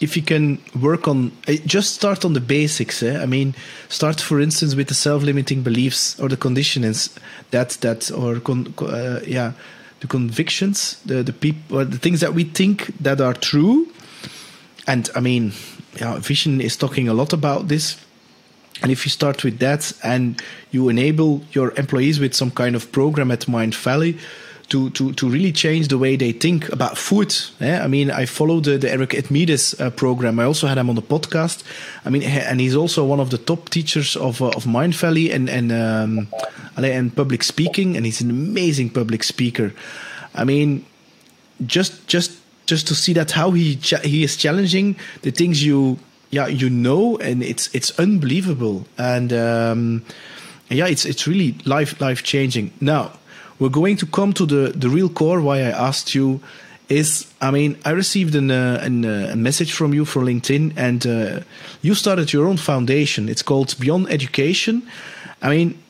if 0.00 0.16
you 0.16 0.22
can 0.22 0.58
work 0.80 1.06
on 1.06 1.30
eh, 1.46 1.58
just 1.66 1.94
start 1.94 2.24
on 2.24 2.32
the 2.32 2.40
basics 2.40 3.02
eh? 3.02 3.22
i 3.22 3.26
mean 3.26 3.54
start 3.88 4.20
for 4.20 4.40
instance 4.40 4.74
with 4.74 4.88
the 4.88 4.94
self-limiting 4.94 5.62
beliefs 5.62 6.18
or 6.20 6.28
the 6.28 6.36
conditionings 6.36 7.16
that 7.50 7.70
that 7.80 8.10
or 8.10 8.40
con, 8.40 8.74
uh, 8.80 9.20
yeah 9.26 9.52
the 10.00 10.06
convictions 10.06 11.00
the 11.06 11.22
the 11.22 11.32
people 11.32 11.84
the 11.84 11.98
things 11.98 12.20
that 12.20 12.34
we 12.34 12.44
think 12.44 12.86
that 13.00 13.20
are 13.20 13.34
true 13.34 13.86
and 14.86 15.10
i 15.14 15.20
mean 15.20 15.52
yeah 15.96 16.16
Vishen 16.18 16.60
is 16.60 16.76
talking 16.76 17.08
a 17.08 17.14
lot 17.14 17.32
about 17.32 17.68
this 17.68 17.96
and 18.82 18.90
if 18.90 19.06
you 19.06 19.10
start 19.10 19.44
with 19.44 19.60
that 19.60 19.92
and 20.02 20.42
you 20.72 20.88
enable 20.88 21.42
your 21.52 21.72
employees 21.78 22.18
with 22.18 22.34
some 22.34 22.50
kind 22.50 22.74
of 22.74 22.90
program 22.90 23.30
at 23.30 23.46
Mindvalley 23.46 24.18
to, 24.68 24.90
to, 24.90 25.12
to 25.12 25.28
really 25.28 25.52
change 25.52 25.88
the 25.88 25.98
way 25.98 26.16
they 26.16 26.32
think 26.32 26.68
about 26.70 26.96
food. 26.96 27.34
Eh? 27.60 27.78
I 27.78 27.86
mean, 27.86 28.10
I 28.10 28.26
followed 28.26 28.64
the, 28.64 28.78
the 28.78 28.90
Eric 28.90 29.10
Edmeades 29.10 29.78
uh, 29.80 29.90
program. 29.90 30.40
I 30.40 30.44
also 30.44 30.66
had 30.66 30.78
him 30.78 30.88
on 30.88 30.96
the 30.96 31.02
podcast. 31.02 31.62
I 32.04 32.10
mean, 32.10 32.22
and 32.22 32.60
he's 32.60 32.74
also 32.74 33.04
one 33.04 33.20
of 33.20 33.30
the 33.30 33.38
top 33.38 33.68
teachers 33.68 34.16
of 34.16 34.40
uh, 34.40 34.48
of 34.48 34.64
Mindvalley 34.64 35.32
and 35.32 35.48
and 35.48 35.72
um, 35.72 36.28
and 36.76 37.14
public 37.14 37.42
speaking, 37.42 37.96
and 37.96 38.06
he's 38.06 38.20
an 38.20 38.30
amazing 38.30 38.90
public 38.90 39.22
speaker. 39.22 39.72
I 40.34 40.44
mean, 40.44 40.84
just 41.66 42.06
just 42.08 42.32
just 42.66 42.88
to 42.88 42.94
see 42.94 43.12
that 43.14 43.32
how 43.32 43.50
he 43.52 43.74
he 44.02 44.24
is 44.24 44.36
challenging 44.36 44.96
the 45.22 45.30
things 45.30 45.64
you 45.64 45.98
yeah 46.30 46.46
you 46.46 46.70
know, 46.70 47.18
and 47.18 47.42
it's 47.42 47.68
it's 47.74 47.98
unbelievable, 47.98 48.86
and 48.96 49.32
um, 49.32 50.04
yeah, 50.70 50.86
it's 50.86 51.04
it's 51.04 51.26
really 51.26 51.56
life 51.64 52.00
life 52.00 52.22
changing 52.22 52.72
now 52.80 53.12
we're 53.64 53.70
going 53.70 53.96
to 53.96 54.04
come 54.04 54.34
to 54.34 54.44
the, 54.44 54.72
the 54.76 54.90
real 54.90 55.08
core 55.08 55.40
why 55.40 55.60
I 55.60 55.70
asked 55.88 56.14
you 56.14 56.40
is 56.90 57.26
I 57.40 57.50
mean 57.50 57.78
I 57.82 57.92
received 57.92 58.34
an, 58.34 58.50
uh, 58.50 58.78
an 58.82 59.06
uh, 59.06 59.30
a 59.32 59.36
message 59.36 59.72
from 59.72 59.94
you 59.94 60.04
for 60.04 60.20
LinkedIn 60.22 60.74
and 60.76 61.06
uh, 61.06 61.40
you 61.80 61.94
started 61.94 62.30
your 62.30 62.46
own 62.46 62.58
foundation. 62.58 63.26
It's 63.26 63.40
called 63.40 63.74
Beyond 63.80 64.10
Education. 64.10 64.82
I 65.40 65.48
mean 65.48 65.82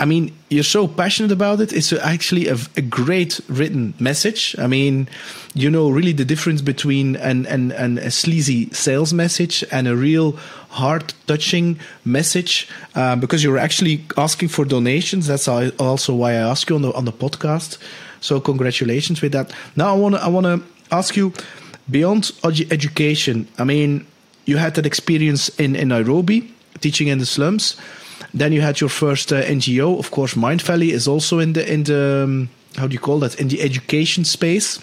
I 0.00 0.06
mean, 0.06 0.36
you're 0.50 0.64
so 0.64 0.88
passionate 0.88 1.30
about 1.30 1.60
it. 1.60 1.72
It's 1.72 1.92
actually 1.92 2.48
a, 2.48 2.56
a, 2.76 2.82
great 2.82 3.40
written 3.48 3.94
message. 4.00 4.56
I 4.58 4.66
mean, 4.66 5.08
you 5.54 5.70
know 5.70 5.88
really 5.88 6.12
the 6.12 6.24
difference 6.24 6.62
between 6.62 7.14
an, 7.16 7.46
an, 7.46 7.70
an 7.72 7.98
a 7.98 8.10
sleazy 8.10 8.68
sales 8.70 9.12
message 9.12 9.64
and 9.70 9.86
a 9.86 9.96
real 9.96 10.32
heart 10.70 11.14
touching 11.28 11.78
message 12.04 12.68
um, 12.96 13.20
because 13.20 13.44
you're 13.44 13.58
actually 13.58 14.04
asking 14.16 14.48
for 14.48 14.64
donations. 14.64 15.28
That's 15.28 15.46
also 15.46 16.14
why 16.14 16.32
I 16.32 16.50
ask 16.50 16.68
you 16.68 16.74
on 16.74 16.82
the 16.82 16.92
on 16.92 17.04
the 17.04 17.12
podcast. 17.12 17.78
So 18.20 18.40
congratulations 18.40 19.22
with 19.22 19.32
that. 19.32 19.52
Now 19.76 19.94
I 19.94 19.96
want 19.96 20.16
to 20.16 20.22
I 20.22 20.28
want 20.28 20.46
to 20.46 20.62
ask 20.90 21.16
you 21.16 21.32
beyond 21.88 22.32
education. 22.42 23.46
I 23.58 23.64
mean, 23.64 24.06
you 24.44 24.56
had 24.56 24.74
that 24.74 24.86
experience 24.86 25.50
in 25.50 25.76
in 25.76 25.88
Nairobi 25.88 26.52
teaching 26.80 27.06
in 27.06 27.18
the 27.18 27.26
slums 27.26 27.76
then 28.34 28.52
you 28.52 28.60
had 28.60 28.80
your 28.80 28.90
first 28.90 29.32
uh, 29.32 29.42
NGO. 29.42 29.98
Of 29.98 30.10
course, 30.10 30.34
Mindvalley 30.34 30.90
is 30.90 31.06
also 31.08 31.38
in 31.38 31.52
the 31.52 31.72
in 31.72 31.84
the 31.84 32.24
um, 32.24 32.48
how 32.76 32.86
do 32.86 32.92
you 32.92 33.00
call 33.00 33.20
that 33.20 33.40
in 33.40 33.48
the 33.48 33.62
education 33.62 34.24
space. 34.24 34.80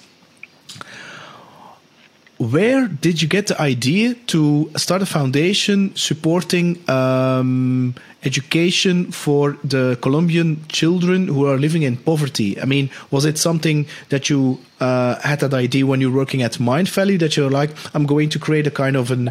where 2.41 2.87
did 2.87 3.21
you 3.21 3.27
get 3.27 3.45
the 3.45 3.61
idea 3.61 4.15
to 4.25 4.71
start 4.75 4.99
a 5.03 5.05
foundation 5.05 5.95
supporting 5.95 6.67
um, 6.89 7.93
education 8.23 9.11
for 9.11 9.57
the 9.63 9.95
Colombian 10.01 10.65
children 10.67 11.27
who 11.27 11.45
are 11.45 11.59
living 11.59 11.83
in 11.83 11.97
poverty? 11.97 12.59
I 12.59 12.65
mean, 12.65 12.89
was 13.11 13.25
it 13.25 13.37
something 13.37 13.85
that 14.09 14.27
you 14.27 14.57
uh, 14.79 15.19
had 15.21 15.41
that 15.41 15.53
idea 15.53 15.85
when 15.85 16.01
you 16.01 16.09
were 16.09 16.17
working 16.17 16.41
at 16.41 16.53
Mindvalley 16.53 17.19
that 17.19 17.37
you're 17.37 17.51
like, 17.51 17.69
I'm 17.93 18.07
going 18.07 18.29
to 18.29 18.39
create 18.39 18.65
a 18.65 18.71
kind 18.71 18.95
of 18.95 19.11
an, 19.11 19.29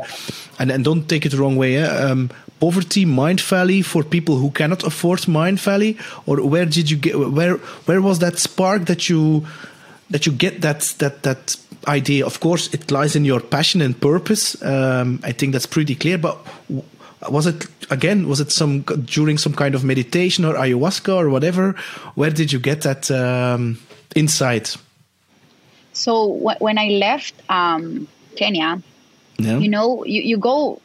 and, 0.61 0.71
and 0.71 0.85
don't 0.85 1.09
take 1.09 1.27
it 1.27 1.31
the 1.31 1.39
wrong 1.39 1.57
way, 1.57 1.79
eh? 1.79 1.89
um, 1.89 2.31
poverty 2.61 3.05
Mindvalley 3.07 3.85
for 3.85 4.05
people 4.05 4.37
who 4.37 4.51
cannot 4.51 4.85
afford 4.85 5.21
Mindvalley 5.21 5.99
or 6.27 6.45
where 6.47 6.67
did 6.67 6.91
you 6.91 6.97
get 6.97 7.19
where 7.19 7.57
where 7.87 8.01
was 8.01 8.19
that 8.19 8.39
spark 8.39 8.87
that 8.87 9.09
you 9.09 9.47
that 10.11 10.27
you 10.27 10.33
get 10.33 10.61
that 10.61 10.81
that 10.99 11.23
that 11.23 11.57
idea? 11.89 12.27
Of 12.27 12.41
course, 12.41 12.73
it 12.75 12.91
lies 12.91 13.17
in 13.17 13.25
your 13.25 13.41
passion 13.41 13.81
and 13.81 13.99
purpose. 13.99 14.61
Um, 14.63 15.21
I 15.25 15.33
think 15.33 15.53
that's 15.53 15.67
pretty 15.67 15.95
clear, 15.95 16.19
but 16.19 16.37
was 17.29 17.47
it 17.47 17.67
again 17.91 18.29
was 18.29 18.41
it 18.41 18.51
some 18.51 18.83
during 19.05 19.37
some 19.39 19.53
kind 19.53 19.75
of 19.75 19.85
meditation 19.85 20.45
or 20.45 20.55
ayahuasca 20.55 21.15
or 21.15 21.29
whatever 21.29 21.75
where 22.15 22.31
did 22.31 22.51
you 22.51 22.59
get 22.59 22.81
that 22.81 23.11
um, 23.11 23.79
insight 24.17 24.77
so 25.93 26.27
when 26.61 26.79
i 26.79 26.89
left 26.89 27.35
um, 27.51 28.09
kenya 28.37 28.81
yeah. 29.39 29.59
you 29.59 29.69
know 29.69 30.03
you, 30.07 30.23
you 30.23 30.39
go 30.39 30.81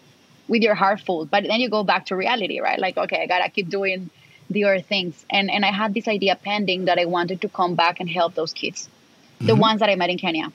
with 0.47 0.61
your 0.61 0.75
heart 0.75 0.99
full 0.99 1.25
but 1.25 1.43
then 1.43 1.59
you 1.59 1.69
go 1.69 1.83
back 1.83 2.05
to 2.05 2.15
reality 2.15 2.59
right 2.59 2.79
like 2.79 2.97
okay 2.97 3.21
i 3.23 3.25
gotta 3.25 3.49
keep 3.49 3.69
doing 3.69 4.09
the 4.49 4.63
other 4.63 4.81
things 4.81 5.25
and 5.29 5.49
and 5.49 5.65
i 5.65 5.71
had 5.71 5.93
this 5.93 6.07
idea 6.07 6.35
pending 6.35 6.85
that 6.85 6.99
i 6.99 7.05
wanted 7.05 7.41
to 7.41 7.49
come 7.49 7.75
back 7.75 7.99
and 7.99 8.09
help 8.09 8.35
those 8.35 8.53
kids 8.53 8.89
the 9.39 9.53
mm-hmm. 9.53 9.61
ones 9.61 9.79
that 9.79 9.89
i 9.89 9.95
met 9.95 10.09
in 10.09 10.17
kenya 10.17 10.51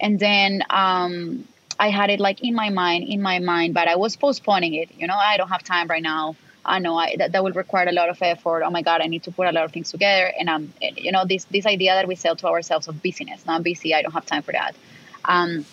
and 0.00 0.18
then 0.18 0.62
um, 0.68 1.46
I 1.78 1.90
had 1.90 2.10
it 2.10 2.20
like 2.20 2.42
in 2.42 2.54
my 2.54 2.70
mind, 2.70 3.08
in 3.08 3.22
my 3.22 3.38
mind, 3.38 3.74
but 3.74 3.88
I 3.88 3.96
was 3.96 4.16
postponing 4.16 4.74
it. 4.74 4.90
You 4.96 5.06
know, 5.06 5.14
I 5.14 5.36
don't 5.36 5.48
have 5.48 5.62
time 5.62 5.88
right 5.88 6.02
now. 6.02 6.36
I 6.64 6.78
know 6.78 6.96
I, 6.96 7.16
that, 7.16 7.32
that 7.32 7.42
will 7.42 7.52
require 7.52 7.88
a 7.88 7.92
lot 7.92 8.08
of 8.08 8.18
effort. 8.22 8.62
Oh 8.62 8.70
my 8.70 8.82
God, 8.82 9.00
I 9.00 9.06
need 9.06 9.24
to 9.24 9.32
put 9.32 9.48
a 9.48 9.52
lot 9.52 9.64
of 9.64 9.72
things 9.72 9.90
together. 9.90 10.32
And 10.38 10.48
um, 10.48 10.72
you 10.80 11.10
know, 11.10 11.24
this 11.24 11.44
this 11.46 11.66
idea 11.66 11.94
that 11.94 12.06
we 12.06 12.14
sell 12.14 12.36
to 12.36 12.46
ourselves 12.48 12.88
of 12.88 13.02
busyness. 13.02 13.44
Now 13.46 13.54
I'm 13.54 13.62
busy. 13.62 13.94
I 13.94 14.02
don't 14.02 14.12
have 14.12 14.26
time 14.26 14.42
for 14.42 14.52
that. 14.52 14.76
Um, 15.24 15.64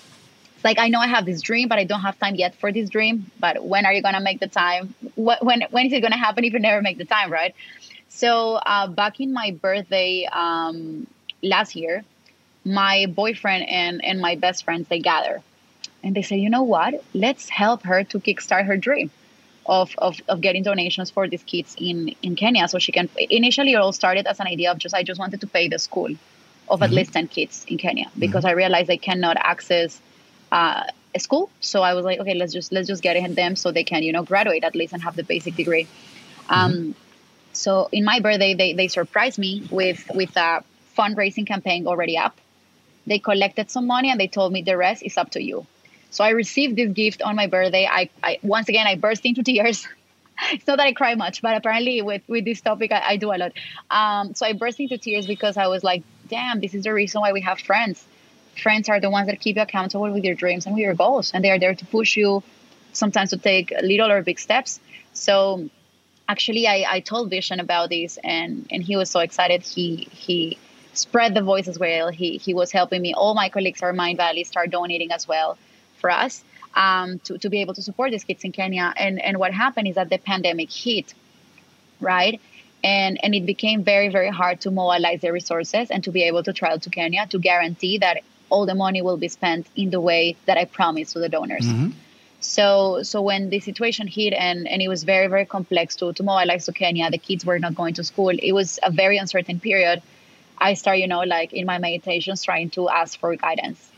like 0.64 0.80
I 0.80 0.88
know 0.90 1.00
I 1.00 1.08
have 1.08 1.26
this 1.26 1.42
dream, 1.42 1.68
but 1.68 1.80
I 1.80 1.84
don't 1.84 2.02
have 2.02 2.20
time 2.20 2.36
yet 2.36 2.56
for 2.56 2.72
this 2.72 2.90
dream. 2.90 3.32
But 3.40 3.64
when 3.64 3.86
are 3.86 3.94
you 3.94 4.02
gonna 4.02 4.22
make 4.22 4.40
the 4.40 4.48
time? 4.48 4.94
What, 5.16 5.44
when 5.44 5.64
when 5.72 5.86
is 5.86 5.94
it 5.94 6.02
gonna 6.02 6.18
happen 6.18 6.44
if 6.44 6.54
you 6.54 6.60
never 6.60 6.82
make 6.82 6.98
the 6.98 7.06
time, 7.06 7.32
right? 7.32 7.56
So 8.10 8.56
uh, 8.56 8.88
back 8.88 9.20
in 9.20 9.34
my 9.34 9.52
birthday 9.52 10.28
um, 10.32 11.08
last 11.42 11.76
year, 11.76 12.04
my 12.66 13.06
boyfriend 13.08 13.70
and 13.70 14.04
and 14.04 14.20
my 14.20 14.36
best 14.36 14.64
friends 14.64 14.88
they 14.88 15.00
gather 15.00 15.42
and 16.04 16.16
they 16.16 16.22
say, 16.22 16.38
you 16.38 16.50
know 16.50 16.64
what? 16.64 17.04
Let's 17.14 17.50
help 17.50 17.84
her 17.84 18.04
to 18.06 18.20
kickstart 18.20 18.66
her 18.66 18.78
dream 18.78 19.12
of, 19.66 19.94
of, 19.98 20.20
of 20.28 20.42
getting 20.42 20.64
donations 20.64 21.10
for 21.10 21.28
these 21.28 21.44
kids 21.44 21.76
in, 21.78 22.16
in 22.22 22.36
Kenya. 22.36 22.68
So 22.68 22.80
she 22.80 22.92
can, 22.92 23.10
initially 23.18 23.74
it 23.74 23.76
all 23.76 23.92
started 23.92 24.26
as 24.28 24.40
an 24.40 24.48
idea 24.48 24.72
of 24.72 24.78
just, 24.78 24.96
I 24.96 25.04
just 25.04 25.20
wanted 25.20 25.42
to 25.42 25.48
pay 25.48 25.68
the 25.68 25.80
school 25.80 26.08
of 26.08 26.80
mm-hmm. 26.80 26.84
at 26.84 26.92
least 26.92 27.14
10 27.14 27.28
kids 27.28 27.66
in 27.68 27.78
Kenya 27.78 28.06
mm-hmm. 28.06 28.20
because 28.20 28.44
mm-hmm. 28.44 28.52
I 28.52 28.64
realized 28.64 28.88
they 28.88 28.98
cannot 28.98 29.38
access 29.38 30.00
uh, 30.52 30.84
a 31.14 31.20
school. 31.20 31.50
So 31.60 31.82
I 31.82 31.94
was 31.94 32.06
like, 32.06 32.20
okay, 32.20 32.34
let's 32.34 32.54
just, 32.54 32.72
let's 32.72 32.88
just 32.88 33.02
get 33.02 33.36
them 33.36 33.56
so 33.56 33.72
they 33.72 33.84
can, 33.84 34.04
you 34.04 34.12
know, 34.12 34.24
graduate 34.24 34.64
at 34.64 34.76
least 34.76 34.94
and 34.94 35.02
have 35.02 35.16
the 35.16 35.24
basic 35.24 35.56
degree. 35.56 35.84
Mm-hmm. 35.84 36.54
Um, 36.54 36.96
so 37.54 37.90
in 37.92 38.06
my 38.06 38.20
birthday, 38.20 38.54
they, 38.54 38.74
they 38.74 38.88
surprised 38.88 39.40
me 39.40 39.68
with, 39.72 40.10
with 40.14 40.36
a 40.38 40.64
fundraising 40.98 41.48
campaign 41.48 41.88
already 41.88 42.18
up. 42.18 42.38
They 43.08 43.20
collected 43.20 43.72
some 43.72 43.88
money 43.88 44.12
and 44.12 44.20
they 44.20 44.28
told 44.28 44.54
me 44.54 44.62
the 44.62 44.78
rest 44.78 45.04
is 45.04 45.18
up 45.18 45.32
to 45.32 45.42
you. 45.42 45.66
So 46.12 46.24
I 46.24 46.30
received 46.30 46.76
this 46.76 46.92
gift 46.92 47.22
on 47.22 47.36
my 47.36 47.48
birthday. 47.48 47.88
I, 47.90 48.10
I 48.24 48.40
once 48.42 48.70
again 48.70 48.88
I 48.88 48.96
burst 48.96 49.26
into 49.26 49.44
tears. 49.44 49.88
it's 50.52 50.66
not 50.68 50.78
that 50.78 50.88
I 50.88 50.94
cry 50.94 51.16
much, 51.16 51.42
but 51.42 51.56
apparently 51.56 52.02
with 52.02 52.24
with 52.28 52.46
this 52.46 52.62
topic 52.62 52.92
I, 52.92 53.02
I 53.10 53.18
do 53.18 53.32
a 53.32 53.38
lot. 53.38 53.52
Um, 53.90 54.34
so 54.34 54.46
I 54.46 54.54
burst 54.54 54.80
into 54.80 54.98
tears 54.98 55.28
because 55.28 55.58
I 55.58 55.68
was 55.68 55.84
like, 55.84 56.04
damn, 56.28 56.60
this 56.60 56.74
is 56.74 56.84
the 56.84 56.94
reason 56.94 57.22
why 57.22 57.32
we 57.32 57.42
have 57.42 57.60
friends. 57.60 58.04
Friends 58.60 58.90
are 58.90 59.00
the 59.00 59.10
ones 59.10 59.28
that 59.28 59.40
keep 59.40 59.56
you 59.56 59.62
accountable 59.62 60.12
with 60.12 60.24
your 60.24 60.36
dreams 60.36 60.66
and 60.66 60.76
with 60.76 60.84
your 60.84 60.96
goals, 60.96 61.32
and 61.34 61.44
they 61.44 61.52
are 61.52 61.60
there 61.60 61.76
to 61.76 61.86
push 61.86 62.18
you 62.18 62.44
sometimes 62.94 63.30
to 63.32 63.38
take 63.38 63.72
little 63.82 64.12
or 64.12 64.22
big 64.22 64.40
steps. 64.40 64.80
So 65.14 65.70
actually 66.28 66.68
I, 66.68 66.86
I 66.90 67.00
told 67.00 67.32
Vishen 67.32 67.60
about 67.60 67.90
this 67.90 68.18
and 68.24 68.68
and 68.72 68.84
he 68.84 68.96
was 68.96 69.10
so 69.10 69.20
excited. 69.20 69.62
He 69.64 70.08
he 70.12 70.58
spread 70.94 71.34
the 71.34 71.42
voice 71.42 71.68
as 71.68 71.78
well. 71.80 72.10
He 72.10 72.38
he 72.38 72.54
was 72.54 72.72
helping 72.72 73.02
me. 73.02 73.14
All 73.14 73.34
my 73.36 73.50
colleagues 73.50 73.82
are 73.84 73.94
Mindvalley 73.94 74.46
start 74.46 74.70
donating 74.72 75.12
as 75.12 75.28
well 75.28 75.58
for 76.00 76.10
us 76.10 76.44
um, 76.76 77.20
to, 77.20 77.38
to 77.38 77.50
be 77.50 77.62
able 77.62 77.74
to 77.74 77.82
support 77.82 78.12
these 78.12 78.24
kids 78.24 78.44
in 78.44 78.52
Kenya. 78.52 78.94
And, 78.96 79.22
and 79.22 79.38
what 79.38 79.54
happened 79.54 79.88
is 79.88 79.96
that 79.96 80.10
the 80.10 80.18
pandemic 80.18 80.72
hit, 80.72 81.14
right? 82.00 82.40
And, 82.84 83.20
and 83.24 83.36
it 83.36 83.46
became 83.46 83.84
very, 83.84 84.10
very 84.10 84.30
hard 84.30 84.62
to 84.62 84.72
mobilize 84.72 85.22
the 85.22 85.34
resources 85.34 85.92
and 85.92 86.04
to 86.06 86.12
be 86.12 86.24
able 86.24 86.44
to 86.44 86.54
travel 86.54 86.80
to 86.80 86.90
Kenya 86.90 87.28
to 87.28 87.40
guarantee 87.40 87.98
that 87.98 88.20
all 88.50 88.66
the 88.66 88.76
money 88.76 89.02
will 89.02 89.18
be 89.18 89.28
spent 89.28 89.68
in 89.76 89.90
the 89.90 90.00
way 90.00 90.36
that 90.46 90.58
I 90.58 90.66
promised 90.66 91.14
to 91.14 91.20
the 91.20 91.30
donors. 91.30 91.66
Mm-hmm. 91.66 91.92
So, 92.42 93.04
so 93.04 93.22
when 93.22 93.50
the 93.50 93.60
situation 93.60 94.08
hit 94.08 94.34
and, 94.34 94.68
and 94.68 94.82
it 94.82 94.88
was 94.88 95.04
very, 95.04 95.28
very 95.28 95.46
complex 95.46 95.96
to, 95.98 96.14
to 96.14 96.24
mobilize 96.24 96.66
to 96.66 96.72
Kenya, 96.72 97.12
the 97.12 97.18
kids 97.18 97.46
were 97.46 97.60
not 97.60 97.76
going 97.76 97.96
to 97.96 98.04
school. 98.04 98.30
It 98.30 98.54
was 98.54 98.80
a 98.82 98.92
very 98.92 99.18
uncertain 99.18 99.60
period. 99.60 100.02
I 100.58 100.74
started, 100.76 101.02
you 101.02 101.08
know, 101.08 101.22
like 101.22 101.54
in 101.54 101.66
my 101.66 101.80
meditations, 101.80 102.44
trying 102.44 102.70
to 102.72 102.90
ask 102.90 103.20
for 103.20 103.36
guidance 103.36 103.90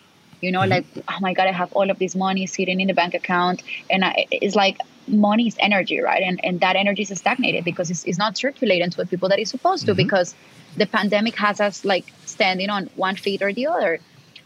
you 0.41 0.51
know 0.51 0.61
mm-hmm. 0.61 0.71
like 0.71 0.85
oh 1.07 1.19
my 1.21 1.33
god 1.33 1.47
i 1.47 1.51
have 1.51 1.71
all 1.73 1.89
of 1.89 1.99
this 1.99 2.15
money 2.15 2.45
sitting 2.45 2.81
in 2.81 2.87
the 2.87 2.93
bank 2.93 3.13
account 3.13 3.63
and 3.89 4.03
I, 4.03 4.25
it's 4.31 4.55
like 4.55 4.79
money 5.07 5.47
is 5.47 5.55
energy 5.59 5.99
right 5.99 6.21
and, 6.21 6.43
and 6.43 6.59
that 6.61 6.75
energy 6.75 7.03
is 7.03 7.17
stagnated 7.17 7.63
because 7.63 7.89
it's, 7.89 8.03
it's 8.05 8.17
not 8.17 8.37
circulating 8.37 8.89
to 8.89 8.97
the 8.97 9.05
people 9.05 9.29
that 9.29 9.39
it's 9.39 9.51
supposed 9.51 9.85
to 9.85 9.91
mm-hmm. 9.91 9.97
because 9.97 10.35
the 10.77 10.85
pandemic 10.85 11.35
has 11.35 11.59
us 11.59 11.85
like 11.85 12.11
standing 12.25 12.69
on 12.69 12.89
one 12.95 13.15
feet 13.15 13.41
or 13.41 13.53
the 13.53 13.67
other 13.67 13.99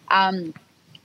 um, 0.10 0.54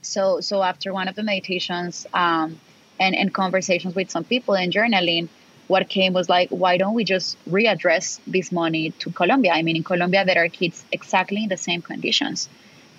so 0.02 0.40
so 0.40 0.62
after 0.62 0.92
one 0.92 1.08
of 1.08 1.14
the 1.14 1.22
meditations 1.22 2.06
um, 2.14 2.58
and, 2.98 3.14
and 3.14 3.32
conversations 3.34 3.94
with 3.94 4.10
some 4.10 4.24
people 4.24 4.54
and 4.54 4.72
journaling 4.72 5.28
what 5.68 5.88
came 5.88 6.12
was 6.12 6.28
like 6.28 6.48
why 6.50 6.76
don't 6.76 6.94
we 6.94 7.04
just 7.04 7.36
readdress 7.48 8.18
this 8.26 8.50
money 8.50 8.90
to 8.98 9.10
colombia 9.12 9.52
i 9.52 9.62
mean 9.62 9.76
in 9.76 9.84
colombia 9.84 10.24
there 10.24 10.42
are 10.42 10.48
kids 10.48 10.84
exactly 10.90 11.44
in 11.44 11.48
the 11.48 11.56
same 11.56 11.80
conditions 11.82 12.48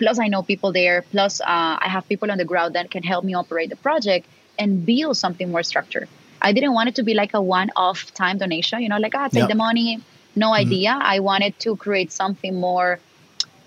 Plus, 0.02 0.18
I 0.18 0.26
know 0.26 0.42
people 0.42 0.72
there. 0.72 1.02
Plus, 1.02 1.40
uh, 1.40 1.44
I 1.46 1.88
have 1.88 2.08
people 2.08 2.30
on 2.32 2.38
the 2.38 2.44
ground 2.44 2.74
that 2.74 2.90
can 2.90 3.04
help 3.04 3.24
me 3.24 3.34
operate 3.34 3.70
the 3.70 3.76
project 3.76 4.26
and 4.58 4.84
build 4.84 5.16
something 5.16 5.50
more 5.50 5.62
structured. 5.62 6.08
I 6.40 6.52
didn't 6.52 6.74
want 6.74 6.88
it 6.88 6.96
to 6.96 7.04
be 7.04 7.14
like 7.14 7.34
a 7.34 7.40
one-off 7.40 8.12
time 8.12 8.38
donation. 8.38 8.82
You 8.82 8.88
know, 8.88 8.98
like 8.98 9.14
ah, 9.14 9.28
take 9.28 9.48
the 9.48 9.54
money. 9.54 10.00
No 10.34 10.46
mm-hmm. 10.46 10.66
idea. 10.66 10.98
I 11.00 11.20
wanted 11.20 11.58
to 11.60 11.76
create 11.76 12.10
something 12.10 12.58
more 12.58 12.98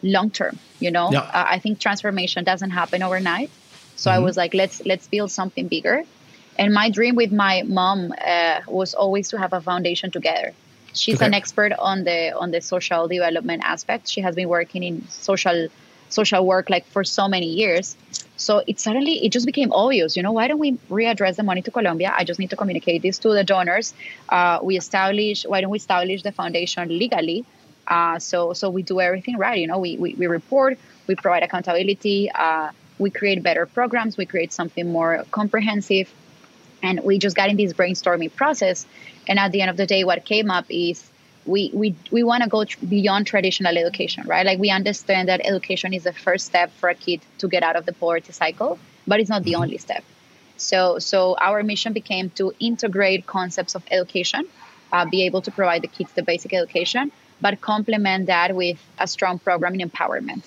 long-term. 0.03 0.57
You 0.79 0.91
know, 0.91 1.07
uh, 1.07 1.29
I 1.33 1.59
think 1.59 1.79
transformation 1.79 2.43
doesn't 2.43 2.71
happen 2.71 3.01
overnight. 3.01 3.49
So 3.95 4.09
mm-hmm. 4.09 4.17
I 4.17 4.19
was 4.19 4.37
like, 4.37 4.53
let's 4.53 4.85
let's 4.85 5.07
build 5.07 5.31
something 5.31 5.67
bigger. 5.67 6.03
And 6.57 6.73
my 6.73 6.89
dream 6.89 7.15
with 7.15 7.31
my 7.31 7.63
mom 7.63 8.13
uh, 8.25 8.61
was 8.67 8.93
always 8.93 9.29
to 9.29 9.37
have 9.37 9.53
a 9.53 9.61
foundation 9.61 10.11
together. 10.11 10.53
She's 10.93 11.15
okay. 11.15 11.25
an 11.25 11.33
expert 11.33 11.73
on 11.73 12.03
the 12.05 12.31
on 12.35 12.51
the 12.51 12.61
social 12.61 13.07
development 13.07 13.63
aspect. 13.65 14.07
She 14.07 14.21
has 14.21 14.35
been 14.35 14.47
working 14.47 14.83
in 14.83 15.07
social 15.09 15.67
social 16.09 16.45
work 16.45 16.69
like 16.69 16.85
for 16.87 17.03
so 17.03 17.27
many 17.27 17.47
years. 17.47 17.97
So 18.37 18.63
it 18.67 18.79
suddenly 18.79 19.25
it 19.25 19.31
just 19.31 19.45
became 19.45 19.71
obvious. 19.71 20.15
You 20.15 20.23
know, 20.23 20.31
why 20.31 20.47
don't 20.47 20.59
we 20.59 20.73
readdress 20.89 21.35
the 21.35 21.43
money 21.43 21.61
to 21.63 21.71
Colombia? 21.71 22.13
I 22.15 22.23
just 22.23 22.39
need 22.39 22.49
to 22.51 22.55
communicate 22.55 23.01
this 23.01 23.19
to 23.19 23.29
the 23.29 23.43
donors. 23.43 23.93
Uh, 24.29 24.59
we 24.61 24.77
establish. 24.77 25.45
Why 25.45 25.61
don't 25.61 25.71
we 25.71 25.77
establish 25.77 26.23
the 26.23 26.31
foundation 26.31 26.87
legally? 26.89 27.45
Uh, 27.87 28.19
so 28.19 28.53
so 28.53 28.69
we 28.69 28.83
do 28.83 28.99
everything 28.99 29.37
right. 29.37 29.59
You 29.59 29.67
know, 29.67 29.79
we 29.79 29.97
we, 29.97 30.13
we 30.15 30.27
report, 30.27 30.77
we 31.07 31.15
provide 31.15 31.43
accountability, 31.43 32.31
uh, 32.31 32.71
we 32.97 33.09
create 33.09 33.43
better 33.43 33.65
programs, 33.65 34.17
we 34.17 34.25
create 34.25 34.53
something 34.53 34.91
more 34.91 35.25
comprehensive, 35.31 36.11
and 36.81 36.99
we 37.01 37.19
just 37.19 37.35
got 37.35 37.49
in 37.49 37.57
this 37.57 37.73
brainstorming 37.73 38.33
process. 38.35 38.85
And 39.27 39.39
at 39.39 39.51
the 39.51 39.61
end 39.61 39.69
of 39.69 39.77
the 39.77 39.85
day, 39.85 40.03
what 40.03 40.25
came 40.25 40.49
up 40.49 40.65
is 40.69 41.09
we 41.45 41.69
we, 41.73 41.95
we 42.11 42.23
want 42.23 42.43
to 42.43 42.49
go 42.49 42.65
tr- 42.65 42.83
beyond 42.85 43.27
traditional 43.27 43.77
education 43.77 44.23
right 44.27 44.45
like 44.45 44.59
we 44.59 44.69
understand 44.69 45.29
that 45.29 45.41
education 45.43 45.93
is 45.93 46.03
the 46.03 46.13
first 46.13 46.45
step 46.45 46.71
for 46.73 46.89
a 46.89 46.95
kid 46.95 47.21
to 47.37 47.47
get 47.47 47.63
out 47.63 47.75
of 47.75 47.85
the 47.85 47.93
poverty 47.93 48.31
cycle 48.31 48.79
but 49.07 49.19
it's 49.19 49.29
not 49.29 49.43
the 49.43 49.53
mm-hmm. 49.53 49.61
only 49.61 49.77
step 49.77 50.03
so 50.57 50.99
so 50.99 51.35
our 51.39 51.61
mission 51.63 51.93
became 51.93 52.29
to 52.31 52.53
integrate 52.59 53.25
concepts 53.27 53.75
of 53.75 53.83
education 53.91 54.47
uh, 54.91 55.05
be 55.05 55.23
able 55.23 55.41
to 55.41 55.51
provide 55.51 55.81
the 55.81 55.87
kids 55.87 56.11
the 56.13 56.23
basic 56.23 56.53
education 56.53 57.11
but 57.45 57.61
complement 57.61 58.25
that 58.25 58.55
with 58.55 58.79
a 58.97 59.05
strong 59.05 59.37
program 59.37 59.75
in 59.75 59.87
empowerment 59.87 60.43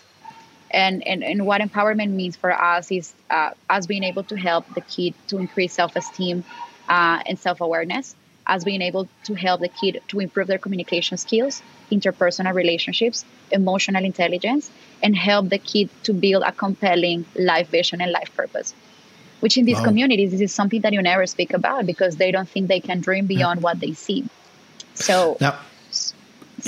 and, 0.73 1.07
and, 1.07 1.23
and 1.23 1.47
what 1.47 1.61
empowerment 1.61 2.11
means 2.11 2.35
for 2.35 2.53
us 2.53 2.91
is 2.91 3.15
uh, 3.31 3.51
us 3.71 3.87
being 3.87 4.03
able 4.03 4.25
to 4.25 4.37
help 4.37 4.65
the 4.75 4.81
kid 4.81 5.15
to 5.29 5.39
increase 5.39 5.75
self-esteem 5.75 6.43
uh, 6.89 7.23
and 7.25 7.39
self-awareness 7.39 8.17
as 8.49 8.65
being 8.65 8.83
able 8.83 9.09
to 9.23 9.35
help 9.35 9.61
the 9.61 9.69
kid 9.69 10.03
to 10.09 10.19
improve 10.19 10.49
their 10.49 10.59
communication 10.59 11.17
skills, 11.19 11.63
interpersonal 11.93 12.53
relationships, 12.53 13.25
emotional 13.53 14.05
intelligence, 14.05 14.69
and 15.01 15.15
help 15.15 15.49
the 15.51 15.59
kid 15.59 15.89
to 16.03 16.13
build 16.13 16.43
a 16.43 16.51
compelling 16.51 17.25
life 17.37 17.69
vision 17.69 18.01
and 18.01 18.11
life 18.11 18.35
purpose. 18.35 18.75
Which 19.39 19.57
in 19.57 19.65
these 19.67 19.77
wow. 19.77 19.85
communities, 19.85 20.33
this 20.33 20.41
is 20.41 20.53
something 20.53 20.81
that 20.81 20.93
you 20.93 21.01
never 21.01 21.29
speak 21.29 21.53
about 21.53 21.87
because 21.87 22.17
they 22.17 22.33
don't 22.33 22.49
think 22.49 22.67
they 22.67 22.81
can 22.81 23.01
dream 23.01 23.27
beyond 23.27 23.61
yeah. 23.61 23.65
what 23.65 23.79
they 23.79 23.93
see. 23.93 24.25
So, 24.95 25.37
now, 25.41 25.61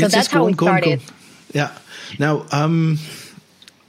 so 0.01 0.07
yes, 0.07 0.12
that's 0.14 0.28
how 0.28 0.44
we 0.44 0.55
started. 0.55 1.01
Yeah. 1.53 1.70
Now, 2.18 2.44
um, 2.53 2.98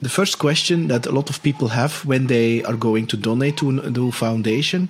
the 0.02 0.10
first 0.10 0.40
question 0.40 0.88
that 0.88 1.06
a 1.06 1.12
lot 1.12 1.30
of 1.30 1.42
people 1.42 1.70
have 1.70 2.06
when 2.06 2.28
they 2.28 2.64
are 2.64 2.76
going 2.76 3.08
to 3.08 3.18
donate 3.18 3.58
to 3.58 4.08
a 4.08 4.12
foundation 4.12 4.90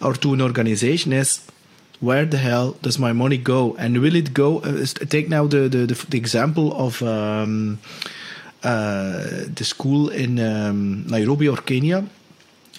or 0.00 0.14
to 0.14 0.34
an 0.34 0.40
organization 0.40 1.12
is 1.12 1.40
where 2.00 2.26
the 2.26 2.36
hell 2.36 2.76
does 2.82 2.98
my 2.98 3.12
money 3.12 3.38
go 3.38 3.74
and 3.78 4.00
will 4.00 4.14
it 4.14 4.34
go 4.34 4.58
uh, 4.60 4.84
take 5.08 5.28
now 5.28 5.46
the, 5.46 5.68
the, 5.68 5.86
the, 5.86 6.06
the 6.10 6.18
example 6.18 6.74
of 6.76 7.02
um, 7.02 7.78
uh, 8.62 9.44
the 9.54 9.64
school 9.64 10.10
in 10.10 10.38
um, 10.38 11.06
nairobi 11.06 11.48
or 11.48 11.56
kenya 11.56 12.04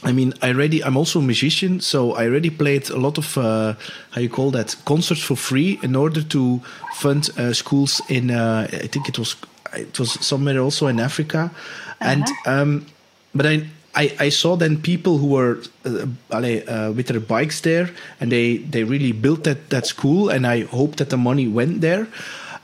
I 0.06 0.12
mean, 0.12 0.34
I 0.42 0.50
already. 0.50 0.84
I'm 0.84 0.98
also 0.98 1.20
a 1.20 1.24
musician, 1.24 1.80
so 1.80 2.14
I 2.14 2.26
already 2.26 2.52
played 2.52 2.90
a 2.92 2.98
lot 2.98 3.18
of 3.18 3.38
uh, 3.38 3.74
how 4.12 4.22
you 4.22 4.30
call 4.30 4.52
that 4.52 4.76
concerts 4.86 5.22
for 5.22 5.36
free 5.36 5.80
in 5.82 5.96
order 5.96 6.22
to 6.22 6.62
fund 6.94 7.30
uh, 7.38 7.54
schools 7.54 8.02
in. 8.08 8.30
Uh, 8.30 8.68
I 8.72 8.88
think 8.88 9.10
it 9.10 9.18
was 9.18 9.36
it 9.74 9.98
was 10.00 10.12
somewhere 10.26 10.60
also 10.60 10.88
in 10.88 11.00
Africa, 11.00 11.50
uh-huh. 11.50 12.12
and 12.12 12.24
um, 12.46 12.86
but 13.34 13.48
I, 13.48 13.66
I, 13.96 14.16
I 14.20 14.30
saw 14.30 14.56
then 14.56 14.80
people 14.82 15.18
who 15.18 15.28
were 15.28 15.58
uh, 15.86 16.06
uh, 16.32 16.94
with 16.96 17.08
their 17.08 17.20
bikes 17.20 17.62
there, 17.62 17.90
and 18.20 18.32
they 18.32 18.58
they 18.58 18.84
really 18.84 19.12
built 19.12 19.44
that 19.46 19.70
that 19.70 19.88
school, 19.88 20.30
and 20.30 20.46
I 20.46 20.66
hope 20.66 20.98
that 20.98 21.10
the 21.10 21.18
money 21.18 21.48
went 21.48 21.82
there. 21.82 22.08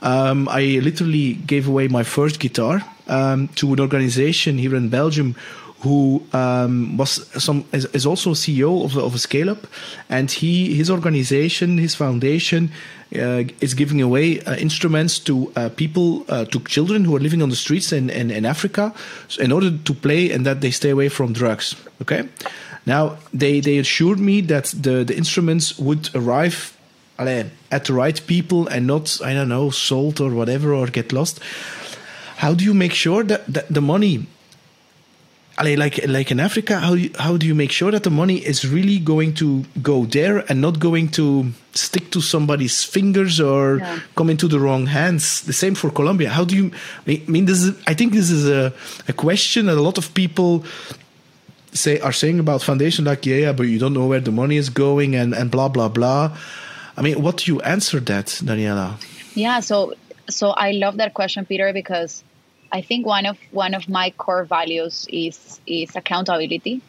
Um, 0.02 0.48
I 0.48 0.80
literally 0.82 1.34
gave 1.34 1.68
away 1.68 1.88
my 1.88 2.02
first 2.02 2.40
guitar 2.40 2.82
um, 3.06 3.48
to 3.54 3.72
an 3.72 3.80
organization 3.80 4.58
here 4.58 4.76
in 4.76 4.88
Belgium 4.88 5.34
who 5.82 6.22
um, 6.32 6.96
was 6.96 7.26
some 7.42 7.64
is, 7.72 7.86
is, 7.86 8.06
also 8.06 8.34
CEO 8.34 8.84
of, 8.84 8.96
of 8.96 9.14
a 9.14 9.18
scale 9.18 9.50
up, 9.50 9.66
and 10.08 10.30
he 10.30 10.74
his 10.74 10.88
organization, 10.88 11.78
his 11.78 11.94
foundation, 11.94 12.70
uh, 13.16 13.42
is 13.60 13.74
giving 13.74 14.00
away 14.00 14.40
uh, 14.42 14.54
instruments 14.56 15.18
to 15.18 15.52
uh, 15.56 15.68
people, 15.70 16.24
uh, 16.28 16.44
to 16.46 16.60
children 16.60 17.04
who 17.04 17.16
are 17.16 17.20
living 17.20 17.42
on 17.42 17.48
the 17.48 17.56
streets 17.56 17.92
in, 17.92 18.10
in, 18.10 18.30
in 18.30 18.46
Africa, 18.46 18.94
in 19.40 19.50
order 19.50 19.76
to 19.76 19.94
play 19.94 20.30
and 20.30 20.46
that 20.46 20.60
they 20.60 20.70
stay 20.70 20.90
away 20.90 21.08
from 21.08 21.32
drugs. 21.32 21.74
Okay, 22.00 22.28
now 22.86 23.18
they 23.34 23.58
they 23.60 23.78
assured 23.78 24.20
me 24.20 24.40
that 24.42 24.66
the 24.66 25.04
the 25.04 25.16
instruments 25.16 25.78
would 25.78 26.10
arrive 26.14 26.76
at 27.18 27.84
the 27.84 27.92
right 27.92 28.26
people 28.26 28.68
and 28.68 28.86
not 28.86 29.20
I 29.24 29.34
don't 29.34 29.48
know 29.48 29.70
sold 29.70 30.20
or 30.20 30.30
whatever 30.30 30.72
or 30.72 30.86
get 30.86 31.12
lost. 31.12 31.40
How 32.36 32.54
do 32.54 32.64
you 32.64 32.74
make 32.74 32.92
sure 32.92 33.22
that, 33.24 33.46
that 33.46 33.68
the 33.68 33.80
money 33.80 34.26
like 35.60 36.06
like 36.06 36.30
in 36.30 36.40
Africa, 36.40 36.78
how 36.78 36.96
how 37.18 37.36
do 37.36 37.46
you 37.46 37.54
make 37.54 37.70
sure 37.70 37.90
that 37.90 38.02
the 38.02 38.10
money 38.10 38.38
is 38.38 38.66
really 38.66 38.98
going 38.98 39.34
to 39.34 39.64
go 39.82 40.06
there 40.06 40.38
and 40.48 40.60
not 40.60 40.78
going 40.78 41.08
to 41.10 41.52
stick 41.74 42.10
to 42.10 42.20
somebody's 42.20 42.84
fingers 42.84 43.40
or 43.40 43.78
yeah. 43.78 44.00
come 44.16 44.30
into 44.30 44.48
the 44.48 44.58
wrong 44.58 44.86
hands? 44.86 45.42
The 45.42 45.52
same 45.52 45.74
for 45.74 45.90
Colombia. 45.90 46.30
How 46.30 46.44
do 46.44 46.56
you? 46.56 46.70
I 47.06 47.22
mean, 47.26 47.44
this 47.44 47.62
is. 47.62 47.78
I 47.86 47.94
think 47.94 48.12
this 48.12 48.30
is 48.30 48.48
a 48.48 48.72
a 49.08 49.12
question 49.12 49.66
that 49.66 49.76
a 49.76 49.82
lot 49.82 49.98
of 49.98 50.14
people 50.14 50.64
say 51.72 52.00
are 52.00 52.12
saying 52.12 52.38
about 52.40 52.62
foundation. 52.62 53.04
Like, 53.04 53.26
yeah, 53.26 53.36
yeah, 53.36 53.52
but 53.52 53.64
you 53.64 53.78
don't 53.78 53.92
know 53.92 54.06
where 54.06 54.20
the 54.20 54.32
money 54.32 54.56
is 54.56 54.70
going 54.70 55.14
and 55.14 55.34
and 55.34 55.50
blah 55.50 55.68
blah 55.68 55.88
blah. 55.88 56.36
I 56.96 57.02
mean, 57.02 57.22
what 57.22 57.38
do 57.38 57.52
you 57.52 57.60
answer 57.60 58.00
that, 58.00 58.26
Daniela? 58.26 58.96
Yeah. 59.34 59.60
So 59.60 59.94
so 60.28 60.50
I 60.50 60.72
love 60.72 60.96
that 60.96 61.14
question, 61.14 61.44
Peter, 61.44 61.72
because 61.72 62.24
I 62.72 62.80
think 62.80 63.06
one 63.06 63.26
of 63.26 63.38
one 63.50 63.74
of 63.74 63.88
my 63.88 64.10
core 64.10 64.44
values 64.44 65.06
is 65.10 65.60
is 65.66 65.94
accountability. 65.94 66.80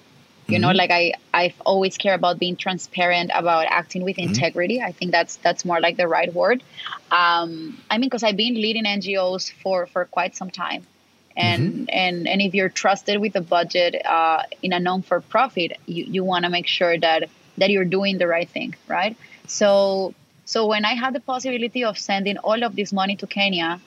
You 0.48 0.56
mm-hmm. 0.56 0.62
know, 0.62 0.72
like 0.72 0.92
I 0.92 1.14
I've 1.34 1.60
always 1.66 1.98
care 1.98 2.14
about 2.14 2.40
being 2.40 2.56
transparent, 2.56 3.32
about 3.34 3.66
acting 3.70 4.04
with 4.04 4.16
mm-hmm. 4.16 4.30
integrity. 4.30 4.82
I 4.82 4.94
think 4.94 5.12
that's 5.12 5.36
that's 5.38 5.66
more 5.66 5.82
like 5.82 5.98
the 5.98 6.08
right 6.08 6.34
word. 6.34 6.64
Um, 7.12 7.82
I 7.92 7.98
mean, 7.98 8.10
because 8.10 8.24
I've 8.24 8.38
been 8.38 8.56
leading 8.56 8.86
NGOs 8.86 9.52
for 9.52 9.86
for 9.88 10.06
quite 10.06 10.38
some 10.38 10.50
time, 10.50 10.88
and 11.36 11.74
mm-hmm. 11.74 11.86
and 11.90 12.28
and 12.30 12.42
if 12.42 12.54
you're 12.54 12.70
trusted 12.70 13.20
with 13.20 13.36
a 13.36 13.42
budget 13.42 14.02
uh, 14.06 14.44
in 14.62 14.72
a 14.72 14.80
non 14.80 15.02
for 15.02 15.20
profit, 15.20 15.78
you 15.86 16.06
you 16.06 16.24
want 16.24 16.46
to 16.46 16.50
make 16.50 16.68
sure 16.68 16.98
that 16.98 17.30
that 17.58 17.70
you're 17.70 17.86
doing 17.86 18.18
the 18.18 18.28
right 18.28 18.50
thing, 18.50 18.74
right? 18.88 19.18
So 19.48 20.14
so 20.46 20.66
when 20.66 20.86
I 20.86 20.94
had 20.94 21.14
the 21.14 21.20
possibility 21.20 21.84
of 21.84 21.98
sending 21.98 22.38
all 22.38 22.64
of 22.64 22.76
this 22.76 22.94
money 22.94 23.18
to 23.18 23.28
Kenya, 23.28 23.82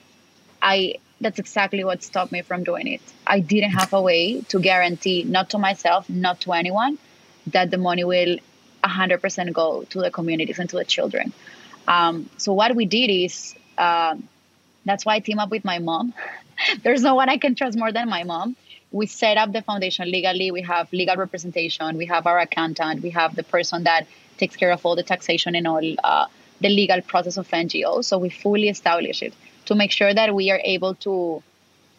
I 0.61 0.95
that's 1.19 1.39
exactly 1.39 1.83
what 1.83 2.03
stopped 2.03 2.31
me 2.31 2.41
from 2.41 2.63
doing 2.63 2.87
it. 2.87 3.01
I 3.25 3.39
didn't 3.39 3.71
have 3.71 3.93
a 3.93 4.01
way 4.01 4.41
to 4.49 4.59
guarantee, 4.59 5.23
not 5.23 5.49
to 5.51 5.57
myself, 5.57 6.09
not 6.09 6.41
to 6.41 6.53
anyone, 6.53 6.97
that 7.47 7.71
the 7.71 7.77
money 7.77 8.03
will 8.03 8.37
100% 8.83 9.53
go 9.53 9.83
to 9.83 9.99
the 9.99 10.11
communities 10.11 10.59
and 10.59 10.69
to 10.69 10.75
the 10.75 10.85
children. 10.85 11.33
Um, 11.87 12.29
so 12.37 12.53
what 12.53 12.75
we 12.75 12.85
did 12.85 13.09
is, 13.09 13.55
uh, 13.77 14.15
that's 14.85 15.05
why 15.05 15.15
I 15.15 15.19
team 15.19 15.39
up 15.39 15.49
with 15.49 15.65
my 15.65 15.79
mom. 15.79 16.13
There's 16.83 17.01
no 17.01 17.15
one 17.15 17.29
I 17.29 17.37
can 17.37 17.55
trust 17.55 17.77
more 17.77 17.91
than 17.91 18.09
my 18.09 18.23
mom. 18.23 18.55
We 18.91 19.05
set 19.07 19.37
up 19.37 19.51
the 19.51 19.61
foundation 19.61 20.09
legally. 20.09 20.51
We 20.51 20.61
have 20.61 20.91
legal 20.93 21.15
representation. 21.15 21.97
We 21.97 22.05
have 22.05 22.25
our 22.25 22.39
accountant. 22.39 23.01
We 23.01 23.09
have 23.11 23.35
the 23.35 23.43
person 23.43 23.83
that 23.83 24.07
takes 24.37 24.55
care 24.55 24.71
of 24.71 24.85
all 24.85 24.95
the 24.95 25.03
taxation 25.03 25.55
and 25.55 25.67
all 25.67 25.95
uh, 26.03 26.27
the 26.61 26.69
legal 26.69 27.01
process 27.01 27.37
of 27.37 27.47
NGOs. 27.49 28.05
So 28.05 28.17
we 28.17 28.29
fully 28.29 28.69
establish 28.69 29.21
it 29.21 29.33
to 29.67 29.75
make 29.75 29.91
sure 29.91 30.13
that 30.13 30.33
we 30.33 30.51
are 30.51 30.61
able 30.63 30.95
to 30.95 31.43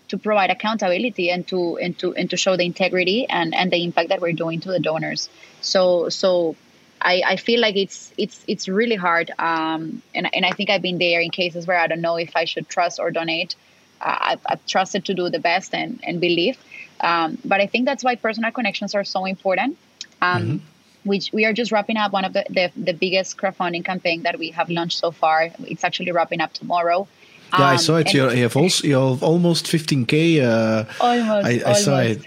to 0.08 0.18
provide 0.18 0.50
accountability 0.50 1.30
and 1.30 1.46
to 1.48 1.76
and 1.78 1.98
to 1.98 2.14
and 2.14 2.30
to 2.30 2.36
show 2.36 2.56
the 2.56 2.64
integrity 2.64 3.26
and 3.28 3.54
and 3.54 3.70
the 3.70 3.82
impact 3.84 4.08
that 4.08 4.20
we're 4.20 4.32
doing 4.32 4.60
to 4.60 4.68
the 4.68 4.80
donors. 4.80 5.28
So 5.60 6.08
so 6.08 6.56
I, 7.00 7.22
I 7.24 7.36
feel 7.36 7.60
like 7.60 7.76
it's 7.76 8.12
it's 8.16 8.44
it's 8.48 8.68
really 8.68 8.96
hard 8.96 9.30
um, 9.38 10.02
and, 10.14 10.28
and 10.34 10.44
I 10.44 10.50
think 10.50 10.70
I've 10.70 10.82
been 10.82 10.98
there 10.98 11.20
in 11.20 11.30
cases 11.30 11.66
where 11.66 11.78
I 11.78 11.86
don't 11.86 12.00
know 12.00 12.16
if 12.16 12.34
I 12.34 12.44
should 12.44 12.68
trust 12.68 12.98
or 12.98 13.10
donate. 13.10 13.54
Uh, 14.00 14.16
I've, 14.20 14.40
I've, 14.46 14.66
trusted 14.66 15.04
to 15.06 15.14
do 15.14 15.28
the 15.28 15.40
best 15.40 15.74
and, 15.74 15.98
and 16.04 16.20
believe. 16.20 16.56
Um, 17.00 17.36
but 17.44 17.60
I 17.60 17.66
think 17.66 17.84
that's 17.84 18.04
why 18.04 18.14
personal 18.14 18.52
connections 18.52 18.94
are 18.94 19.02
so 19.02 19.24
important. 19.24 19.76
Um, 20.22 20.42
mm-hmm. 20.42 20.56
which 21.02 21.32
we 21.32 21.44
are 21.44 21.52
just 21.52 21.72
wrapping 21.72 21.96
up 21.96 22.12
one 22.12 22.24
of 22.24 22.32
the, 22.32 22.44
the, 22.50 22.70
the 22.76 22.92
biggest 22.92 23.36
crowdfunding 23.36 23.84
campaign 23.84 24.22
that 24.22 24.38
we 24.38 24.50
have 24.50 24.68
launched 24.68 24.98
so 24.98 25.10
far. 25.10 25.50
It's 25.60 25.84
actually 25.84 26.12
wrapping 26.12 26.40
up 26.40 26.52
tomorrow 26.52 27.08
yeah, 27.52 27.58
um, 27.58 27.64
I 27.64 27.76
saw 27.76 27.96
it. 27.96 28.12
You 28.12 28.22
have 28.22 28.56
also 28.56 28.86
you 28.86 28.94
have 28.94 29.22
almost 29.22 29.66
15k. 29.66 30.42
Uh, 30.42 30.84
almost. 31.00 31.46
I, 31.46 31.50
I 31.50 31.62
almost. 31.62 31.84
saw 31.84 31.98
it. 32.00 32.22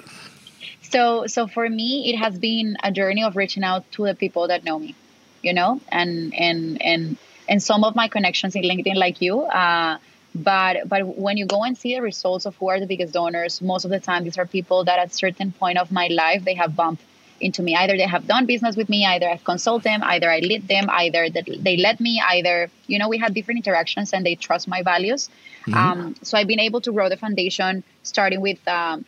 So, 0.82 1.28
so 1.28 1.48
for 1.48 1.70
me, 1.70 2.12
it 2.14 2.18
has 2.18 2.38
been 2.38 2.76
a 2.84 2.92
journey 2.92 3.24
of 3.24 3.36
reaching 3.36 3.64
out 3.64 3.90
to 3.94 4.06
the 4.06 4.16
people 4.16 4.48
that 4.48 4.64
know 4.64 4.78
me, 4.78 4.96
you 5.42 5.54
know, 5.54 5.80
and 5.90 6.34
and 6.34 6.82
and 6.82 7.18
and 7.48 7.64
some 7.64 7.84
of 7.84 7.96
my 7.96 8.08
connections 8.08 8.56
in 8.56 8.64
LinkedIn, 8.64 8.96
like 8.96 9.22
you. 9.22 9.42
Uh, 9.42 10.00
but 10.34 10.88
but 10.88 11.18
when 11.18 11.38
you 11.38 11.46
go 11.46 11.64
and 11.64 11.78
see 11.78 11.96
the 11.96 12.02
results 12.02 12.46
of 12.46 12.56
who 12.58 12.70
are 12.70 12.80
the 12.80 12.88
biggest 12.88 13.14
donors, 13.14 13.62
most 13.62 13.86
of 13.86 13.92
the 13.92 14.00
time 14.00 14.24
these 14.24 14.38
are 14.38 14.46
people 14.46 14.84
that 14.86 15.00
at 15.00 15.14
certain 15.14 15.52
point 15.52 15.78
of 15.78 15.92
my 15.92 16.08
life 16.08 16.44
they 16.44 16.56
have 16.56 16.76
bumped 16.76 17.04
into 17.42 17.62
me. 17.64 17.76
Either 17.76 17.98
they 17.98 18.08
have 18.08 18.28
done 18.28 18.46
business 18.46 18.76
with 18.76 18.90
me, 18.90 19.06
either 19.06 19.28
I've 19.30 19.44
consulted 19.44 19.84
them, 19.84 20.02
either 20.04 20.30
I 20.30 20.40
lead 20.40 20.68
them, 20.68 20.90
either 20.90 21.30
that 21.30 21.46
they 21.60 21.78
let 21.78 22.00
me, 22.00 22.22
either, 22.26 22.70
you 22.88 23.00
know, 23.00 23.10
we 23.10 23.18
had 23.18 23.34
different 23.34 23.60
interactions 23.60 24.14
and 24.14 24.26
they 24.26 24.36
trust 24.36 24.68
my 24.68 24.84
values. 24.84 25.30
Mm-hmm. 25.62 25.74
Um, 25.74 26.16
so 26.22 26.38
I've 26.38 26.48
been 26.48 26.60
able 26.60 26.82
to 26.82 26.92
grow 26.92 27.10
the 27.10 27.18
foundation 27.18 27.84
starting 28.04 28.42
with, 28.42 28.66
um, 28.68 29.06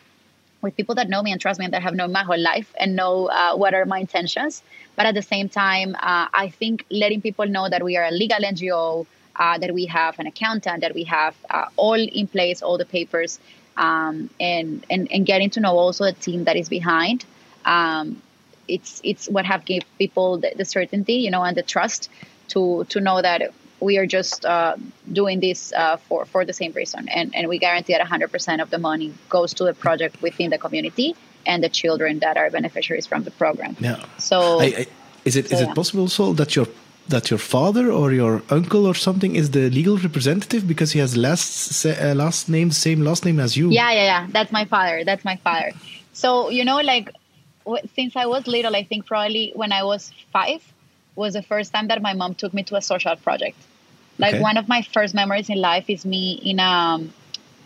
with 0.62 0.76
people 0.76 0.96
that 0.96 1.10
know 1.10 1.22
me 1.22 1.32
and 1.32 1.40
trust 1.40 1.60
me 1.60 1.66
and 1.66 1.74
that 1.74 1.84
have 1.84 1.96
known 1.96 2.12
my 2.12 2.24
whole 2.24 2.40
life 2.40 2.74
and 2.80 2.96
know 2.96 3.28
uh, 3.28 3.56
what 3.56 3.74
are 3.74 3.86
my 3.86 4.00
intentions. 4.00 4.64
But 4.96 5.06
at 5.06 5.16
the 5.16 5.22
same 5.22 5.50
time, 5.50 5.96
uh, 5.96 6.28
I 6.34 6.50
think 6.50 6.86
letting 6.90 7.22
people 7.22 7.46
know 7.46 7.70
that 7.70 7.84
we 7.84 7.98
are 7.98 8.06
a 8.06 8.12
legal 8.12 8.40
NGO, 8.40 9.06
uh, 9.36 9.58
that 9.58 9.74
we 9.74 9.86
have 9.88 10.20
an 10.20 10.28
accountant, 10.28 10.82
that 10.82 10.94
we 10.94 11.04
have 11.06 11.36
uh, 11.50 11.66
all 11.76 12.00
in 12.00 12.28
place, 12.28 12.62
all 12.62 12.78
the 12.78 12.86
papers, 12.86 13.40
um, 13.76 14.30
and, 14.40 14.86
and 14.90 15.12
and 15.12 15.26
getting 15.26 15.50
to 15.50 15.60
know 15.60 15.76
also 15.78 16.04
the 16.04 16.14
team 16.14 16.44
that 16.44 16.56
is 16.56 16.70
behind 16.70 17.26
um, 17.66 18.22
it's 18.68 19.02
it's 19.04 19.28
what 19.28 19.46
have 19.46 19.66
gave 19.66 19.84
people 19.98 20.38
the, 20.38 20.54
the, 20.56 20.66
certainty, 20.66 21.16
you 21.16 21.32
know, 21.32 21.44
and 21.44 21.58
the 21.58 21.64
trust 21.64 22.10
to 22.50 22.86
to 22.90 23.00
know 23.00 23.22
that 23.22 23.54
we 23.80 23.98
are 23.98 24.06
just 24.06 24.46
uh, 24.46 24.76
doing 25.12 25.40
this 25.40 25.74
uh, 25.74 25.98
for 25.98 26.26
for 26.26 26.46
the 26.46 26.54
same 26.54 26.72
reason, 26.72 27.08
and 27.10 27.36
and 27.36 27.48
we 27.48 27.60
guarantee 27.60 27.94
that 27.94 28.06
100% 28.06 28.62
of 28.62 28.70
the 28.70 28.78
money 28.78 29.14
goes 29.30 29.54
to 29.56 29.64
the 29.64 29.74
project 29.74 30.22
within 30.22 30.50
the 30.50 30.58
community 30.58 31.16
and 31.46 31.64
the 31.64 31.70
children 31.70 32.20
that 32.20 32.38
are 32.38 32.50
beneficiaries 32.50 33.06
from 33.06 33.24
the 33.24 33.32
program. 33.32 33.76
Yeah. 33.80 34.06
So, 34.18 34.62
I, 34.62 34.66
I, 34.66 34.86
is 35.26 35.36
it 35.36 35.50
so, 35.50 35.56
is 35.56 35.62
it 35.62 35.76
possible 35.76 36.08
so 36.08 36.34
that 36.34 36.56
your 36.56 36.68
that 37.10 37.30
your 37.30 37.40
father 37.40 37.92
or 37.92 38.14
your 38.14 38.42
uncle 38.50 38.86
or 38.86 38.96
something 38.96 39.36
is 39.36 39.52
the 39.52 39.70
legal 39.70 39.98
representative 39.98 40.68
because 40.68 40.94
he 40.94 41.00
has 41.00 41.18
last 41.18 41.86
uh, 41.86 42.14
last 42.16 42.48
name 42.50 42.72
same 42.72 43.02
last 43.02 43.26
name 43.26 43.40
as 43.40 43.58
you? 43.58 43.70
Yeah, 43.70 43.92
yeah, 43.92 44.04
yeah. 44.04 44.28
That's 44.30 44.52
my 44.52 44.66
father. 44.66 45.04
That's 45.04 45.26
my 45.26 45.36
father. 45.38 45.72
So 46.14 46.50
you 46.50 46.64
know, 46.64 46.80
like 46.82 47.12
since 47.96 48.16
I 48.16 48.26
was 48.26 48.48
little, 48.48 48.76
I 48.76 48.84
think 48.84 49.06
probably 49.06 49.52
when 49.56 49.72
I 49.72 49.84
was 49.84 50.12
five, 50.32 50.64
was 51.16 51.34
the 51.34 51.44
first 51.44 51.74
time 51.74 51.88
that 51.88 52.02
my 52.02 52.14
mom 52.14 52.36
took 52.36 52.54
me 52.54 52.64
to 52.64 52.76
a 52.76 52.82
social 52.82 53.16
project. 53.16 53.58
Like 54.18 54.34
Okay. 54.36 54.42
one 54.42 54.58
of 54.58 54.68
my 54.68 54.82
first 54.82 55.14
memories 55.14 55.50
in 55.50 55.60
life 55.60 55.90
is 55.90 56.06
me 56.06 56.34
in 56.44 56.60
a 56.60 57.00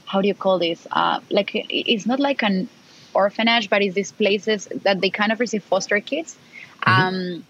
how 0.06 0.22
do 0.22 0.28
you 0.28 0.34
call 0.36 0.60
this? 0.60 0.88
Uh, 0.92 1.20
like 1.30 1.52
it's 1.54 2.06
not 2.06 2.20
like 2.20 2.42
an 2.44 2.70
orphanage, 3.14 3.70
but 3.70 3.82
it's 3.82 3.96
these 3.96 4.12
places 4.12 4.68
that 4.84 5.02
they 5.02 5.10
kind 5.10 5.32
of 5.32 5.40
receive 5.40 5.64
foster 5.64 6.00
kids. 6.00 6.38
Um, 6.86 7.46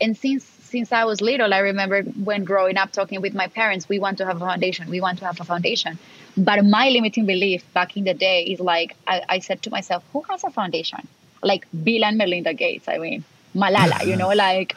and 0.00 0.16
since 0.16 0.44
since 0.44 0.92
I 0.92 1.04
was 1.04 1.20
little, 1.20 1.52
I 1.52 1.58
remember 1.58 2.02
when 2.02 2.44
growing 2.44 2.76
up 2.76 2.92
talking 2.92 3.20
with 3.20 3.34
my 3.34 3.48
parents, 3.48 3.88
we 3.88 3.98
want 3.98 4.18
to 4.18 4.26
have 4.26 4.36
a 4.36 4.46
foundation. 4.46 4.88
We 4.88 5.00
want 5.00 5.18
to 5.18 5.26
have 5.26 5.40
a 5.40 5.44
foundation. 5.44 5.98
But 6.36 6.64
my 6.64 6.88
limiting 6.90 7.26
belief 7.26 7.64
back 7.74 7.96
in 7.96 8.04
the 8.04 8.14
day 8.14 8.44
is 8.44 8.60
like 8.60 8.96
I, 9.06 9.22
I 9.28 9.38
said 9.40 9.62
to 9.62 9.70
myself, 9.70 10.04
who 10.12 10.22
has 10.30 10.44
a 10.44 10.50
foundation? 10.50 11.06
Like 11.42 11.66
Bill 11.84 12.04
and 12.04 12.18
Melinda 12.18 12.54
Gates. 12.54 12.88
I 12.88 12.98
mean, 12.98 13.24
Malala. 13.54 14.04
You 14.04 14.16
know, 14.16 14.28
like 14.34 14.76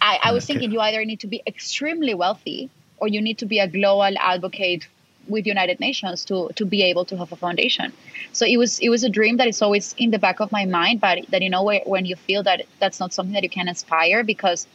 I, 0.00 0.18
I 0.24 0.32
was 0.32 0.44
Okay. 0.44 0.46
thinking 0.46 0.70
you 0.72 0.80
either 0.80 1.04
need 1.04 1.20
to 1.20 1.26
be 1.28 1.42
extremely 1.46 2.14
wealthy 2.14 2.70
or 2.96 3.08
you 3.08 3.20
need 3.22 3.38
to 3.38 3.46
be 3.46 3.58
a 3.58 3.68
global 3.68 4.16
advocate 4.18 4.88
with 5.26 5.46
United 5.46 5.80
Nations 5.80 6.24
to 6.26 6.50
to 6.56 6.64
be 6.66 6.82
able 6.82 7.04
to 7.06 7.16
have 7.18 7.32
a 7.32 7.36
foundation. 7.36 7.92
So 8.32 8.46
it 8.46 8.56
was 8.56 8.78
it 8.80 8.88
was 8.88 9.04
a 9.04 9.10
dream 9.10 9.36
that 9.38 9.48
is 9.48 9.62
always 9.62 9.94
in 9.98 10.10
the 10.10 10.18
back 10.18 10.40
of 10.40 10.50
my 10.52 10.64
mind, 10.66 11.00
but 11.00 11.18
that 11.30 11.42
you 11.42 11.50
know 11.50 11.64
when 11.86 12.06
you 12.06 12.16
feel 12.16 12.42
that 12.44 12.66
that's 12.80 13.00
not 13.00 13.12
something 13.12 13.34
that 13.34 13.42
you 13.44 13.50
can 13.50 13.68
aspire 13.68 14.24
because 14.24 14.66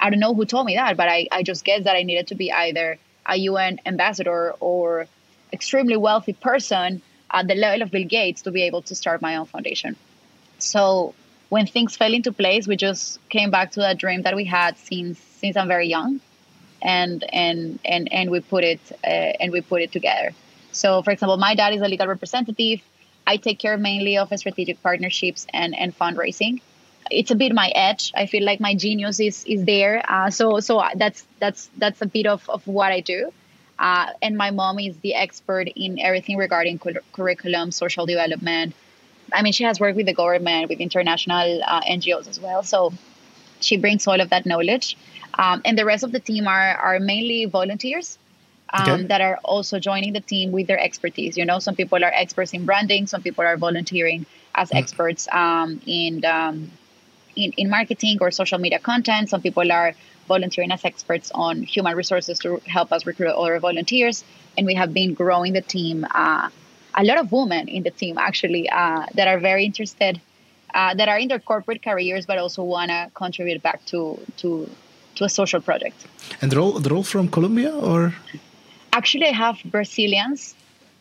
I 0.00 0.10
don't 0.10 0.20
know 0.20 0.34
who 0.34 0.44
told 0.46 0.66
me 0.66 0.76
that, 0.76 0.96
but 0.96 1.08
I, 1.08 1.28
I 1.32 1.42
just 1.42 1.64
guess 1.64 1.84
that 1.84 1.96
I 1.96 2.02
needed 2.02 2.28
to 2.28 2.34
be 2.34 2.52
either 2.52 2.98
a 3.26 3.36
UN 3.36 3.78
ambassador 3.86 4.52
or 4.60 5.08
extremely 5.52 5.96
wealthy 5.96 6.32
person 6.32 7.02
at 7.32 7.46
the 7.46 7.54
level 7.54 7.82
of 7.82 7.90
Bill 7.90 8.04
Gates 8.06 8.42
to 8.42 8.50
be 8.50 8.62
able 8.62 8.82
to 8.82 8.94
start 8.94 9.20
my 9.22 9.36
own 9.36 9.46
foundation. 9.46 9.96
So 10.62 11.14
when 11.48 11.66
things 11.66 11.96
fell 11.96 12.12
into 12.12 12.32
place, 12.32 12.66
we 12.66 12.76
just 12.76 13.18
came 13.28 13.50
back 13.50 13.72
to 13.72 13.80
that 13.80 13.98
dream 13.98 14.22
that 14.22 14.36
we 14.36 14.44
had 14.44 14.78
since 14.78 15.18
since 15.18 15.56
I'm 15.56 15.68
very 15.68 15.88
young, 15.88 16.20
and 16.82 17.24
and 17.32 17.78
and 17.84 18.12
and 18.12 18.30
we 18.30 18.40
put 18.40 18.64
it 18.64 18.80
uh, 19.04 19.06
and 19.40 19.52
we 19.52 19.60
put 19.60 19.82
it 19.82 19.92
together. 19.92 20.32
So, 20.72 21.02
for 21.02 21.10
example, 21.10 21.36
my 21.36 21.54
dad 21.54 21.74
is 21.74 21.80
a 21.80 21.88
legal 21.88 22.06
representative. 22.06 22.80
I 23.26 23.36
take 23.36 23.58
care 23.58 23.76
mainly 23.76 24.16
of 24.18 24.32
strategic 24.36 24.82
partnerships 24.82 25.46
and 25.52 25.74
and 25.76 25.96
fundraising. 25.96 26.60
It's 27.10 27.30
a 27.30 27.34
bit 27.34 27.52
my 27.52 27.68
edge. 27.74 28.12
I 28.14 28.26
feel 28.26 28.44
like 28.44 28.60
my 28.60 28.74
genius 28.74 29.18
is 29.20 29.44
is 29.44 29.64
there. 29.64 30.02
Uh, 30.08 30.30
so 30.30 30.60
so 30.60 30.82
that's 30.96 31.24
that's 31.38 31.70
that's 31.78 32.00
a 32.02 32.06
bit 32.06 32.26
of 32.26 32.48
of 32.48 32.66
what 32.66 32.92
I 32.92 33.00
do. 33.00 33.32
Uh, 33.78 34.08
and 34.20 34.36
my 34.36 34.50
mom 34.50 34.78
is 34.78 34.96
the 34.98 35.14
expert 35.14 35.66
in 35.74 35.98
everything 35.98 36.36
regarding 36.36 36.78
cur- 36.78 37.00
curriculum, 37.12 37.70
social 37.72 38.04
development. 38.04 38.74
I 39.32 39.42
mean, 39.42 39.52
she 39.52 39.64
has 39.64 39.80
worked 39.80 39.96
with 39.96 40.06
the 40.06 40.14
government, 40.14 40.68
with 40.68 40.80
international 40.80 41.62
uh, 41.64 41.80
NGOs 41.82 42.28
as 42.28 42.40
well. 42.40 42.62
So 42.62 42.92
she 43.60 43.76
brings 43.76 44.06
all 44.06 44.20
of 44.20 44.30
that 44.30 44.46
knowledge. 44.46 44.96
Um, 45.38 45.62
and 45.64 45.78
the 45.78 45.84
rest 45.84 46.04
of 46.04 46.12
the 46.12 46.20
team 46.20 46.48
are, 46.48 46.76
are 46.76 47.00
mainly 47.00 47.44
volunteers 47.46 48.18
um, 48.72 49.02
Okay. 49.02 49.06
that 49.08 49.20
are 49.20 49.38
also 49.44 49.78
joining 49.78 50.12
the 50.12 50.20
team 50.20 50.52
with 50.52 50.66
their 50.66 50.78
expertise. 50.78 51.36
You 51.36 51.44
know, 51.44 51.58
some 51.58 51.76
people 51.76 52.04
are 52.04 52.12
experts 52.12 52.52
in 52.52 52.64
branding, 52.64 53.06
some 53.06 53.22
people 53.22 53.44
are 53.44 53.56
volunteering 53.56 54.26
as 54.54 54.70
experts 54.72 55.28
um, 55.32 55.80
in, 55.86 56.24
um, 56.24 56.70
in 57.36 57.52
in 57.56 57.70
marketing 57.70 58.18
or 58.20 58.30
social 58.30 58.58
media 58.58 58.78
content. 58.78 59.28
Some 59.30 59.42
people 59.42 59.70
are 59.72 59.94
volunteering 60.28 60.70
as 60.72 60.84
experts 60.84 61.30
on 61.34 61.62
human 61.62 61.96
resources 61.96 62.38
to 62.40 62.60
help 62.66 62.92
us 62.92 63.06
recruit 63.06 63.30
other 63.34 63.58
volunteers. 63.58 64.24
And 64.56 64.66
we 64.66 64.74
have 64.74 64.92
been 64.94 65.14
growing 65.14 65.52
the 65.52 65.62
team. 65.62 66.06
Uh, 66.10 66.50
a 66.94 67.04
lot 67.04 67.18
of 67.18 67.30
women 67.32 67.68
in 67.68 67.82
the 67.82 67.90
team 67.90 68.18
actually 68.18 68.68
uh, 68.68 69.06
that 69.14 69.28
are 69.28 69.38
very 69.38 69.64
interested, 69.64 70.20
uh, 70.74 70.94
that 70.94 71.08
are 71.08 71.18
in 71.18 71.28
their 71.28 71.38
corporate 71.38 71.82
careers, 71.82 72.26
but 72.26 72.38
also 72.38 72.62
want 72.62 72.90
to 72.90 73.10
contribute 73.14 73.62
back 73.62 73.84
to 73.86 74.18
to 74.38 74.68
to 75.16 75.24
a 75.24 75.28
social 75.28 75.60
project. 75.60 76.06
And 76.40 76.50
they're 76.50 76.60
all 76.60 76.72
they're 76.80 76.96
all 76.96 77.02
from 77.04 77.28
Colombia, 77.28 77.74
or 77.74 78.14
Actually, 78.92 79.26
I 79.26 79.32
have 79.32 79.58
Brazilians, 79.64 80.54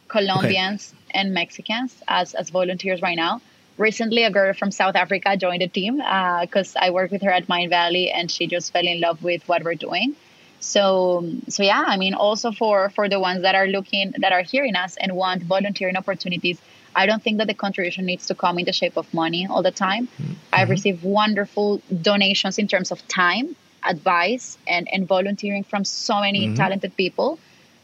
Colombians, 0.07 0.93
and 1.11 1.33
Mexicans 1.33 1.95
as, 2.07 2.35
as 2.35 2.49
volunteers 2.51 3.01
right 3.01 3.15
now. 3.15 3.41
Recently, 3.77 4.23
a 4.23 4.29
girl 4.29 4.53
from 4.53 4.71
South 4.71 4.95
Africa 4.95 5.35
joined 5.37 5.61
the 5.61 5.67
team 5.67 5.97
because 5.97 6.75
I 6.75 6.91
work 6.91 7.11
with 7.11 7.23
her 7.23 7.31
at 7.31 7.47
Mindvalley, 7.47 8.11
and 8.13 8.29
she 8.29 8.45
just 8.45 8.71
fell 8.73 8.85
in 8.85 9.01
love 9.01 9.23
with 9.23 9.47
what 9.47 9.63
we're 9.63 9.75
doing. 9.75 10.15
So, 10.59 11.29
so 11.47 11.63
yeah, 11.63 11.83
I 11.87 11.97
mean, 11.97 12.13
also 12.13 12.51
for 12.51 12.89
for 12.89 13.07
the 13.07 13.19
ones 13.19 13.41
that 13.43 13.55
are 13.55 13.67
looking, 13.67 14.13
that 14.17 14.31
are 14.31 14.41
hearing 14.41 14.75
us 14.75 14.97
and 14.97 15.15
want 15.15 15.43
volunteering 15.43 15.95
opportunities, 15.95 16.59
I 16.95 17.05
don't 17.05 17.23
think 17.23 17.37
that 17.37 17.47
the 17.47 17.53
contribution 17.53 18.05
needs 18.05 18.27
to 18.27 18.35
come 18.35 18.59
in 18.59 18.65
the 18.65 18.73
shape 18.73 18.97
of 18.97 19.11
money 19.13 19.47
all 19.49 19.63
the 19.63 19.71
time. 19.71 20.07
I've 20.51 20.69
received 20.69 21.03
wonderful 21.03 21.81
donations 22.01 22.57
in 22.57 22.67
terms 22.67 22.91
of 22.91 23.07
time, 23.07 23.55
advice, 23.83 24.57
and 24.67 24.87
and 24.91 25.07
volunteering 25.07 25.63
from 25.63 25.85
so 25.85 26.19
many 26.19 26.53
talented 26.55 26.95
people 26.97 27.39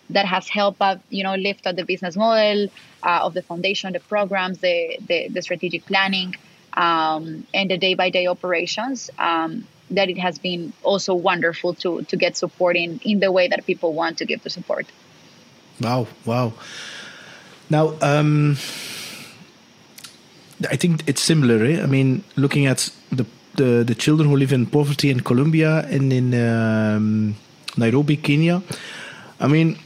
that 0.09 0.25
has 0.25 0.47
helped 0.47 0.81
us, 0.81 0.99
you 1.09 1.23
know, 1.23 1.35
lift 1.35 1.65
up 1.65 1.75
the 1.75 1.83
business 1.83 2.15
model 2.15 2.67
uh, 3.03 3.19
of 3.23 3.33
the 3.33 3.41
foundation, 3.41 3.93
the 3.93 3.99
programs, 3.99 4.59
the 4.59 4.97
the, 5.07 5.29
the 5.29 5.41
strategic 5.41 5.85
planning, 5.85 6.35
um, 6.73 7.47
and 7.53 7.69
the 7.69 7.77
day 7.77 7.93
by 7.93 8.09
day 8.09 8.27
operations. 8.27 9.09
Um, 9.17 9.67
that 9.91 10.09
it 10.09 10.17
has 10.17 10.39
been 10.39 10.73
also 10.83 11.13
wonderful 11.13 11.73
to 11.75 12.01
to 12.03 12.17
get 12.17 12.37
support 12.37 12.75
in 12.75 12.99
in 13.03 13.19
the 13.19 13.31
way 13.31 13.47
that 13.47 13.65
people 13.65 13.93
want 13.93 14.17
to 14.17 14.25
give 14.25 14.41
the 14.43 14.49
support. 14.49 14.85
Wow, 15.81 16.07
wow. 16.25 16.53
Now, 17.69 17.95
um, 18.01 18.57
I 20.69 20.75
think 20.75 21.03
it's 21.07 21.21
similar. 21.21 21.65
Eh? 21.65 21.81
I 21.81 21.85
mean, 21.85 22.23
looking 22.35 22.65
at 22.65 22.89
the, 23.11 23.25
the 23.55 23.83
the 23.83 23.95
children 23.95 24.29
who 24.29 24.37
live 24.37 24.53
in 24.53 24.65
poverty 24.65 25.09
in 25.09 25.21
Colombia 25.21 25.85
and 25.89 26.13
in 26.13 26.33
um, 26.33 27.35
Nairobi, 27.77 28.17
Kenya. 28.17 28.61
I 29.39 29.47
mean, 29.47 29.77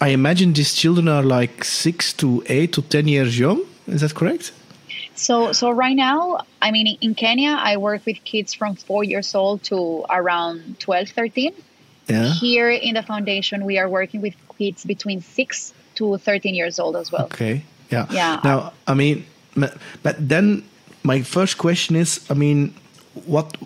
I 0.00 0.08
imagine 0.08 0.54
these 0.54 0.74
children 0.74 1.08
are 1.08 1.22
like 1.22 1.64
six 1.64 2.12
to 2.14 2.42
eight 2.46 2.72
to 2.72 2.82
ten 2.82 3.08
years 3.08 3.38
young. 3.38 3.62
Is 3.86 4.00
that 4.00 4.14
correct? 4.14 4.52
So, 5.20 5.52
so 5.52 5.70
right 5.70 5.94
now, 5.94 6.46
I 6.62 6.70
mean, 6.70 6.96
in 7.02 7.14
Kenya, 7.14 7.50
I 7.50 7.76
work 7.76 8.06
with 8.06 8.24
kids 8.24 8.54
from 8.54 8.74
four 8.74 9.04
years 9.04 9.34
old 9.34 9.62
to 9.64 10.06
around 10.08 10.80
12, 10.80 11.10
13. 11.10 11.52
Yeah. 12.08 12.32
Here 12.32 12.70
in 12.70 12.94
the 12.94 13.02
foundation, 13.02 13.66
we 13.66 13.76
are 13.76 13.88
working 13.88 14.22
with 14.22 14.34
kids 14.58 14.82
between 14.84 15.20
six 15.20 15.74
to 15.96 16.16
13 16.16 16.54
years 16.54 16.78
old 16.78 16.96
as 16.96 17.12
well. 17.12 17.26
Okay. 17.26 17.62
Yeah. 17.90 18.06
Yeah. 18.10 18.40
Now, 18.42 18.72
I 18.86 18.94
mean, 18.94 19.26
but 19.54 20.16
then 20.18 20.64
my 21.02 21.20
first 21.20 21.58
question 21.58 21.96
is, 21.96 22.24
I 22.30 22.34
mean, 22.34 22.74
what? 23.26 23.58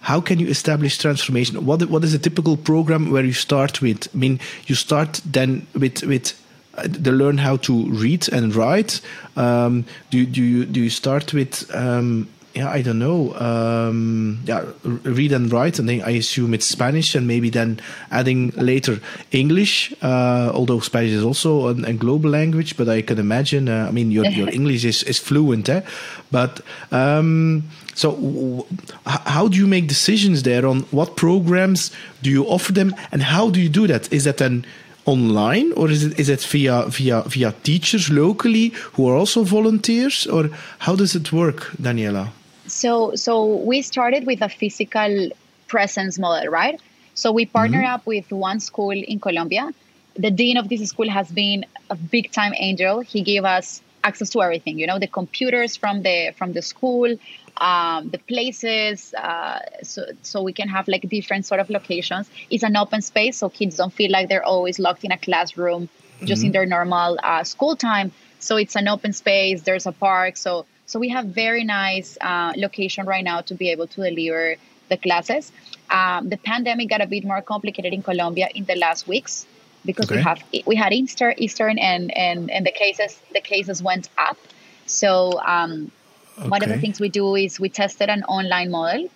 How 0.00 0.20
can 0.20 0.38
you 0.38 0.48
establish 0.48 0.98
transformation? 0.98 1.64
What 1.64 1.88
what 1.88 2.04
is 2.04 2.12
a 2.12 2.18
typical 2.18 2.56
program 2.56 3.10
where 3.10 3.24
you 3.24 3.32
start 3.32 3.80
with? 3.80 4.08
I 4.14 4.18
mean, 4.18 4.38
you 4.66 4.74
start 4.74 5.20
then 5.24 5.66
with 5.72 6.02
with 6.02 6.34
they 6.82 7.10
learn 7.10 7.38
how 7.38 7.56
to 7.58 7.86
read 7.90 8.32
and 8.32 8.54
write. 8.54 9.00
Um, 9.36 9.84
do 10.10 10.24
do 10.26 10.42
you 10.42 10.64
do 10.64 10.80
you 10.80 10.90
start 10.90 11.32
with? 11.32 11.70
Um, 11.74 12.28
yeah, 12.54 12.70
I 12.70 12.82
don't 12.82 13.00
know. 13.00 13.34
Um, 13.34 14.38
yeah, 14.44 14.64
read 14.84 15.32
and 15.32 15.52
write, 15.52 15.80
and 15.80 15.88
then 15.88 16.02
I 16.02 16.10
assume 16.10 16.54
it's 16.54 16.66
Spanish, 16.66 17.16
and 17.16 17.26
maybe 17.26 17.50
then 17.50 17.80
adding 18.12 18.50
later 18.50 19.00
English. 19.32 19.92
Uh, 20.00 20.52
although 20.54 20.78
Spanish 20.78 21.10
is 21.10 21.24
also 21.24 21.66
a, 21.66 21.72
a 21.82 21.92
global 21.92 22.30
language, 22.30 22.76
but 22.76 22.88
I 22.88 23.02
can 23.02 23.18
imagine. 23.18 23.68
Uh, 23.68 23.86
I 23.88 23.90
mean, 23.90 24.12
your 24.12 24.26
your 24.26 24.48
English 24.54 24.84
is, 24.84 25.02
is 25.02 25.18
fluent, 25.18 25.68
eh? 25.68 25.82
But 26.30 26.60
um, 26.92 27.64
so, 27.94 28.66
how 29.04 29.48
do 29.48 29.58
you 29.58 29.66
make 29.66 29.88
decisions 29.88 30.44
there 30.44 30.64
on 30.64 30.82
what 30.92 31.16
programs 31.16 31.90
do 32.22 32.30
you 32.30 32.44
offer 32.44 32.72
them, 32.72 32.94
and 33.10 33.22
how 33.22 33.50
do 33.50 33.60
you 33.60 33.68
do 33.68 33.88
that? 33.88 34.12
Is 34.12 34.24
that 34.24 34.36
then 34.36 34.64
online 35.06 35.72
or 35.72 35.90
is 35.90 36.04
it 36.04 36.18
is 36.18 36.28
it 36.28 36.42
via 36.42 36.86
via 36.88 37.22
via 37.22 37.52
teachers 37.62 38.10
locally 38.10 38.68
who 38.94 39.08
are 39.08 39.16
also 39.16 39.42
volunteers 39.42 40.26
or 40.26 40.50
how 40.78 40.96
does 40.96 41.14
it 41.14 41.32
work 41.32 41.70
daniela 41.80 42.30
So, 42.66 43.14
so 43.14 43.56
we 43.56 43.82
started 43.82 44.26
with 44.26 44.40
a 44.42 44.48
physical 44.48 45.30
presence 45.68 46.18
model, 46.18 46.50
right? 46.50 46.80
So 47.14 47.30
we 47.32 47.46
partner 47.46 47.82
mm-hmm. 47.82 47.94
up 47.94 48.06
with 48.06 48.30
one 48.30 48.60
school 48.60 48.90
in 48.90 49.20
Colombia. 49.20 49.72
The 50.16 50.30
dean 50.30 50.56
of 50.56 50.68
this 50.68 50.88
school 50.88 51.08
has 51.08 51.30
been 51.30 51.66
a 51.90 51.96
big 51.96 52.30
time 52.32 52.54
angel. 52.56 53.00
He 53.00 53.22
gave 53.22 53.44
us 53.44 53.82
access 54.02 54.30
to 54.30 54.42
everything, 54.42 54.78
you 54.78 54.86
know, 54.86 54.98
the 54.98 55.06
computers 55.06 55.76
from 55.76 56.02
the 56.02 56.32
from 56.36 56.52
the 56.52 56.62
school, 56.62 57.16
um, 57.56 58.10
the 58.10 58.18
places, 58.18 59.14
uh, 59.14 59.60
so 59.82 60.06
so 60.22 60.42
we 60.42 60.52
can 60.52 60.68
have 60.68 60.88
like 60.88 61.08
different 61.08 61.46
sort 61.46 61.60
of 61.60 61.70
locations. 61.70 62.28
It's 62.50 62.64
an 62.64 62.76
open 62.76 63.02
space, 63.02 63.38
so 63.38 63.48
kids 63.48 63.76
don't 63.76 63.92
feel 63.92 64.10
like 64.10 64.28
they're 64.28 64.44
always 64.44 64.78
locked 64.78 65.04
in 65.04 65.12
a 65.12 65.18
classroom, 65.18 65.88
just 66.24 66.42
in 66.44 66.52
their 66.52 66.66
normal 66.66 67.18
uh, 67.22 67.44
school 67.44 67.76
time. 67.76 68.12
So 68.40 68.56
it's 68.56 68.76
an 68.76 68.88
open 68.88 69.12
space. 69.12 69.62
There's 69.62 69.86
a 69.86 69.92
park. 69.92 70.36
So 70.36 70.66
so 70.86 70.98
we 70.98 71.08
have 71.10 71.26
very 71.26 71.64
nice 71.64 72.18
uh, 72.20 72.52
location 72.56 73.06
right 73.06 73.24
now 73.24 73.40
to 73.42 73.54
be 73.54 73.70
able 73.70 73.86
to 73.88 74.02
deliver 74.02 74.56
the 74.88 74.96
classes. 74.96 75.50
Um, 75.90 76.28
the 76.28 76.36
pandemic 76.36 76.88
got 76.88 77.00
a 77.00 77.06
bit 77.06 77.24
more 77.24 77.40
complicated 77.40 77.92
in 77.92 78.02
Colombia 78.02 78.48
in 78.54 78.64
the 78.64 78.74
last 78.76 79.06
weeks 79.08 79.46
because 79.84 80.10
we 80.10 80.20
have 80.20 80.42
we 80.66 80.76
had 80.76 80.92
Easter, 80.92 81.34
Eastern, 81.36 81.78
and 81.78 82.14
and 82.16 82.50
and 82.50 82.66
the 82.66 82.72
cases 82.72 83.20
the 83.32 83.40
cases 83.40 83.82
went 83.82 84.08
up. 84.18 84.38
So 84.86 85.40
um, 85.40 85.90
one 86.36 86.62
of 86.62 86.68
the 86.68 86.78
things 86.78 87.00
we 87.00 87.08
do 87.08 87.34
is 87.36 87.58
we 87.60 87.68
tested 87.68 88.08
an 88.08 88.24
online 88.24 88.70
model. 88.70 89.08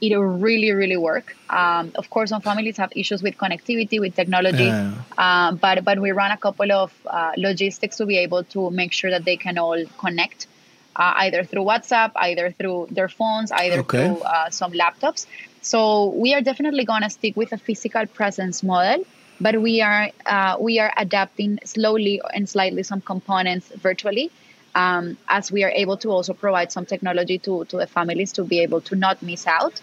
It 0.00 0.14
really 0.16 0.70
really 0.72 0.96
work. 0.96 1.36
Um, 1.50 1.92
of 1.96 2.08
course 2.10 2.30
some 2.30 2.40
families 2.42 2.76
have 2.76 2.92
issues 2.94 3.22
with 3.22 3.36
connectivity 3.36 3.98
with 4.00 4.14
technology 4.14 4.64
Yeah. 4.68 4.92
um, 5.18 5.56
but 5.56 5.84
but 5.84 5.98
we 5.98 6.12
run 6.12 6.30
a 6.30 6.36
couple 6.36 6.70
of 6.70 6.92
uh, 7.06 7.32
logistics 7.36 7.96
to 7.96 8.06
be 8.06 8.18
able 8.18 8.44
to 8.54 8.70
make 8.70 8.92
sure 8.92 9.10
that 9.10 9.24
they 9.24 9.36
can 9.36 9.58
all 9.58 9.84
connect 9.98 10.46
uh, 10.94 11.14
either 11.24 11.42
through 11.44 11.62
whatsapp 11.64 12.12
either 12.16 12.52
through 12.52 12.86
their 12.92 13.08
phones 13.08 13.50
either 13.50 13.80
Okay. 13.80 14.06
through 14.06 14.20
uh, 14.20 14.50
some 14.50 14.72
laptops. 14.72 15.26
So 15.62 16.10
we 16.10 16.32
are 16.34 16.40
definitely 16.42 16.84
going 16.84 17.02
to 17.02 17.10
stick 17.10 17.36
with 17.36 17.52
a 17.52 17.58
physical 17.58 18.06
presence 18.06 18.62
model 18.62 19.04
but 19.40 19.60
we 19.60 19.80
are 19.80 20.10
uh, 20.26 20.56
we 20.60 20.78
are 20.78 20.92
adapting 20.96 21.58
slowly 21.64 22.20
and 22.34 22.48
slightly 22.48 22.82
some 22.84 23.00
components 23.00 23.72
virtually 23.76 24.30
um, 24.74 25.16
as 25.28 25.50
we 25.50 25.64
are 25.64 25.70
able 25.70 25.96
to 25.98 26.10
also 26.10 26.34
provide 26.34 26.72
some 26.72 26.86
technology 26.86 27.38
to, 27.38 27.64
to 27.66 27.76
the 27.76 27.86
families 27.86 28.32
to 28.32 28.44
be 28.44 28.60
able 28.60 28.80
to 28.82 28.96
not 28.96 29.22
miss 29.22 29.46
out. 29.46 29.80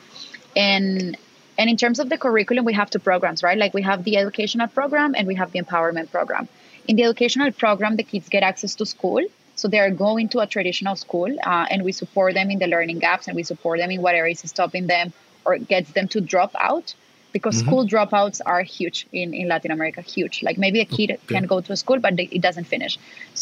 And 0.56 1.18
and 1.58 1.70
in 1.70 1.78
terms 1.78 2.00
of 2.00 2.10
the 2.10 2.18
curriculum 2.18 2.66
we 2.66 2.74
have 2.74 2.90
two 2.90 3.00
programs 3.00 3.44
right? 3.44 3.58
Like 3.58 3.74
we 3.74 3.82
have 3.82 4.04
the 4.04 4.18
educational 4.18 4.68
program 4.68 5.16
and 5.16 5.28
we 5.28 5.36
have 5.36 5.52
the 5.52 5.62
empowerment 5.62 6.12
program. 6.12 6.48
In 6.88 6.96
the 6.96 7.04
educational 7.04 7.52
program 7.52 7.96
the 7.96 8.04
kids 8.04 8.30
get 8.30 8.44
access 8.44 8.76
to 8.76 8.86
school 8.86 9.22
so 9.56 9.68
they 9.70 9.80
are 9.80 9.90
going 9.90 10.30
to 10.30 10.40
a 10.40 10.48
traditional 10.48 10.96
school 10.96 11.34
uh, 11.44 11.66
and 11.70 11.84
we 11.84 11.94
support 11.94 12.34
them 12.34 12.52
in 12.52 12.60
the 12.60 12.68
learning 12.68 13.00
gaps 13.00 13.28
and 13.28 13.36
we 13.36 13.44
support 13.44 13.80
them 13.80 13.90
in 13.90 14.02
whatever 14.02 14.28
is 14.28 14.40
stopping 14.40 14.88
them 14.88 15.14
or 15.46 15.58
gets 15.58 15.92
them 15.92 16.08
to 16.10 16.22
drop 16.22 16.54
out 16.60 16.94
because 17.36 17.56
school 17.66 17.84
dropouts 17.94 18.40
are 18.52 18.64
huge 18.78 18.98
in, 19.22 19.34
in 19.40 19.46
latin 19.54 19.72
america 19.78 20.02
huge 20.16 20.36
like 20.48 20.58
maybe 20.66 20.80
a 20.88 20.90
kid 20.98 21.10
can 21.34 21.46
go 21.54 21.58
to 21.66 21.72
a 21.78 21.78
school 21.84 22.00
but 22.06 22.12
they, 22.18 22.28
it 22.38 22.42
doesn't 22.48 22.68
finish 22.76 22.94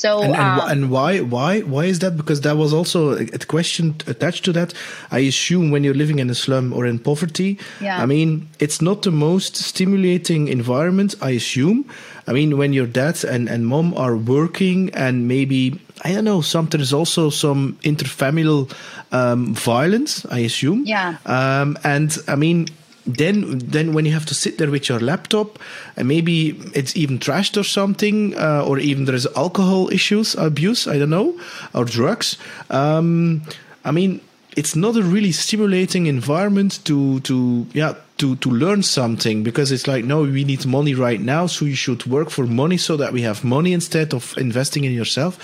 so 0.04 0.12
And, 0.24 0.36
and, 0.36 0.62
um, 0.62 0.72
and 0.72 0.82
why 0.96 1.12
why 1.36 1.62
why 1.74 1.86
is 1.86 2.00
that? 2.00 2.18
Because 2.18 2.42
that 2.42 2.58
was 2.64 2.74
also 2.74 3.00
a 3.22 3.24
a 3.34 3.40
question 3.56 3.86
attached 4.14 4.44
to 4.46 4.52
that. 4.54 4.74
I 5.12 5.20
assume 5.32 5.66
when 5.74 5.84
you're 5.86 6.00
living 6.04 6.20
in 6.20 6.30
a 6.30 6.36
slum 6.36 6.74
or 6.74 6.84
in 6.92 6.98
poverty, 7.00 7.50
Yeah. 7.80 8.04
I 8.04 8.06
mean, 8.06 8.30
it's 8.60 8.80
not 8.82 9.02
the 9.02 9.12
most 9.12 9.56
stimulating 9.56 10.48
environment. 10.48 11.16
I 11.22 11.32
assume. 11.42 11.86
I 12.28 12.32
mean, 12.34 12.58
when 12.58 12.74
your 12.74 12.88
dad 12.88 13.24
and 13.34 13.50
and 13.50 13.62
mom 13.74 13.94
are 13.96 14.16
working, 14.18 14.80
and 15.06 15.28
maybe 15.28 15.80
I 16.06 16.14
don't 16.14 16.26
know, 16.26 16.42
some 16.42 16.68
there's 16.68 16.94
also 16.94 17.30
some 17.30 17.78
interfamilial 17.84 18.72
um, 19.12 19.54
violence. 19.54 20.26
I 20.38 20.40
assume. 20.46 20.80
Yeah. 20.86 21.18
Um, 21.26 21.78
and 21.84 22.18
I 22.28 22.36
mean, 22.36 22.68
then 23.06 23.58
then 23.60 23.94
when 23.94 24.06
you 24.06 24.14
have 24.14 24.26
to 24.26 24.34
sit 24.34 24.58
there 24.58 24.72
with 24.72 24.88
your 24.88 25.00
laptop 25.00 25.60
and 25.98 26.08
maybe 26.08 26.50
it's 26.74 26.96
even 26.96 27.20
trashed 27.20 27.60
or 27.60 27.64
something 27.64 28.34
uh, 28.38 28.64
or 28.66 28.80
even 28.80 29.06
there's 29.06 29.28
alcohol 29.36 29.90
issues 29.92 30.36
abuse 30.36 30.88
i 30.88 30.98
don't 30.98 31.10
know 31.10 31.38
or 31.74 31.86
drugs. 31.86 32.38
Um, 32.70 33.42
i 33.84 33.92
mean 33.92 34.22
it's 34.56 34.76
not 34.76 34.96
a 34.96 35.04
really 35.04 35.32
stimulating 35.32 36.06
environment 36.06 36.80
to 36.86 37.20
to 37.22 37.66
yeah 37.74 37.96
to 38.18 38.36
to 38.38 38.50
learn 38.50 38.84
something 38.84 39.44
because 39.44 39.72
it's 39.72 39.88
like 39.88 40.06
no 40.06 40.22
we 40.22 40.44
need 40.44 40.66
money 40.66 40.94
right 40.94 41.22
now 41.22 41.48
so 41.48 41.66
you 41.66 41.76
should 41.76 42.06
work 42.06 42.30
for 42.30 42.46
money 42.46 42.78
so 42.78 42.96
that 42.98 43.12
we 43.12 43.22
have 43.22 43.44
money 43.44 43.74
instead 43.74 44.14
of 44.14 44.38
investing 44.38 44.84
in 44.84 44.92
yourself. 44.92 45.40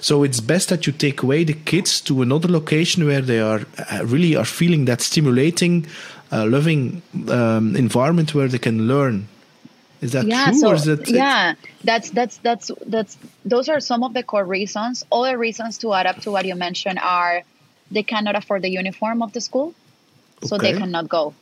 So 0.00 0.22
it's 0.22 0.40
best 0.40 0.68
that 0.68 0.86
you 0.86 0.92
take 0.92 1.22
away 1.22 1.42
the 1.42 1.54
kids 1.54 2.00
to 2.02 2.22
another 2.22 2.48
location 2.48 3.04
where 3.04 3.20
they 3.20 3.40
are 3.40 3.62
uh, 3.90 4.04
really 4.04 4.36
are 4.36 4.44
feeling 4.44 4.84
that 4.84 5.00
stimulating 5.00 5.86
uh, 6.32 6.46
loving 6.46 7.02
um, 7.28 7.76
environment 7.76 8.34
where 8.34 8.48
they 8.48 8.58
can 8.58 8.86
learn. 8.88 9.28
Is 10.00 10.12
that 10.12 10.26
yeah 10.26 10.50
true 10.50 10.60
so 10.60 10.68
or 10.68 10.74
is 10.74 10.84
that 10.84 11.08
yeah 11.08 11.54
that's 11.82 12.10
that's 12.10 12.36
that's 12.38 12.70
that's 12.86 13.18
those 13.44 13.68
are 13.68 13.80
some 13.80 14.04
of 14.04 14.14
the 14.14 14.22
core 14.22 14.44
reasons. 14.44 15.04
Other 15.10 15.36
reasons 15.36 15.78
to 15.78 15.92
add 15.92 16.06
up 16.06 16.20
to 16.20 16.30
what 16.30 16.44
you 16.44 16.54
mentioned 16.54 17.00
are 17.00 17.42
they 17.90 18.04
cannot 18.04 18.36
afford 18.36 18.62
the 18.62 18.70
uniform 18.70 19.22
of 19.22 19.32
the 19.32 19.40
school 19.40 19.74
so 20.44 20.56
they 20.56 20.72
cannot 20.72 21.08
go. 21.08 21.34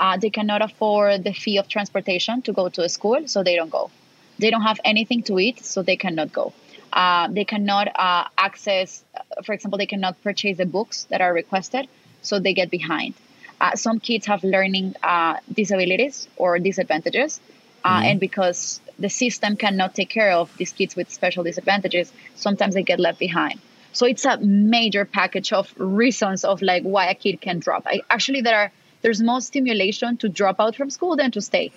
Uh, 0.00 0.16
they 0.16 0.30
cannot 0.30 0.62
afford 0.62 1.24
the 1.24 1.34
fee 1.34 1.58
of 1.58 1.68
transportation 1.68 2.40
to 2.42 2.52
go 2.52 2.68
to 2.70 2.82
a 2.82 2.88
school 2.88 3.28
so 3.28 3.42
they 3.42 3.56
don't 3.56 3.70
go. 3.70 3.90
They 4.38 4.50
don't 4.50 4.62
have 4.62 4.80
anything 4.84 5.22
to 5.24 5.38
eat 5.38 5.64
so 5.64 5.82
they 5.82 5.96
cannot 5.96 6.32
go. 6.32 6.54
Uh, 6.90 7.28
they 7.28 7.44
cannot 7.44 7.88
uh, 7.94 8.24
access 8.38 9.04
uh, 9.14 9.42
for 9.42 9.52
example 9.52 9.76
they 9.76 9.86
cannot 9.86 10.22
purchase 10.22 10.56
the 10.56 10.64
books 10.64 11.04
that 11.10 11.20
are 11.20 11.34
requested 11.34 11.86
so 12.22 12.38
they 12.38 12.54
get 12.54 12.70
behind 12.70 13.12
uh, 13.60 13.74
some 13.74 13.98
kids 14.00 14.26
have 14.26 14.42
learning 14.44 14.94
uh, 15.02 15.36
disabilities 15.52 16.28
or 16.36 16.58
disadvantages 16.58 17.40
uh, 17.84 18.00
and 18.04 18.20
because 18.20 18.80
the 18.98 19.08
system 19.08 19.56
cannot 19.56 19.94
take 19.94 20.10
care 20.10 20.32
of 20.32 20.54
these 20.56 20.72
kids 20.72 20.96
with 20.96 21.10
special 21.10 21.44
disadvantages 21.44 22.12
sometimes 22.34 22.74
they 22.74 22.82
get 22.82 23.00
left 23.00 23.18
behind. 23.18 23.60
So 23.92 24.06
it's 24.06 24.24
a 24.24 24.38
major 24.38 25.04
package 25.04 25.52
of 25.52 25.72
reasons 25.78 26.44
of 26.44 26.62
like 26.62 26.82
why 26.82 27.06
a 27.06 27.14
kid 27.14 27.40
can 27.40 27.58
drop. 27.58 27.84
I, 27.86 28.02
actually 28.10 28.42
there 28.42 28.58
are 28.58 28.72
there's 29.02 29.22
more 29.22 29.40
stimulation 29.40 30.16
to 30.18 30.28
drop 30.28 30.56
out 30.58 30.74
from 30.76 30.90
school 30.90 31.16
than 31.16 31.30
to 31.32 31.40
stay. 31.40 31.72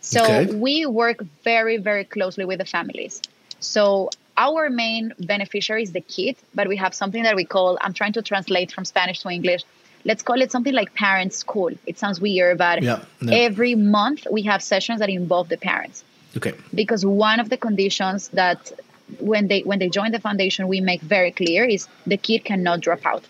So 0.00 0.40
Okay. 0.40 0.46
we 0.48 0.86
work 0.86 1.22
very 1.42 1.76
very 1.78 2.04
closely 2.04 2.44
with 2.44 2.58
the 2.58 2.64
families. 2.64 3.22
So 3.60 4.10
our 4.36 4.68
main 4.68 5.12
beneficiary 5.18 5.82
is 5.82 5.92
the 5.92 6.00
kid 6.00 6.36
but 6.54 6.68
we 6.68 6.76
have 6.76 6.94
something 6.94 7.22
that 7.22 7.36
we 7.36 7.44
call 7.44 7.78
i'm 7.80 7.92
trying 7.92 8.12
to 8.12 8.22
translate 8.22 8.72
from 8.72 8.84
spanish 8.84 9.20
to 9.20 9.28
english 9.28 9.62
let's 10.04 10.22
call 10.22 10.40
it 10.40 10.50
something 10.52 10.74
like 10.74 10.94
parent 10.94 11.32
school. 11.32 11.70
It 11.86 11.98
sounds 11.98 12.20
weird 12.20 12.58
but 12.58 12.82
Yeah, 12.82 13.00
no. 13.20 13.32
every 13.32 13.74
month 13.74 14.26
we 14.30 14.42
have 14.42 14.62
sessions 14.62 15.00
that 15.00 15.08
involve 15.08 15.48
the 15.48 15.56
parents. 15.56 16.04
Okay. 16.36 16.52
Because 16.74 17.04
one 17.06 17.40
of 17.40 17.48
the 17.48 17.56
conditions 17.56 18.28
that 18.28 18.72
when 19.18 19.48
they 19.48 19.60
when 19.60 19.78
they 19.78 19.88
join 19.88 20.10
the 20.12 20.20
foundation 20.20 20.66
we 20.68 20.80
make 20.80 21.00
very 21.00 21.30
clear 21.30 21.64
is 21.64 21.88
the 22.06 22.16
kid 22.16 22.44
cannot 22.44 22.80
drop 22.80 23.04
out. 23.06 23.24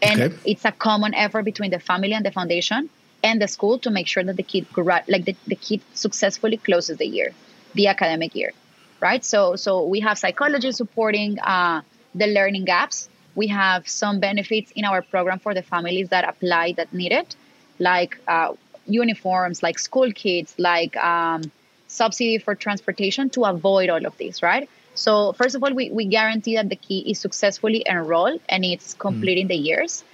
And 0.00 0.20
Okay. 0.20 0.34
it's 0.44 0.64
a 0.64 0.72
common 0.72 1.14
effort 1.14 1.44
between 1.44 1.70
the 1.70 1.78
family 1.78 2.12
and 2.14 2.24
the 2.24 2.32
foundation 2.32 2.90
and 3.22 3.40
the 3.40 3.48
school 3.48 3.78
to 3.80 3.90
make 3.90 4.08
sure 4.08 4.24
that 4.24 4.36
the 4.36 4.42
kid 4.42 4.66
like 5.08 5.24
the, 5.24 5.36
the 5.46 5.54
kid 5.56 5.80
successfully 5.94 6.56
closes 6.56 6.96
the 6.98 7.06
year 7.06 7.32
the 7.74 7.86
academic 7.86 8.34
year 8.34 8.52
right? 9.00 9.24
So 9.24 9.56
so 9.56 9.84
we 9.84 10.00
have 10.00 10.16
psychology 10.16 10.72
supporting 10.72 11.38
uh, 11.40 11.82
the 12.14 12.28
learning 12.28 12.64
gaps 12.64 13.08
we 13.34 13.46
have 13.46 13.88
some 13.88 14.20
benefits 14.20 14.70
in 14.72 14.84
our 14.84 15.02
program 15.02 15.38
for 15.38 15.54
the 15.54 15.62
families 15.62 16.08
that 16.10 16.28
apply 16.28 16.72
that 16.72 16.92
need 16.92 17.12
it 17.12 17.34
like 17.78 18.18
uh, 18.28 18.52
uniforms 18.86 19.62
like 19.62 19.78
school 19.78 20.12
kits 20.12 20.54
like 20.58 20.96
um, 20.96 21.42
subsidy 21.86 22.38
for 22.38 22.54
transportation 22.54 23.30
to 23.30 23.44
avoid 23.44 23.88
all 23.90 24.04
of 24.06 24.16
this 24.18 24.42
right? 24.42 24.68
So 24.94 25.32
first 25.32 25.54
of 25.54 25.62
all 25.62 25.72
we, 25.72 25.90
we 25.90 26.04
guarantee 26.04 26.56
that 26.56 26.68
the 26.68 26.76
key 26.76 27.10
is 27.10 27.18
successfully 27.18 27.84
enrolled 27.88 28.40
and 28.48 28.64
it's 28.64 28.94
completing 28.94 29.48
the 29.48 29.56
years. 29.56 30.04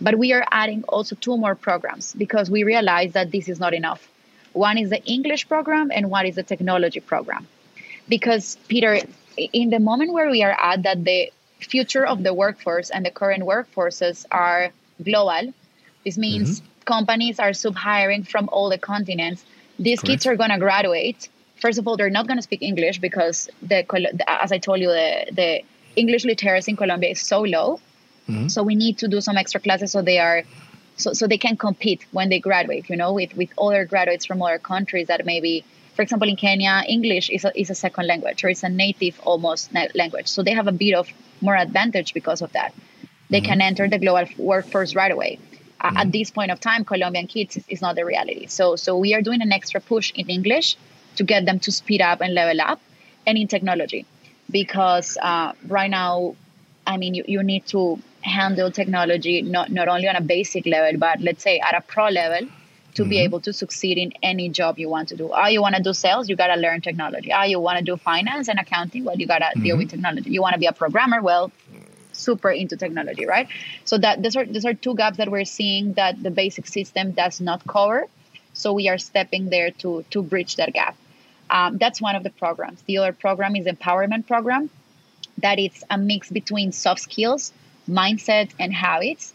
But 0.00 0.16
we 0.16 0.32
are 0.32 0.46
adding 0.52 0.84
also 0.88 1.16
two 1.16 1.36
more 1.36 1.56
programs 1.56 2.14
because 2.14 2.48
we 2.50 2.62
realize 2.62 3.12
that 3.14 3.32
this 3.32 3.48
is 3.48 3.58
not 3.58 3.74
enough. 3.74 4.08
One 4.52 4.78
is 4.78 4.90
the 4.90 5.02
english 5.04 5.48
program 5.48 5.90
and 5.92 6.10
one 6.10 6.26
is 6.26 6.36
the 6.36 6.44
technology 6.44 7.00
program. 7.00 7.46
Because 8.08 8.56
peter 8.68 9.00
in 9.36 9.70
the 9.70 9.78
moment 9.78 10.12
where 10.12 10.30
we 10.30 10.42
are 10.42 10.56
at 10.60 10.82
that 10.84 11.04
the 11.04 11.30
future 11.60 12.06
of 12.06 12.22
the 12.22 12.32
workforce 12.32 12.90
and 12.90 13.04
the 13.04 13.10
current 13.10 13.42
workforces 13.42 14.24
are 14.30 14.70
global. 15.02 15.52
This 16.04 16.16
means 16.16 16.60
mm-hmm. 16.60 16.84
companies 16.84 17.38
are 17.38 17.52
sub-hiring 17.52 18.24
from 18.24 18.48
all 18.50 18.70
the 18.70 18.78
continents. 18.78 19.44
These 19.78 20.00
kids 20.00 20.26
are 20.26 20.36
going 20.36 20.50
to 20.50 20.58
graduate. 20.58 21.28
First 21.56 21.78
of 21.78 21.86
all 21.86 21.96
they're 21.96 22.10
not 22.10 22.26
going 22.26 22.38
to 22.38 22.42
speak 22.42 22.62
english 22.62 22.98
because 22.98 23.48
the 23.62 23.84
as 24.26 24.52
i 24.52 24.58
told 24.58 24.80
you 24.80 24.88
the, 24.88 25.26
the 25.32 25.62
english 25.96 26.24
literacy 26.24 26.70
in 26.72 26.76
colombia 26.76 27.10
is 27.10 27.20
so 27.20 27.40
low. 27.40 27.80
Mm-hmm. 28.28 28.48
So 28.48 28.62
we 28.62 28.76
need 28.76 28.98
to 28.98 29.08
do 29.08 29.20
some 29.20 29.36
extra 29.36 29.60
classes 29.60 29.92
so 29.92 30.02
they 30.02 30.18
are 30.18 30.44
so, 30.96 31.12
so 31.12 31.26
they 31.26 31.38
can 31.38 31.56
compete 31.56 32.06
when 32.12 32.28
they 32.28 32.40
graduate 32.40 32.88
you 32.88 32.96
know 32.96 33.12
with 33.12 33.36
with 33.36 33.50
other 33.58 33.84
graduates 33.84 34.26
from 34.26 34.42
other 34.42 34.58
countries 34.58 35.08
that 35.08 35.26
maybe 35.26 35.64
for 35.98 36.02
example 36.02 36.28
in 36.28 36.36
kenya 36.36 36.84
english 36.86 37.28
is 37.28 37.44
a, 37.44 37.50
is 37.60 37.70
a 37.70 37.74
second 37.74 38.06
language 38.06 38.44
or 38.44 38.48
it's 38.48 38.62
a 38.62 38.68
native 38.68 39.18
almost 39.24 39.72
language. 39.96 40.28
So 40.28 40.44
they 40.44 40.52
have 40.52 40.68
a 40.68 40.76
bit 40.84 40.94
of 40.94 41.08
more 41.40 41.56
advantage 41.56 42.14
because 42.14 42.40
of 42.40 42.52
that. 42.52 42.72
They 43.30 43.40
can 43.40 43.60
enter 43.60 43.88
the 43.88 43.98
global 43.98 44.28
workforce 44.38 44.94
right 44.94 45.10
away. 45.10 45.40
Uh, 45.80 46.02
at 46.02 46.12
this 46.12 46.30
point 46.30 46.52
of 46.52 46.60
time 46.60 46.84
colombian 46.84 47.26
kids 47.26 47.56
is, 47.56 47.64
is 47.68 47.80
not 47.82 47.96
the 47.96 48.04
reality. 48.04 48.46
So 48.46 48.76
so 48.76 48.96
we 48.96 49.12
are 49.14 49.22
doing 49.22 49.42
an 49.42 49.50
extra 49.50 49.80
push 49.80 50.12
in 50.12 50.30
english 50.30 50.76
to 51.16 51.24
get 51.24 51.44
them 51.46 51.58
to 51.66 51.72
speed 51.72 52.00
up 52.00 52.20
and 52.20 52.32
level 52.32 52.60
up 52.60 52.80
and 53.26 53.36
in 53.36 53.48
technology. 53.48 54.06
Because 54.48 55.18
uh, 55.20 55.52
right 55.66 55.90
now 55.90 56.36
I 56.86 56.96
mean, 56.96 57.14
you, 57.14 57.24
you 57.26 57.42
need 57.42 57.66
to 57.74 57.98
handle 58.20 58.70
technology 58.70 59.42
not, 59.42 59.72
not 59.72 59.88
only 59.88 60.08
on 60.08 60.16
a 60.16 60.22
basic 60.36 60.64
level, 60.64 60.98
but 60.98 61.20
let's 61.20 61.42
say 61.42 61.58
at 61.58 61.74
a 61.74 61.80
pro 61.80 62.08
level 62.08 62.48
to 62.94 63.04
be 63.04 63.18
able 63.20 63.40
to 63.40 63.52
succeed 63.52 63.98
in 63.98 64.12
any 64.22 64.48
job 64.48 64.78
you 64.78 64.88
want 64.88 65.08
to 65.08 65.16
do. 65.16 65.30
Ah, 65.32 65.46
you 65.46 65.62
want 65.62 65.76
to 65.76 65.82
do 65.82 65.92
sales, 65.92 66.28
you 66.28 66.36
got 66.36 66.48
to 66.48 66.60
learn 66.60 66.80
technology. 66.80 67.32
Ah, 67.32 67.44
you 67.44 67.60
want 67.60 67.78
to 67.78 67.84
do 67.84 67.96
finance 67.96 68.48
and 68.48 68.58
accounting, 68.58 69.04
well, 69.04 69.16
you 69.16 69.26
got 69.26 69.38
to 69.38 69.60
deal 69.60 69.76
with 69.76 69.90
technology. 69.90 70.30
You 70.30 70.42
want 70.42 70.54
to 70.54 70.58
be 70.58 70.66
a 70.66 70.72
programmer, 70.72 71.22
well, 71.22 71.52
super 72.12 72.50
into 72.50 72.76
technology, 72.76 73.26
right? 73.26 73.48
So 73.84 73.98
that 73.98 74.22
these 74.22 74.36
are 74.36 74.44
these 74.44 74.64
are 74.64 74.74
two 74.74 74.94
gaps 74.94 75.18
that 75.18 75.30
we're 75.30 75.44
seeing 75.44 75.92
that 75.94 76.22
the 76.22 76.30
basic 76.30 76.66
system 76.66 77.12
does 77.12 77.40
not 77.40 77.66
cover. 77.66 78.06
So 78.52 78.72
we 78.72 78.88
are 78.88 78.98
stepping 78.98 79.50
there 79.50 79.70
to 79.82 80.04
to 80.10 80.22
bridge 80.22 80.56
that 80.56 80.72
gap. 80.72 80.96
Um, 81.50 81.78
that's 81.78 82.00
one 82.00 82.16
of 82.16 82.24
the 82.24 82.30
programs. 82.30 82.82
The 82.82 82.98
other 82.98 83.12
program 83.12 83.56
is 83.56 83.66
empowerment 83.66 84.26
program 84.26 84.68
that 85.38 85.58
it's 85.58 85.84
a 85.88 85.96
mix 85.96 86.30
between 86.30 86.72
soft 86.72 87.00
skills, 87.00 87.52
mindset, 87.88 88.50
and 88.58 88.72
habits 88.72 89.32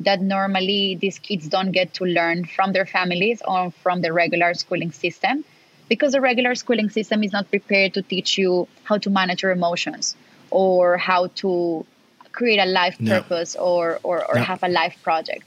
that 0.00 0.20
normally 0.20 0.96
these 1.00 1.18
kids 1.18 1.48
don't 1.48 1.72
get 1.72 1.94
to 1.94 2.04
learn 2.04 2.44
from 2.44 2.72
their 2.72 2.86
families 2.86 3.42
or 3.46 3.70
from 3.70 4.00
the 4.02 4.12
regular 4.12 4.54
schooling 4.54 4.92
system 4.92 5.44
because 5.88 6.12
the 6.12 6.20
regular 6.20 6.54
schooling 6.54 6.90
system 6.90 7.22
is 7.22 7.32
not 7.32 7.48
prepared 7.48 7.94
to 7.94 8.02
teach 8.02 8.36
you 8.36 8.68
how 8.84 8.98
to 8.98 9.10
manage 9.10 9.42
your 9.42 9.52
emotions 9.52 10.14
or 10.50 10.96
how 10.96 11.28
to 11.28 11.86
create 12.32 12.58
a 12.58 12.66
life 12.66 13.00
No. 13.00 13.22
purpose 13.22 13.56
or 13.56 13.98
or, 14.02 14.24
or 14.24 14.34
No. 14.36 14.42
have 14.42 14.62
a 14.62 14.68
life 14.68 14.96
project 15.02 15.44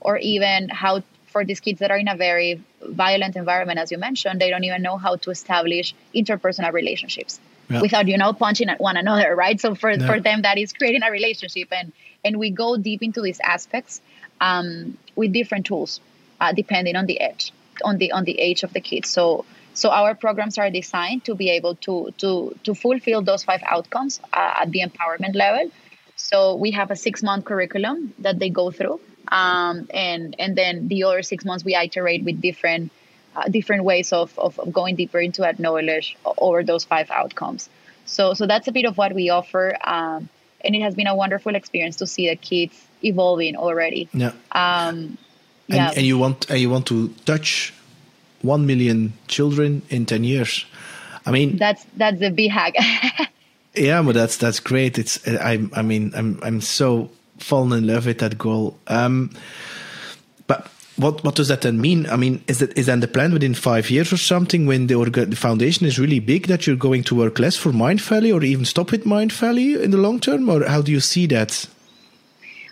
or 0.00 0.18
even 0.18 0.68
how 0.68 1.02
for 1.26 1.44
these 1.44 1.60
kids 1.60 1.78
that 1.78 1.90
are 1.90 1.96
in 1.96 2.08
a 2.08 2.16
very 2.16 2.60
violent 2.82 3.36
environment 3.36 3.78
as 3.78 3.92
you 3.92 3.98
mentioned 3.98 4.40
they 4.40 4.50
don't 4.50 4.64
even 4.64 4.82
know 4.82 4.96
how 4.96 5.16
to 5.16 5.30
establish 5.30 5.94
interpersonal 6.14 6.72
relationships 6.72 7.38
Yeah. 7.72 7.80
without 7.80 8.06
you 8.08 8.18
know 8.18 8.32
punching 8.32 8.68
at 8.68 8.80
one 8.80 8.96
another 8.96 9.34
right 9.34 9.60
so 9.60 9.74
for, 9.74 9.90
Yeah. 9.92 10.06
for 10.06 10.20
them 10.20 10.42
that 10.42 10.58
is 10.58 10.72
creating 10.72 11.02
a 11.02 11.10
relationship 11.10 11.68
and 11.72 11.92
and 12.24 12.38
we 12.38 12.50
go 12.50 12.76
deep 12.76 13.02
into 13.02 13.20
these 13.22 13.40
aspects 13.40 14.00
um, 14.40 14.98
with 15.16 15.32
different 15.32 15.66
tools 15.66 16.00
uh, 16.40 16.52
depending 16.52 16.96
on 16.96 17.06
the 17.06 17.16
age 17.16 17.52
on 17.84 17.98
the 17.98 18.12
on 18.12 18.24
the 18.24 18.38
age 18.38 18.62
of 18.62 18.72
the 18.72 18.80
kids 18.80 19.08
so 19.10 19.44
so 19.74 19.90
our 19.90 20.14
programs 20.14 20.58
are 20.58 20.70
designed 20.70 21.24
to 21.24 21.34
be 21.34 21.50
able 21.50 21.74
to 21.76 22.12
to 22.18 22.54
to 22.64 22.74
fulfill 22.74 23.22
those 23.22 23.44
five 23.44 23.62
outcomes 23.64 24.20
uh, 24.32 24.60
at 24.62 24.70
the 24.70 24.80
empowerment 24.80 25.34
level 25.34 25.70
so 26.16 26.54
we 26.56 26.70
have 26.72 26.90
a 26.90 26.96
six 26.96 27.22
month 27.22 27.44
curriculum 27.44 28.12
that 28.18 28.38
they 28.38 28.50
go 28.50 28.70
through 28.70 29.00
um, 29.28 29.88
and 29.94 30.36
and 30.38 30.56
then 30.56 30.88
the 30.88 31.04
other 31.04 31.22
six 31.22 31.44
months 31.44 31.64
we 31.64 31.74
iterate 31.74 32.22
with 32.24 32.40
different 32.40 32.92
uh, 33.36 33.48
different 33.48 33.84
ways 33.84 34.12
of, 34.12 34.36
of, 34.38 34.58
of 34.58 34.72
going 34.72 34.96
deeper 34.96 35.18
into 35.20 35.40
that 35.42 35.58
knowledge 35.58 36.16
over 36.38 36.62
those 36.62 36.84
five 36.84 37.10
outcomes 37.10 37.68
so 38.04 38.34
so 38.34 38.46
that's 38.46 38.68
a 38.68 38.72
bit 38.72 38.84
of 38.84 38.96
what 38.98 39.12
we 39.14 39.30
offer 39.30 39.76
um, 39.84 40.28
and 40.64 40.74
it 40.76 40.82
has 40.82 40.94
been 40.94 41.06
a 41.06 41.14
wonderful 41.16 41.54
experience 41.54 41.96
to 41.96 42.06
see 42.06 42.28
the 42.28 42.36
kids 42.36 42.74
evolving 43.02 43.56
already 43.56 44.08
Yeah. 44.12 44.32
um, 44.52 45.16
And, 45.68 45.76
yeah 45.78 45.92
and 45.96 46.04
you 46.06 46.18
want 46.18 46.50
and 46.50 46.58
you 46.60 46.70
want 46.70 46.86
to 46.86 47.08
touch 47.24 47.72
one 48.42 48.66
million 48.66 49.12
children 49.28 49.82
in 49.88 50.04
ten 50.04 50.24
years. 50.24 50.66
I 51.24 51.30
mean, 51.30 51.56
that's 51.56 51.86
that's 51.96 52.18
the 52.18 52.30
big 52.30 52.50
hack 52.50 52.74
yeah, 53.74 54.02
but 54.02 54.14
that's 54.14 54.36
that's 54.36 54.58
great. 54.60 54.98
It's 54.98 55.20
I 55.28 55.62
I 55.72 55.82
mean 55.82 56.12
I'm 56.16 56.40
I'm 56.42 56.60
so 56.60 57.10
fallen 57.38 57.72
in 57.78 57.86
love 57.86 58.06
with 58.06 58.18
that 58.18 58.36
goal. 58.36 58.76
Um, 58.88 59.30
what 60.96 61.24
what 61.24 61.34
does 61.34 61.48
that 61.48 61.62
then 61.62 61.80
mean? 61.80 62.06
I 62.06 62.16
mean, 62.16 62.42
is 62.46 62.58
that 62.58 62.76
is 62.76 62.86
then 62.86 63.00
the 63.00 63.08
plan 63.08 63.32
within 63.32 63.54
five 63.54 63.90
years 63.90 64.12
or 64.12 64.16
something 64.16 64.66
when 64.66 64.86
the 64.86 64.94
orga- 64.94 65.28
the 65.28 65.36
foundation 65.36 65.86
is 65.86 65.98
really 65.98 66.20
big 66.20 66.48
that 66.48 66.66
you're 66.66 66.76
going 66.76 67.02
to 67.04 67.14
work 67.14 67.38
less 67.38 67.56
for 67.56 67.72
Mindvalley 67.72 68.34
or 68.34 68.42
even 68.44 68.64
stop 68.64 68.90
with 68.90 69.04
Mindvalley 69.04 69.80
in 69.80 69.90
the 69.90 69.96
long 69.96 70.20
term, 70.20 70.48
or 70.48 70.64
how 70.66 70.82
do 70.82 70.92
you 70.92 71.00
see 71.00 71.26
that? 71.28 71.66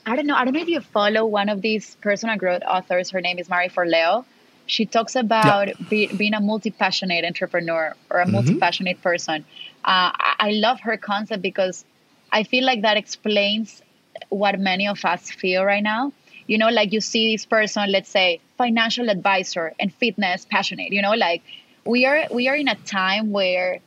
I 0.06 0.16
don't 0.16 0.26
know. 0.26 0.34
I 0.34 0.44
don't 0.44 0.54
know 0.54 0.60
if 0.60 0.68
you 0.68 0.80
follow 0.80 1.24
one 1.24 1.48
of 1.48 1.62
these 1.62 1.96
personal 2.02 2.36
growth 2.36 2.62
authors. 2.66 3.10
Her 3.10 3.20
name 3.20 3.38
is 3.38 3.48
Marie 3.48 3.68
Forleo. 3.68 4.24
She 4.66 4.86
talks 4.86 5.16
about 5.16 5.68
be, 5.88 6.06
being 6.08 6.34
a 6.34 6.40
multi 6.40 6.70
passionate 6.70 7.24
entrepreneur 7.24 7.94
or 8.10 8.20
a 8.20 8.28
multi 8.28 8.54
passionate 8.58 9.02
person. 9.02 9.44
Uh, 9.84 10.12
I 10.14 10.52
love 10.52 10.80
her 10.80 10.96
concept 10.96 11.42
because 11.42 11.84
I 12.30 12.44
feel 12.44 12.64
like 12.64 12.82
that 12.82 12.96
explains 12.96 13.82
what 14.28 14.58
many 14.58 14.86
of 14.86 15.04
us 15.04 15.30
feel 15.30 15.64
right 15.64 15.82
now. 15.82 16.12
You 16.50 16.58
know, 16.58 16.68
like 16.68 16.92
you 16.92 17.00
see 17.00 17.32
this 17.32 17.46
person, 17.46 17.92
let's 17.92 18.10
say 18.10 18.40
financial 18.58 19.08
advisor 19.08 19.72
and 19.78 19.94
fitness 19.94 20.44
passionate. 20.50 20.92
You 20.92 21.00
know, 21.00 21.12
like 21.12 21.42
we 21.84 22.06
are 22.06 22.26
we 22.28 22.48
are 22.48 22.56
in 22.56 22.66
a 22.66 22.74
time 22.74 23.30
where 23.30 23.78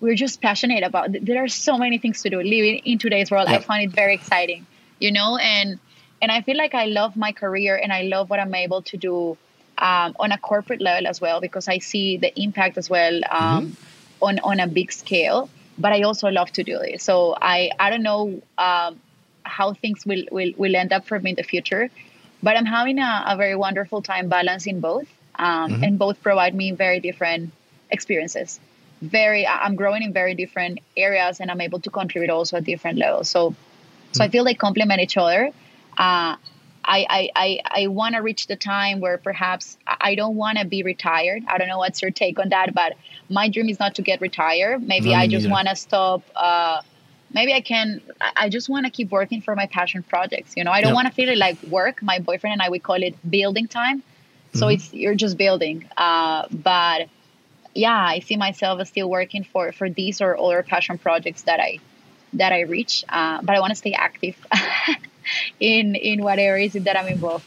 we're 0.00 0.14
just 0.14 0.40
passionate 0.40 0.84
about. 0.84 1.08
There 1.10 1.42
are 1.42 1.48
so 1.48 1.76
many 1.76 1.98
things 1.98 2.22
to 2.22 2.30
do. 2.30 2.36
Living 2.36 2.76
in 2.90 2.98
today's 2.98 3.32
world, 3.32 3.48
I 3.48 3.58
find 3.58 3.90
it 3.90 3.96
very 3.96 4.14
exciting. 4.14 4.64
You 5.00 5.10
know, 5.10 5.38
and 5.38 5.80
and 6.22 6.30
I 6.30 6.42
feel 6.42 6.56
like 6.56 6.72
I 6.72 6.84
love 6.84 7.16
my 7.16 7.32
career 7.32 7.74
and 7.74 7.92
I 7.92 8.02
love 8.02 8.30
what 8.30 8.38
I'm 8.38 8.54
able 8.54 8.82
to 8.82 8.96
do 8.96 9.36
um, 9.78 10.14
on 10.20 10.30
a 10.30 10.38
corporate 10.38 10.80
level 10.80 11.08
as 11.08 11.20
well 11.20 11.40
because 11.40 11.66
I 11.66 11.78
see 11.78 12.16
the 12.16 12.32
impact 12.40 12.78
as 12.78 12.88
well 12.88 13.22
um, 13.28 13.76
on 14.22 14.38
on 14.38 14.60
a 14.60 14.68
big 14.68 14.92
scale. 14.92 15.50
But 15.78 15.90
I 15.90 16.02
also 16.02 16.28
love 16.28 16.52
to 16.52 16.62
do 16.62 16.78
this. 16.78 17.02
So 17.02 17.36
I 17.42 17.72
I 17.80 17.90
don't 17.90 18.04
know 18.04 18.40
um, 18.56 19.00
how 19.44 19.74
things 19.74 20.04
will, 20.06 20.24
will 20.30 20.52
will 20.56 20.76
end 20.76 20.92
up 20.92 21.06
for 21.06 21.18
me 21.20 21.30
in 21.30 21.36
the 21.36 21.42
future, 21.42 21.90
but 22.44 22.58
I'm 22.58 22.66
having 22.66 22.98
a, 22.98 23.24
a 23.28 23.36
very 23.36 23.56
wonderful 23.56 24.02
time 24.02 24.28
balancing 24.28 24.80
both, 24.80 25.08
um, 25.36 25.82
and 25.82 25.98
both 25.98 26.22
provide 26.22 26.54
me 26.54 26.72
very 26.72 27.00
different 27.00 27.52
experiences. 27.90 28.60
Very, 29.00 29.46
I'm 29.46 29.74
growing 29.76 30.02
in 30.02 30.12
very 30.12 30.34
different 30.34 30.80
areas, 30.96 31.40
and 31.40 31.50
I'm 31.50 31.62
able 31.62 31.80
to 31.80 31.90
contribute 31.90 32.30
also 32.30 32.58
at 32.58 32.64
different 32.64 32.98
levels. 32.98 33.30
So 33.30 33.54
so 34.12 34.22
I 34.22 34.28
feel 34.28 34.44
they 34.44 34.54
complement 34.54 35.00
each 35.00 35.16
other. 35.16 35.50
Uh, 35.98 36.36
I 36.96 36.98
I, 37.18 37.30
I, 37.34 37.60
I 37.82 37.86
want 37.86 38.14
to 38.14 38.20
reach 38.20 38.46
the 38.46 38.56
time 38.56 39.00
where 39.00 39.18
perhaps 39.18 39.78
I 39.86 39.96
I 40.10 40.14
don't 40.14 40.36
want 40.36 40.58
to 40.58 40.66
be 40.66 40.82
retired. 40.82 41.42
I 41.48 41.56
don't 41.58 41.68
know 41.68 41.78
what's 41.78 42.02
your 42.02 42.10
take 42.10 42.38
on 42.38 42.50
that, 42.50 42.74
but 42.74 42.92
my 43.30 43.48
dream 43.48 43.68
is 43.70 43.78
not 43.80 43.94
to 43.94 44.02
get 44.02 44.20
retired. 44.20 44.82
Maybe 44.86 45.10
No, 45.10 45.16
I 45.22 45.26
just 45.28 45.48
want 45.48 45.68
to 45.68 45.76
stop. 45.76 46.22
Uh, 46.36 46.82
maybe 47.34 47.52
I 47.52 47.60
can. 47.60 48.00
I 48.36 48.48
just 48.48 48.68
want 48.68 48.86
to 48.86 48.90
keep 48.90 49.10
working 49.10 49.40
for 49.42 49.54
my 49.54 49.66
passion 49.66 50.02
projects. 50.02 50.56
You 50.56 50.64
know, 50.64 50.70
I 50.70 50.80
don't 50.80 50.90
Yeah. 50.90 50.94
want 50.94 51.08
to 51.08 51.14
feel 51.14 51.28
it 51.28 51.36
like 51.38 51.62
work. 51.64 52.02
My 52.02 52.18
boyfriend 52.20 52.52
and 52.54 52.62
I 52.62 52.70
we 52.70 52.78
call 52.78 53.02
it 53.02 53.14
building 53.28 53.66
time. 53.66 54.02
So 54.54 54.68
it's 54.68 54.94
you're 54.94 55.16
just 55.16 55.36
building. 55.36 55.84
Uh, 55.96 56.46
but 56.52 57.08
yeah, 57.74 58.00
I 58.14 58.20
see 58.20 58.36
myself 58.36 58.80
as 58.80 58.88
still 58.88 59.10
working 59.10 59.42
for 59.42 59.72
for 59.72 59.90
these 59.90 60.20
or 60.20 60.38
other 60.38 60.62
passion 60.62 60.96
projects 60.96 61.42
that 61.42 61.58
I 61.58 61.80
that 62.34 62.52
I 62.52 62.60
reach. 62.60 63.04
Uh, 63.08 63.42
but 63.42 63.56
I 63.56 63.60
want 63.60 63.72
to 63.72 63.76
stay 63.76 63.94
active 63.94 64.36
in 65.60 65.96
in 65.96 66.22
whatever 66.22 66.56
it 66.56 66.74
is 66.74 66.84
that 66.84 66.96
I'm 66.96 67.08
involved. 67.08 67.46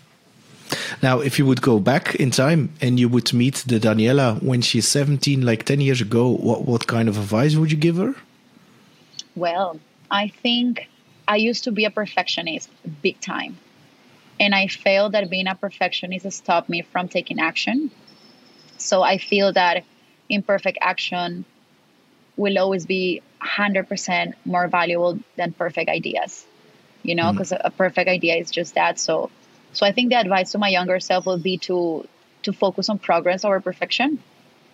Now, 1.02 1.22
if 1.22 1.40
you 1.40 1.46
would 1.46 1.62
go 1.62 1.80
back 1.80 2.16
in 2.16 2.32
time 2.32 2.74
and 2.82 3.00
you 3.00 3.08
would 3.08 3.34
meet 3.34 3.64
the 3.68 3.80
Daniela 3.80 4.42
when 4.44 4.62
she's 4.62 4.88
17, 4.88 5.46
like 5.46 5.64
10 5.64 5.80
years 5.80 6.02
ago, 6.02 6.30
what, 6.30 6.66
what 6.66 6.88
kind 6.88 7.08
of 7.08 7.18
advice 7.18 7.56
would 7.56 7.72
you 7.72 7.78
give 7.78 7.98
her? 7.98 8.16
Well, 9.38 9.80
I 10.10 10.30
think 10.30 10.90
I 11.28 11.36
used 11.36 11.66
to 11.66 11.72
be 11.72 11.86
a 11.86 11.92
perfectionist 11.92 12.70
big 13.02 13.20
time. 13.22 13.58
And 14.40 14.54
I 14.54 14.68
feel 14.68 15.10
that 15.12 15.30
being 15.30 15.48
a 15.48 15.56
perfectionist 15.56 16.32
stopped 16.32 16.70
me 16.70 16.82
from 16.82 17.08
taking 17.08 17.40
action. 17.40 17.92
So 18.78 19.04
I 19.04 19.18
feel 19.18 19.54
that 19.54 19.84
imperfect 20.30 20.78
action 20.82 21.46
will 22.36 22.58
always 22.58 22.86
be 22.86 23.22
100% 23.42 24.34
more 24.46 24.68
valuable 24.68 25.20
than 25.36 25.54
perfect 25.54 25.90
ideas. 25.90 26.46
You 27.04 27.16
know, 27.16 27.26
mm-hmm. 27.26 27.38
because 27.38 27.52
a, 27.52 27.62
a 27.66 27.72
perfect 27.72 28.10
idea 28.10 28.36
is 28.36 28.52
just 28.52 28.76
that. 28.76 29.00
So 29.00 29.30
so 29.74 29.86
I 29.86 29.92
think 29.92 30.10
the 30.10 30.20
advice 30.20 30.52
to 30.54 30.58
my 30.58 30.70
younger 30.70 31.00
self 31.00 31.26
would 31.28 31.44
be 31.44 31.58
to 31.70 32.08
to 32.44 32.54
focus 32.54 32.90
on 32.90 32.98
progress 32.98 33.46
over 33.46 33.60
perfection 33.60 34.20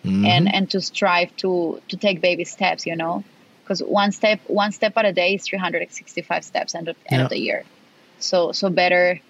mm-hmm. 0.04 0.24
and 0.24 0.54
and 0.54 0.70
to 0.70 0.80
strive 0.80 1.34
to 1.36 1.80
to 1.88 1.96
take 1.96 2.20
baby 2.20 2.44
steps 2.44 2.86
you 2.86 2.96
know 2.96 3.24
because 3.64 3.80
one 3.82 4.12
step 4.12 4.40
one 4.46 4.72
step 4.72 4.92
at 4.96 5.04
a 5.06 5.12
day 5.12 5.34
is 5.34 5.42
365 5.46 6.44
steps 6.44 6.74
end 6.74 6.88
of, 6.88 6.96
end 7.10 7.20
Yeah. 7.20 7.24
of 7.24 7.30
the 7.30 7.38
year 7.38 7.64
so 8.18 8.52
so 8.52 8.68
better 8.70 9.20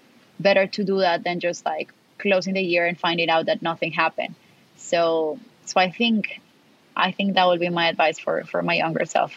better 0.41 0.67
to 0.67 0.85
do 0.85 0.99
that 1.07 1.23
than 1.25 1.39
just 1.41 1.65
like 1.65 1.93
closing 2.19 2.55
the 2.55 2.63
year 2.63 2.85
and 2.87 2.99
finding 2.99 3.31
out 3.31 3.47
that 3.47 3.63
nothing 3.63 3.93
happened 3.93 4.35
so 4.77 5.39
so 5.65 5.81
i 5.81 5.89
think 5.91 6.41
i 6.97 7.11
think 7.13 7.35
that 7.35 7.47
would 7.49 7.61
be 7.61 7.69
my 7.71 7.87
advice 7.89 8.19
for 8.19 8.45
for 8.45 8.63
my 8.63 8.75
younger 8.85 9.05
self 9.07 9.33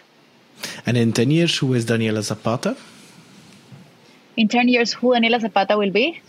And 0.87 0.97
in 0.97 1.13
10 1.13 1.29
years, 1.29 1.57
who 1.59 1.73
is 1.77 1.85
Daniela 1.85 2.21
Zapata? 2.23 2.75
in 4.35 4.47
10 4.47 4.67
years 4.69 4.93
who 4.93 5.13
Daniela 5.13 5.39
Zapata 5.39 5.77
will 5.77 5.91
be 5.91 6.21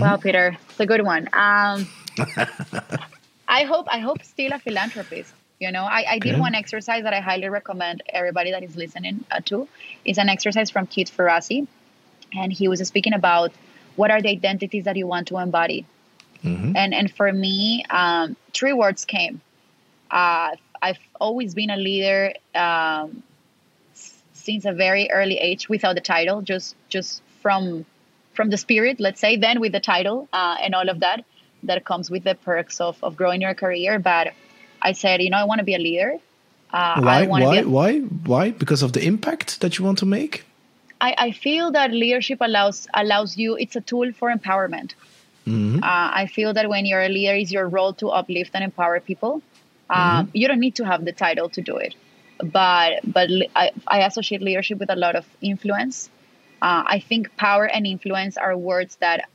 wow 0.00 0.16
Peter 0.16 0.56
it's 0.70 0.80
a 0.80 0.86
good 0.86 1.02
one 1.04 1.28
um 1.32 1.86
I 3.48 3.64
hope 3.64 3.86
I 3.96 3.98
hope 3.98 4.22
still 4.24 4.52
a 4.52 4.58
philanthropist. 4.58 5.34
You 5.62 5.70
know, 5.70 5.84
I, 5.84 6.04
I 6.14 6.18
did 6.18 6.32
Okay. 6.32 6.40
one 6.40 6.54
exercise 6.56 7.04
that 7.04 7.14
I 7.14 7.20
highly 7.20 7.48
recommend 7.48 8.02
everybody 8.08 8.50
that 8.50 8.64
is 8.64 8.74
listening 8.76 9.24
uh, 9.30 9.40
to. 9.44 9.68
It's 10.04 10.18
an 10.18 10.28
exercise 10.28 10.70
from 10.70 10.88
Keith 10.88 11.10
Ferrazzi, 11.16 11.68
and 12.34 12.52
he 12.52 12.66
was 12.66 12.80
speaking 12.88 13.12
about 13.12 13.52
what 13.94 14.10
are 14.10 14.20
the 14.20 14.30
identities 14.30 14.84
that 14.86 14.96
you 14.96 15.06
want 15.06 15.28
to 15.28 15.38
embody. 15.38 15.86
And 16.74 16.92
and 16.98 17.08
for 17.18 17.32
me, 17.32 17.84
um, 17.90 18.36
three 18.52 18.72
words 18.72 19.04
came. 19.04 19.40
Uh, 20.10 20.50
I've 20.86 20.98
always 21.20 21.54
been 21.54 21.70
a 21.70 21.76
leader 21.76 22.32
um, 22.56 23.22
since 24.32 24.64
a 24.64 24.72
very 24.72 25.04
early 25.12 25.38
age 25.38 25.68
without 25.68 25.94
the 25.94 26.00
title, 26.00 26.42
just 26.42 26.74
just 26.88 27.22
from 27.40 27.86
from 28.34 28.50
the 28.50 28.58
spirit, 28.66 28.98
let's 28.98 29.20
say. 29.20 29.36
Then 29.36 29.60
with 29.60 29.72
the 29.72 29.84
title 29.94 30.28
uh, 30.32 30.56
and 30.60 30.74
all 30.74 30.88
of 30.88 30.98
that 31.00 31.24
that 31.62 31.84
comes 31.84 32.10
with 32.10 32.24
the 32.24 32.34
perks 32.34 32.80
of, 32.80 32.96
of 33.04 33.14
growing 33.16 33.42
your 33.42 33.54
career. 33.54 34.00
But 34.00 34.32
I 34.88 34.92
said, 34.92 35.22
you 35.22 35.30
know, 35.30 35.38
I 35.38 35.44
want 35.44 35.58
to 35.60 35.64
be 35.64 35.74
a 35.74 35.78
leader. 35.88 36.12
Uh, 36.72 37.00
Why? 37.00 37.26
Why? 37.26 37.56
A, 37.58 37.64
Why? 37.76 37.90
Why? 38.32 38.50
Because 38.50 38.82
of 38.82 38.92
the 38.92 39.02
impact 39.12 39.60
that 39.60 39.78
you 39.78 39.84
want 39.84 39.98
to 39.98 40.06
make? 40.06 40.44
I, 41.00 41.14
I 41.26 41.30
feel 41.32 41.72
that 41.72 41.90
leadership 41.92 42.38
allows 42.40 42.86
allows 42.94 43.36
you. 43.36 43.56
It's 43.56 43.76
a 43.76 43.80
tool 43.80 44.12
for 44.12 44.26
empowerment. 44.38 44.94
Uh, 45.82 46.08
I 46.22 46.26
feel 46.26 46.52
that 46.54 46.68
when 46.68 46.86
you're 46.86 47.02
a 47.02 47.08
leader, 47.08 47.34
it's 47.34 47.50
your 47.50 47.68
role 47.68 47.92
to 47.94 48.08
uplift 48.10 48.50
and 48.54 48.62
empower 48.64 49.00
people. 49.00 49.42
Um, 49.90 50.30
You 50.32 50.46
don't 50.48 50.60
need 50.60 50.76
to 50.76 50.84
have 50.84 51.04
the 51.04 51.12
title 51.12 51.48
to 51.56 51.60
do 51.60 51.76
it, 51.76 51.94
but 52.38 53.00
but 53.04 53.28
I, 53.54 53.72
I 53.86 53.98
associate 54.06 54.40
leadership 54.40 54.78
with 54.78 54.90
a 54.90 54.96
lot 54.96 55.14
of 55.16 55.26
influence 55.40 56.08
Uh, 56.62 56.84
I 56.96 57.00
think 57.00 57.36
power 57.36 57.66
and 57.66 57.86
influence 57.86 58.36
are 58.38 58.56
words 58.56 58.96
that, 59.00 59.28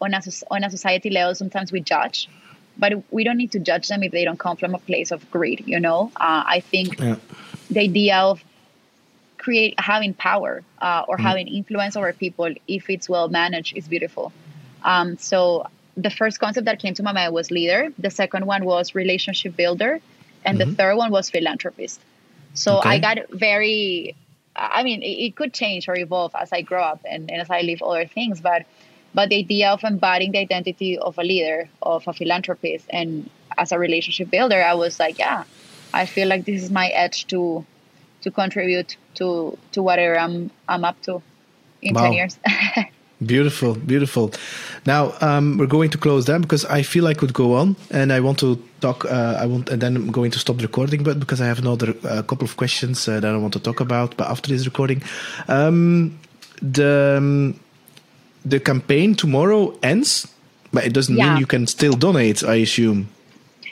on 0.00 0.12
a 0.12 0.20
on 0.50 0.64
a 0.64 0.70
society 0.70 1.08
level, 1.08 1.34
sometimes 1.42 1.70
we 1.70 1.80
judge, 1.80 2.28
but 2.76 2.92
we 3.10 3.24
don't 3.24 3.36
need 3.36 3.52
to 3.52 3.58
judge 3.58 3.88
them 3.88 4.02
if 4.02 4.12
they 4.12 4.24
don't 4.24 4.38
come 4.38 4.56
from 4.56 4.74
a 4.74 4.78
place 4.78 5.10
of 5.10 5.28
greed. 5.30 5.64
You 5.66 5.80
know, 5.80 6.10
uh, 6.16 6.44
I 6.46 6.60
think 6.60 6.98
yeah. 6.98 7.16
the 7.70 7.80
idea 7.80 8.18
of 8.18 8.42
create 9.38 9.78
having 9.78 10.14
power 10.14 10.62
uh, 10.80 11.04
or 11.06 11.16
mm. 11.16 11.20
having 11.20 11.48
influence 11.48 11.96
over 11.96 12.12
people, 12.12 12.52
if 12.66 12.88
it's 12.88 13.08
well 13.08 13.28
managed, 13.28 13.76
is 13.76 13.86
beautiful. 13.88 14.32
Um, 14.82 15.18
so 15.18 15.66
the 15.96 16.10
first 16.10 16.40
concept 16.40 16.64
that 16.64 16.78
came 16.78 16.94
to 16.94 17.02
my 17.02 17.12
mind 17.12 17.32
was 17.32 17.50
leader. 17.50 17.92
The 17.98 18.10
second 18.10 18.46
one 18.46 18.64
was 18.64 18.94
relationship 18.94 19.56
builder, 19.56 20.00
and 20.44 20.58
mm-hmm. 20.58 20.70
the 20.70 20.76
third 20.76 20.96
one 20.96 21.10
was 21.10 21.30
philanthropist. 21.30 22.00
So 22.54 22.78
okay. 22.78 22.88
I 22.90 22.98
got 22.98 23.18
very 23.30 24.16
I 24.56 24.82
mean, 24.84 25.02
it, 25.02 25.06
it, 25.06 25.36
could 25.36 25.52
change 25.52 25.88
or 25.88 25.96
evolve 25.96 26.32
as 26.40 26.52
I 26.52 26.62
grow 26.62 26.82
up 26.82 27.00
and, 27.08 27.30
and 27.30 27.40
as 27.40 27.50
I 27.50 27.62
live 27.62 27.82
other 27.82 28.06
things, 28.06 28.40
but 28.40 28.64
but 29.14 29.28
the 29.28 29.36
idea 29.36 29.70
of 29.70 29.84
embodying 29.84 30.32
the 30.32 30.38
identity 30.38 30.98
of 30.98 31.18
a 31.18 31.22
leader, 31.22 31.68
of 31.82 32.06
a 32.08 32.12
philanthropist, 32.12 32.86
and 32.90 33.30
as 33.56 33.72
a 33.72 33.78
relationship 33.78 34.30
builder, 34.30 34.62
I 34.62 34.74
was 34.74 34.98
like, 34.98 35.18
yeah, 35.18 35.44
I 35.92 36.06
feel 36.06 36.28
like 36.28 36.44
this 36.44 36.62
is 36.62 36.70
my 36.70 36.88
edge 36.88 37.26
to 37.28 37.64
to 38.22 38.30
contribute 38.30 38.96
to 39.14 39.56
to 39.72 39.82
whatever 39.82 40.18
I'm 40.18 40.50
I'm 40.68 40.84
up 40.84 41.00
to 41.02 41.22
in 41.82 41.94
wow. 41.94 42.02
ten 42.02 42.12
years. 42.12 42.38
Beautiful, 43.24 43.74
beautiful. 43.74 44.32
Now 44.86 45.14
um, 45.20 45.56
we're 45.56 45.68
going 45.68 45.88
to 45.90 45.98
close 45.98 46.24
down 46.24 46.42
because 46.42 46.64
I 46.64 46.82
feel 46.82 47.06
I 47.06 47.14
could 47.14 47.32
go 47.32 47.54
on, 47.54 47.76
and 47.90 48.12
I 48.12 48.20
want 48.20 48.38
to 48.40 48.58
talk. 48.80 49.04
Uh, 49.04 49.38
I 49.40 49.46
want, 49.46 49.70
and 49.70 49.80
then 49.80 49.96
I'm 49.96 50.10
going 50.10 50.32
to 50.32 50.38
stop 50.38 50.56
the 50.56 50.62
recording, 50.62 51.04
but 51.04 51.20
because 51.20 51.40
I 51.40 51.46
have 51.46 51.60
another 51.60 51.94
uh, 52.04 52.22
couple 52.22 52.44
of 52.44 52.56
questions 52.56 53.08
uh, 53.08 53.20
that 53.20 53.32
I 53.32 53.36
want 53.36 53.52
to 53.52 53.60
talk 53.60 53.80
about. 53.80 54.16
But 54.16 54.28
after 54.28 54.50
this 54.50 54.66
recording, 54.66 55.02
um, 55.46 56.18
the 56.60 57.14
um, 57.18 57.60
the 58.44 58.60
campaign 58.60 59.14
tomorrow 59.14 59.76
ends, 59.82 60.28
but 60.72 60.84
it 60.84 60.92
doesn't 60.92 61.16
yeah. 61.16 61.30
mean 61.30 61.40
you 61.40 61.46
can 61.46 61.66
still 61.66 61.94
donate. 61.94 62.44
I 62.44 62.56
assume. 62.56 63.08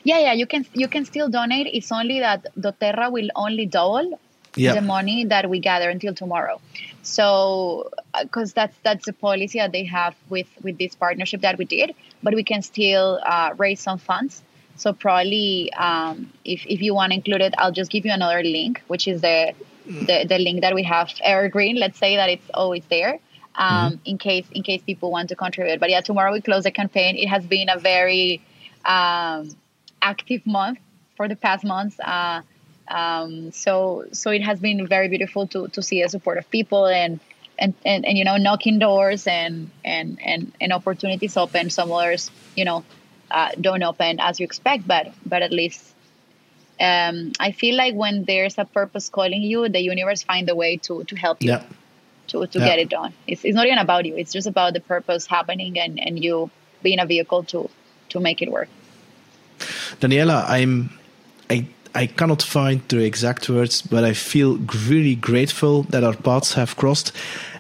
Yeah, 0.04 0.18
yeah, 0.18 0.32
you 0.32 0.46
can 0.46 0.66
you 0.74 0.88
can 0.88 1.04
still 1.04 1.28
donate. 1.28 1.68
It's 1.72 1.92
only 1.92 2.20
that 2.20 2.46
doTERRA 2.58 3.12
will 3.12 3.28
only 3.36 3.66
double 3.66 4.18
the 4.54 4.80
money 4.80 5.24
that 5.24 5.48
we 5.48 5.58
gather 5.60 5.88
until 5.88 6.14
tomorrow. 6.14 6.60
So, 7.02 7.90
because 8.20 8.50
uh, 8.52 8.54
that's 8.56 8.76
that's 8.82 9.06
the 9.06 9.12
policy 9.12 9.58
that 9.58 9.72
they 9.72 9.84
have 9.84 10.14
with 10.28 10.48
with 10.62 10.78
this 10.78 10.94
partnership 10.94 11.40
that 11.42 11.58
we 11.58 11.64
did, 11.64 11.94
but 12.22 12.34
we 12.34 12.44
can 12.44 12.62
still 12.62 13.20
uh, 13.24 13.54
raise 13.56 13.80
some 13.80 13.98
funds. 13.98 14.42
So 14.76 14.92
probably, 14.92 15.72
um, 15.74 16.32
if 16.44 16.64
if 16.66 16.80
you 16.82 16.94
want 16.94 17.12
to 17.12 17.16
include 17.16 17.42
it, 17.42 17.54
I'll 17.58 17.72
just 17.72 17.90
give 17.90 18.04
you 18.04 18.12
another 18.12 18.42
link, 18.42 18.82
which 18.88 19.06
is 19.08 19.20
the 19.20 19.52
the, 19.86 20.26
the 20.28 20.38
link 20.38 20.60
that 20.60 20.74
we 20.74 20.82
have 20.84 21.12
evergreen. 21.22 21.76
Let's 21.76 21.98
say 21.98 22.16
that 22.16 22.28
it's 22.28 22.50
always 22.54 22.84
there. 22.88 23.18
Um, 23.54 23.68
mm-hmm. 23.68 23.96
in 24.06 24.16
case 24.18 24.46
in 24.52 24.62
case 24.62 24.80
people 24.82 25.10
want 25.10 25.28
to 25.28 25.36
contribute. 25.36 25.78
But 25.78 25.90
yeah, 25.90 26.00
tomorrow 26.00 26.32
we 26.32 26.40
close 26.40 26.64
the 26.64 26.70
campaign. 26.70 27.16
It 27.16 27.28
has 27.28 27.44
been 27.44 27.68
a 27.68 27.78
very 27.78 28.40
um, 28.84 29.50
active 30.00 30.46
month 30.46 30.78
for 31.16 31.28
the 31.28 31.36
past 31.36 31.62
months. 31.62 32.00
Uh, 32.00 32.40
um, 32.88 33.52
so 33.52 34.06
so 34.12 34.30
it 34.30 34.42
has 34.42 34.60
been 34.60 34.86
very 34.86 35.08
beautiful 35.08 35.46
to 35.48 35.68
to 35.68 35.82
see 35.82 36.02
the 36.02 36.08
support 36.08 36.38
of 36.38 36.50
people 36.50 36.86
and 36.86 37.20
and, 37.58 37.74
and, 37.84 38.04
and 38.04 38.18
you 38.18 38.24
know 38.24 38.36
knocking 38.36 38.78
doors 38.78 39.26
and 39.26 39.70
and 39.84 40.18
and, 40.22 40.52
and 40.60 40.72
opportunities 40.72 41.36
open 41.36 41.70
some 41.70 41.92
others 41.92 42.30
you 42.56 42.64
know 42.64 42.84
uh, 43.30 43.50
don't 43.60 43.82
open 43.82 44.20
as 44.20 44.40
you 44.40 44.44
expect 44.44 44.86
but 44.86 45.12
but 45.24 45.42
at 45.42 45.52
least 45.52 45.94
um, 46.80 47.32
I 47.38 47.52
feel 47.52 47.76
like 47.76 47.94
when 47.94 48.24
there's 48.24 48.58
a 48.58 48.64
purpose 48.64 49.08
calling 49.08 49.42
you 49.42 49.68
the 49.68 49.80
universe 49.80 50.22
find 50.22 50.48
a 50.50 50.54
way 50.54 50.76
to 50.78 51.04
to 51.04 51.16
help 51.16 51.42
you 51.42 51.50
yeah. 51.50 51.62
To, 52.28 52.46
to 52.46 52.58
yeah. 52.58 52.66
get 52.66 52.78
it 52.78 52.88
done 52.88 53.12
it's, 53.26 53.44
it's 53.44 53.54
not 53.54 53.66
even 53.66 53.78
about 53.78 54.04
you 54.04 54.16
it's 54.16 54.32
just 54.32 54.46
about 54.46 54.72
the 54.72 54.80
purpose 54.80 55.26
happening 55.26 55.78
and 55.78 55.98
and 56.00 56.22
you 56.22 56.50
being 56.82 56.98
a 56.98 57.06
vehicle 57.06 57.42
to 57.44 57.68
to 58.08 58.20
make 58.20 58.42
it 58.42 58.50
work 58.50 58.68
Daniela 60.00 60.44
I'm 60.48 60.90
I 61.50 61.66
I 61.94 62.06
cannot 62.06 62.42
find 62.42 62.80
the 62.88 63.04
exact 63.04 63.48
words, 63.48 63.82
but 63.82 64.02
I 64.02 64.14
feel 64.14 64.58
really 64.88 65.14
grateful 65.14 65.82
that 65.90 66.02
our 66.02 66.14
paths 66.14 66.54
have 66.54 66.76
crossed 66.76 67.12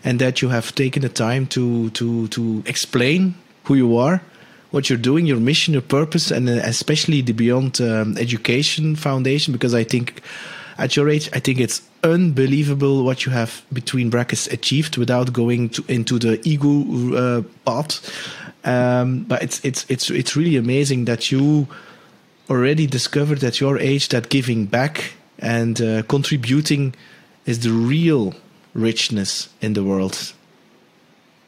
and 0.04 0.18
that 0.20 0.40
you 0.40 0.48
have 0.48 0.74
taken 0.74 1.02
the 1.02 1.10
time 1.10 1.46
to 1.48 1.90
to 1.90 2.28
to 2.28 2.62
explain 2.66 3.34
who 3.64 3.74
you 3.74 3.96
are, 3.98 4.22
what 4.70 4.88
you're 4.88 4.98
doing, 4.98 5.26
your 5.26 5.40
mission, 5.40 5.74
your 5.74 5.82
purpose, 5.82 6.30
and 6.30 6.48
especially 6.48 7.20
the 7.20 7.32
Beyond 7.32 7.80
um, 7.80 8.16
Education 8.16 8.96
Foundation. 8.96 9.52
Because 9.52 9.74
I 9.74 9.84
think 9.84 10.22
at 10.78 10.96
your 10.96 11.10
age, 11.10 11.28
I 11.34 11.40
think 11.40 11.60
it's 11.60 11.82
unbelievable 12.02 13.04
what 13.04 13.24
you 13.24 13.32
have 13.32 13.62
between 13.72 14.10
brackets 14.10 14.46
achieved 14.48 14.96
without 14.96 15.32
going 15.32 15.68
to, 15.70 15.84
into 15.88 16.18
the 16.18 16.40
ego 16.48 17.14
uh, 17.14 17.42
path. 17.64 18.00
Um, 18.64 19.24
but 19.24 19.42
it's 19.42 19.64
it's 19.64 19.84
it's 19.88 20.10
it's 20.10 20.36
really 20.36 20.56
amazing 20.56 21.06
that 21.06 21.32
you 21.32 21.66
already 22.48 22.86
discovered 22.86 23.42
at 23.42 23.60
your 23.60 23.78
age 23.78 24.08
that 24.08 24.28
giving 24.28 24.66
back 24.66 25.14
and 25.38 25.80
uh, 25.80 26.02
contributing 26.02 26.94
is 27.46 27.60
the 27.60 27.70
real 27.70 28.34
richness 28.74 29.48
in 29.60 29.72
the 29.72 29.82
world. 29.82 30.32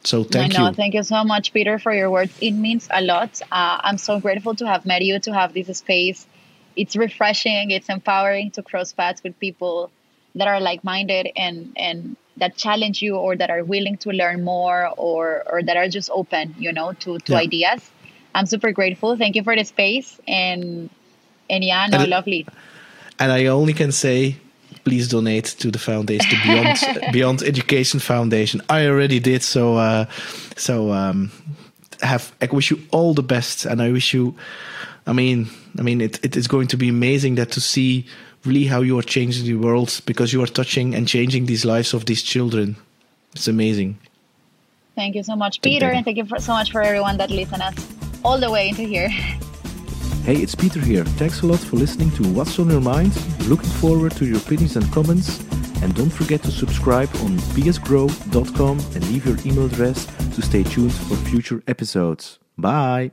So 0.03 0.23
thank 0.23 0.53
I 0.53 0.57
know. 0.57 0.67
you. 0.69 0.75
Thank 0.75 0.93
you 0.93 1.03
so 1.03 1.23
much, 1.23 1.51
Peter, 1.51 1.79
for 1.79 1.93
your 1.93 2.11
words. 2.11 2.37
It 2.39 2.51
means 2.51 2.87
a 2.91 3.01
lot. 3.01 3.41
Uh, 3.51 3.79
I'm 3.81 3.97
so 3.97 4.19
grateful 4.19 4.53
to 4.55 4.67
have 4.67 4.85
met 4.85 5.01
you, 5.01 5.19
to 5.19 5.33
have 5.33 5.53
this 5.53 5.77
space. 5.77 6.27
It's 6.75 6.95
refreshing. 6.95 7.71
It's 7.71 7.89
empowering 7.89 8.51
to 8.51 8.61
cross 8.61 8.93
paths 8.93 9.23
with 9.23 9.39
people 9.39 9.89
that 10.35 10.47
are 10.47 10.59
like-minded 10.59 11.31
and 11.35 11.73
and 11.75 12.15
that 12.37 12.57
challenge 12.57 13.01
you 13.01 13.15
or 13.15 13.35
that 13.35 13.49
are 13.49 13.63
willing 13.63 13.97
to 13.97 14.09
learn 14.11 14.43
more 14.43 14.89
or 14.97 15.43
or 15.49 15.63
that 15.63 15.77
are 15.77 15.87
just 15.87 16.09
open, 16.11 16.55
you 16.59 16.71
know, 16.71 16.93
to 16.93 17.17
to 17.19 17.31
yeah. 17.33 17.39
ideas. 17.39 17.91
I'm 18.33 18.45
super 18.45 18.71
grateful. 18.71 19.15
Thank 19.15 19.35
you 19.35 19.43
for 19.43 19.55
the 19.55 19.63
space 19.63 20.19
and 20.27 20.89
and 21.49 21.63
yeah, 21.63 21.87
no, 21.87 21.99
and, 21.99 22.09
lovely. 22.09 22.45
And 23.19 23.31
I 23.31 23.45
only 23.45 23.73
can 23.73 23.91
say, 23.91 24.35
please 24.83 25.07
donate 25.07 25.45
to 25.45 25.71
the 25.71 25.79
foundation, 25.79 26.29
the 26.29 26.41
Beyond 26.43 27.11
Beyond 27.13 27.43
Education 27.43 27.99
Foundation. 27.99 28.61
I 28.69 28.87
already 28.87 29.19
did, 29.19 29.41
so 29.41 29.75
uh, 29.75 30.05
so 30.57 30.91
um, 30.91 31.31
have 32.01 32.33
I 32.41 32.47
wish 32.47 32.71
you 32.71 32.79
all 32.91 33.13
the 33.13 33.23
best, 33.23 33.65
and 33.65 33.81
I 33.81 33.91
wish 33.91 34.13
you. 34.13 34.35
I 35.07 35.13
mean, 35.13 35.49
I 35.77 35.81
mean, 35.81 36.01
it 36.01 36.23
it 36.25 36.35
is 36.35 36.47
going 36.47 36.67
to 36.67 36.77
be 36.77 36.89
amazing 36.89 37.35
that 37.35 37.51
to 37.51 37.61
see 37.61 38.05
really 38.45 38.65
how 38.65 38.81
you 38.81 38.97
are 38.99 39.03
changing 39.03 39.45
the 39.45 39.55
world 39.55 40.01
because 40.05 40.33
you 40.33 40.41
are 40.43 40.47
touching 40.47 40.95
and 40.95 41.07
changing 41.07 41.45
these 41.45 41.65
lives 41.65 41.93
of 41.93 42.05
these 42.05 42.23
children. 42.23 42.75
It's 43.33 43.47
amazing. 43.47 43.97
Thank 44.95 45.15
you 45.15 45.23
so 45.23 45.35
much, 45.35 45.61
Peter, 45.61 45.89
and 45.89 46.05
thank 46.05 46.17
you 46.17 46.25
for, 46.25 46.39
so 46.39 46.53
much 46.53 46.71
for 46.71 46.81
everyone 46.81 47.17
that 47.17 47.29
listens 47.29 47.61
us 47.61 47.75
all 48.23 48.39
the 48.39 48.49
way 48.49 48.69
into 48.69 48.83
here. 48.83 49.09
Hey, 50.25 50.37
it's 50.37 50.55
Peter 50.55 50.79
here. 50.79 51.05
Thanks 51.05 51.43
a 51.43 51.45
lot 51.45 51.59
for 51.59 51.75
listening 51.75 52.09
to 52.13 52.23
What's 52.33 52.57
on 52.57 52.71
Your 52.71 52.81
Mind. 52.81 53.15
Looking 53.47 53.69
forward 53.69 54.13
to 54.13 54.25
your 54.25 54.37
opinions 54.37 54.75
and 54.75 54.91
comments. 54.91 55.39
And 55.83 55.93
don't 55.93 56.09
forget 56.09 56.41
to 56.41 56.51
subscribe 56.51 57.09
on 57.17 57.37
bsgrow.com 57.53 58.79
and 58.79 59.07
leave 59.11 59.23
your 59.27 59.37
email 59.45 59.67
address 59.67 60.07
to 60.33 60.41
stay 60.41 60.63
tuned 60.63 60.95
for 60.95 61.15
future 61.15 61.61
episodes. 61.67 62.39
Bye! 62.57 63.11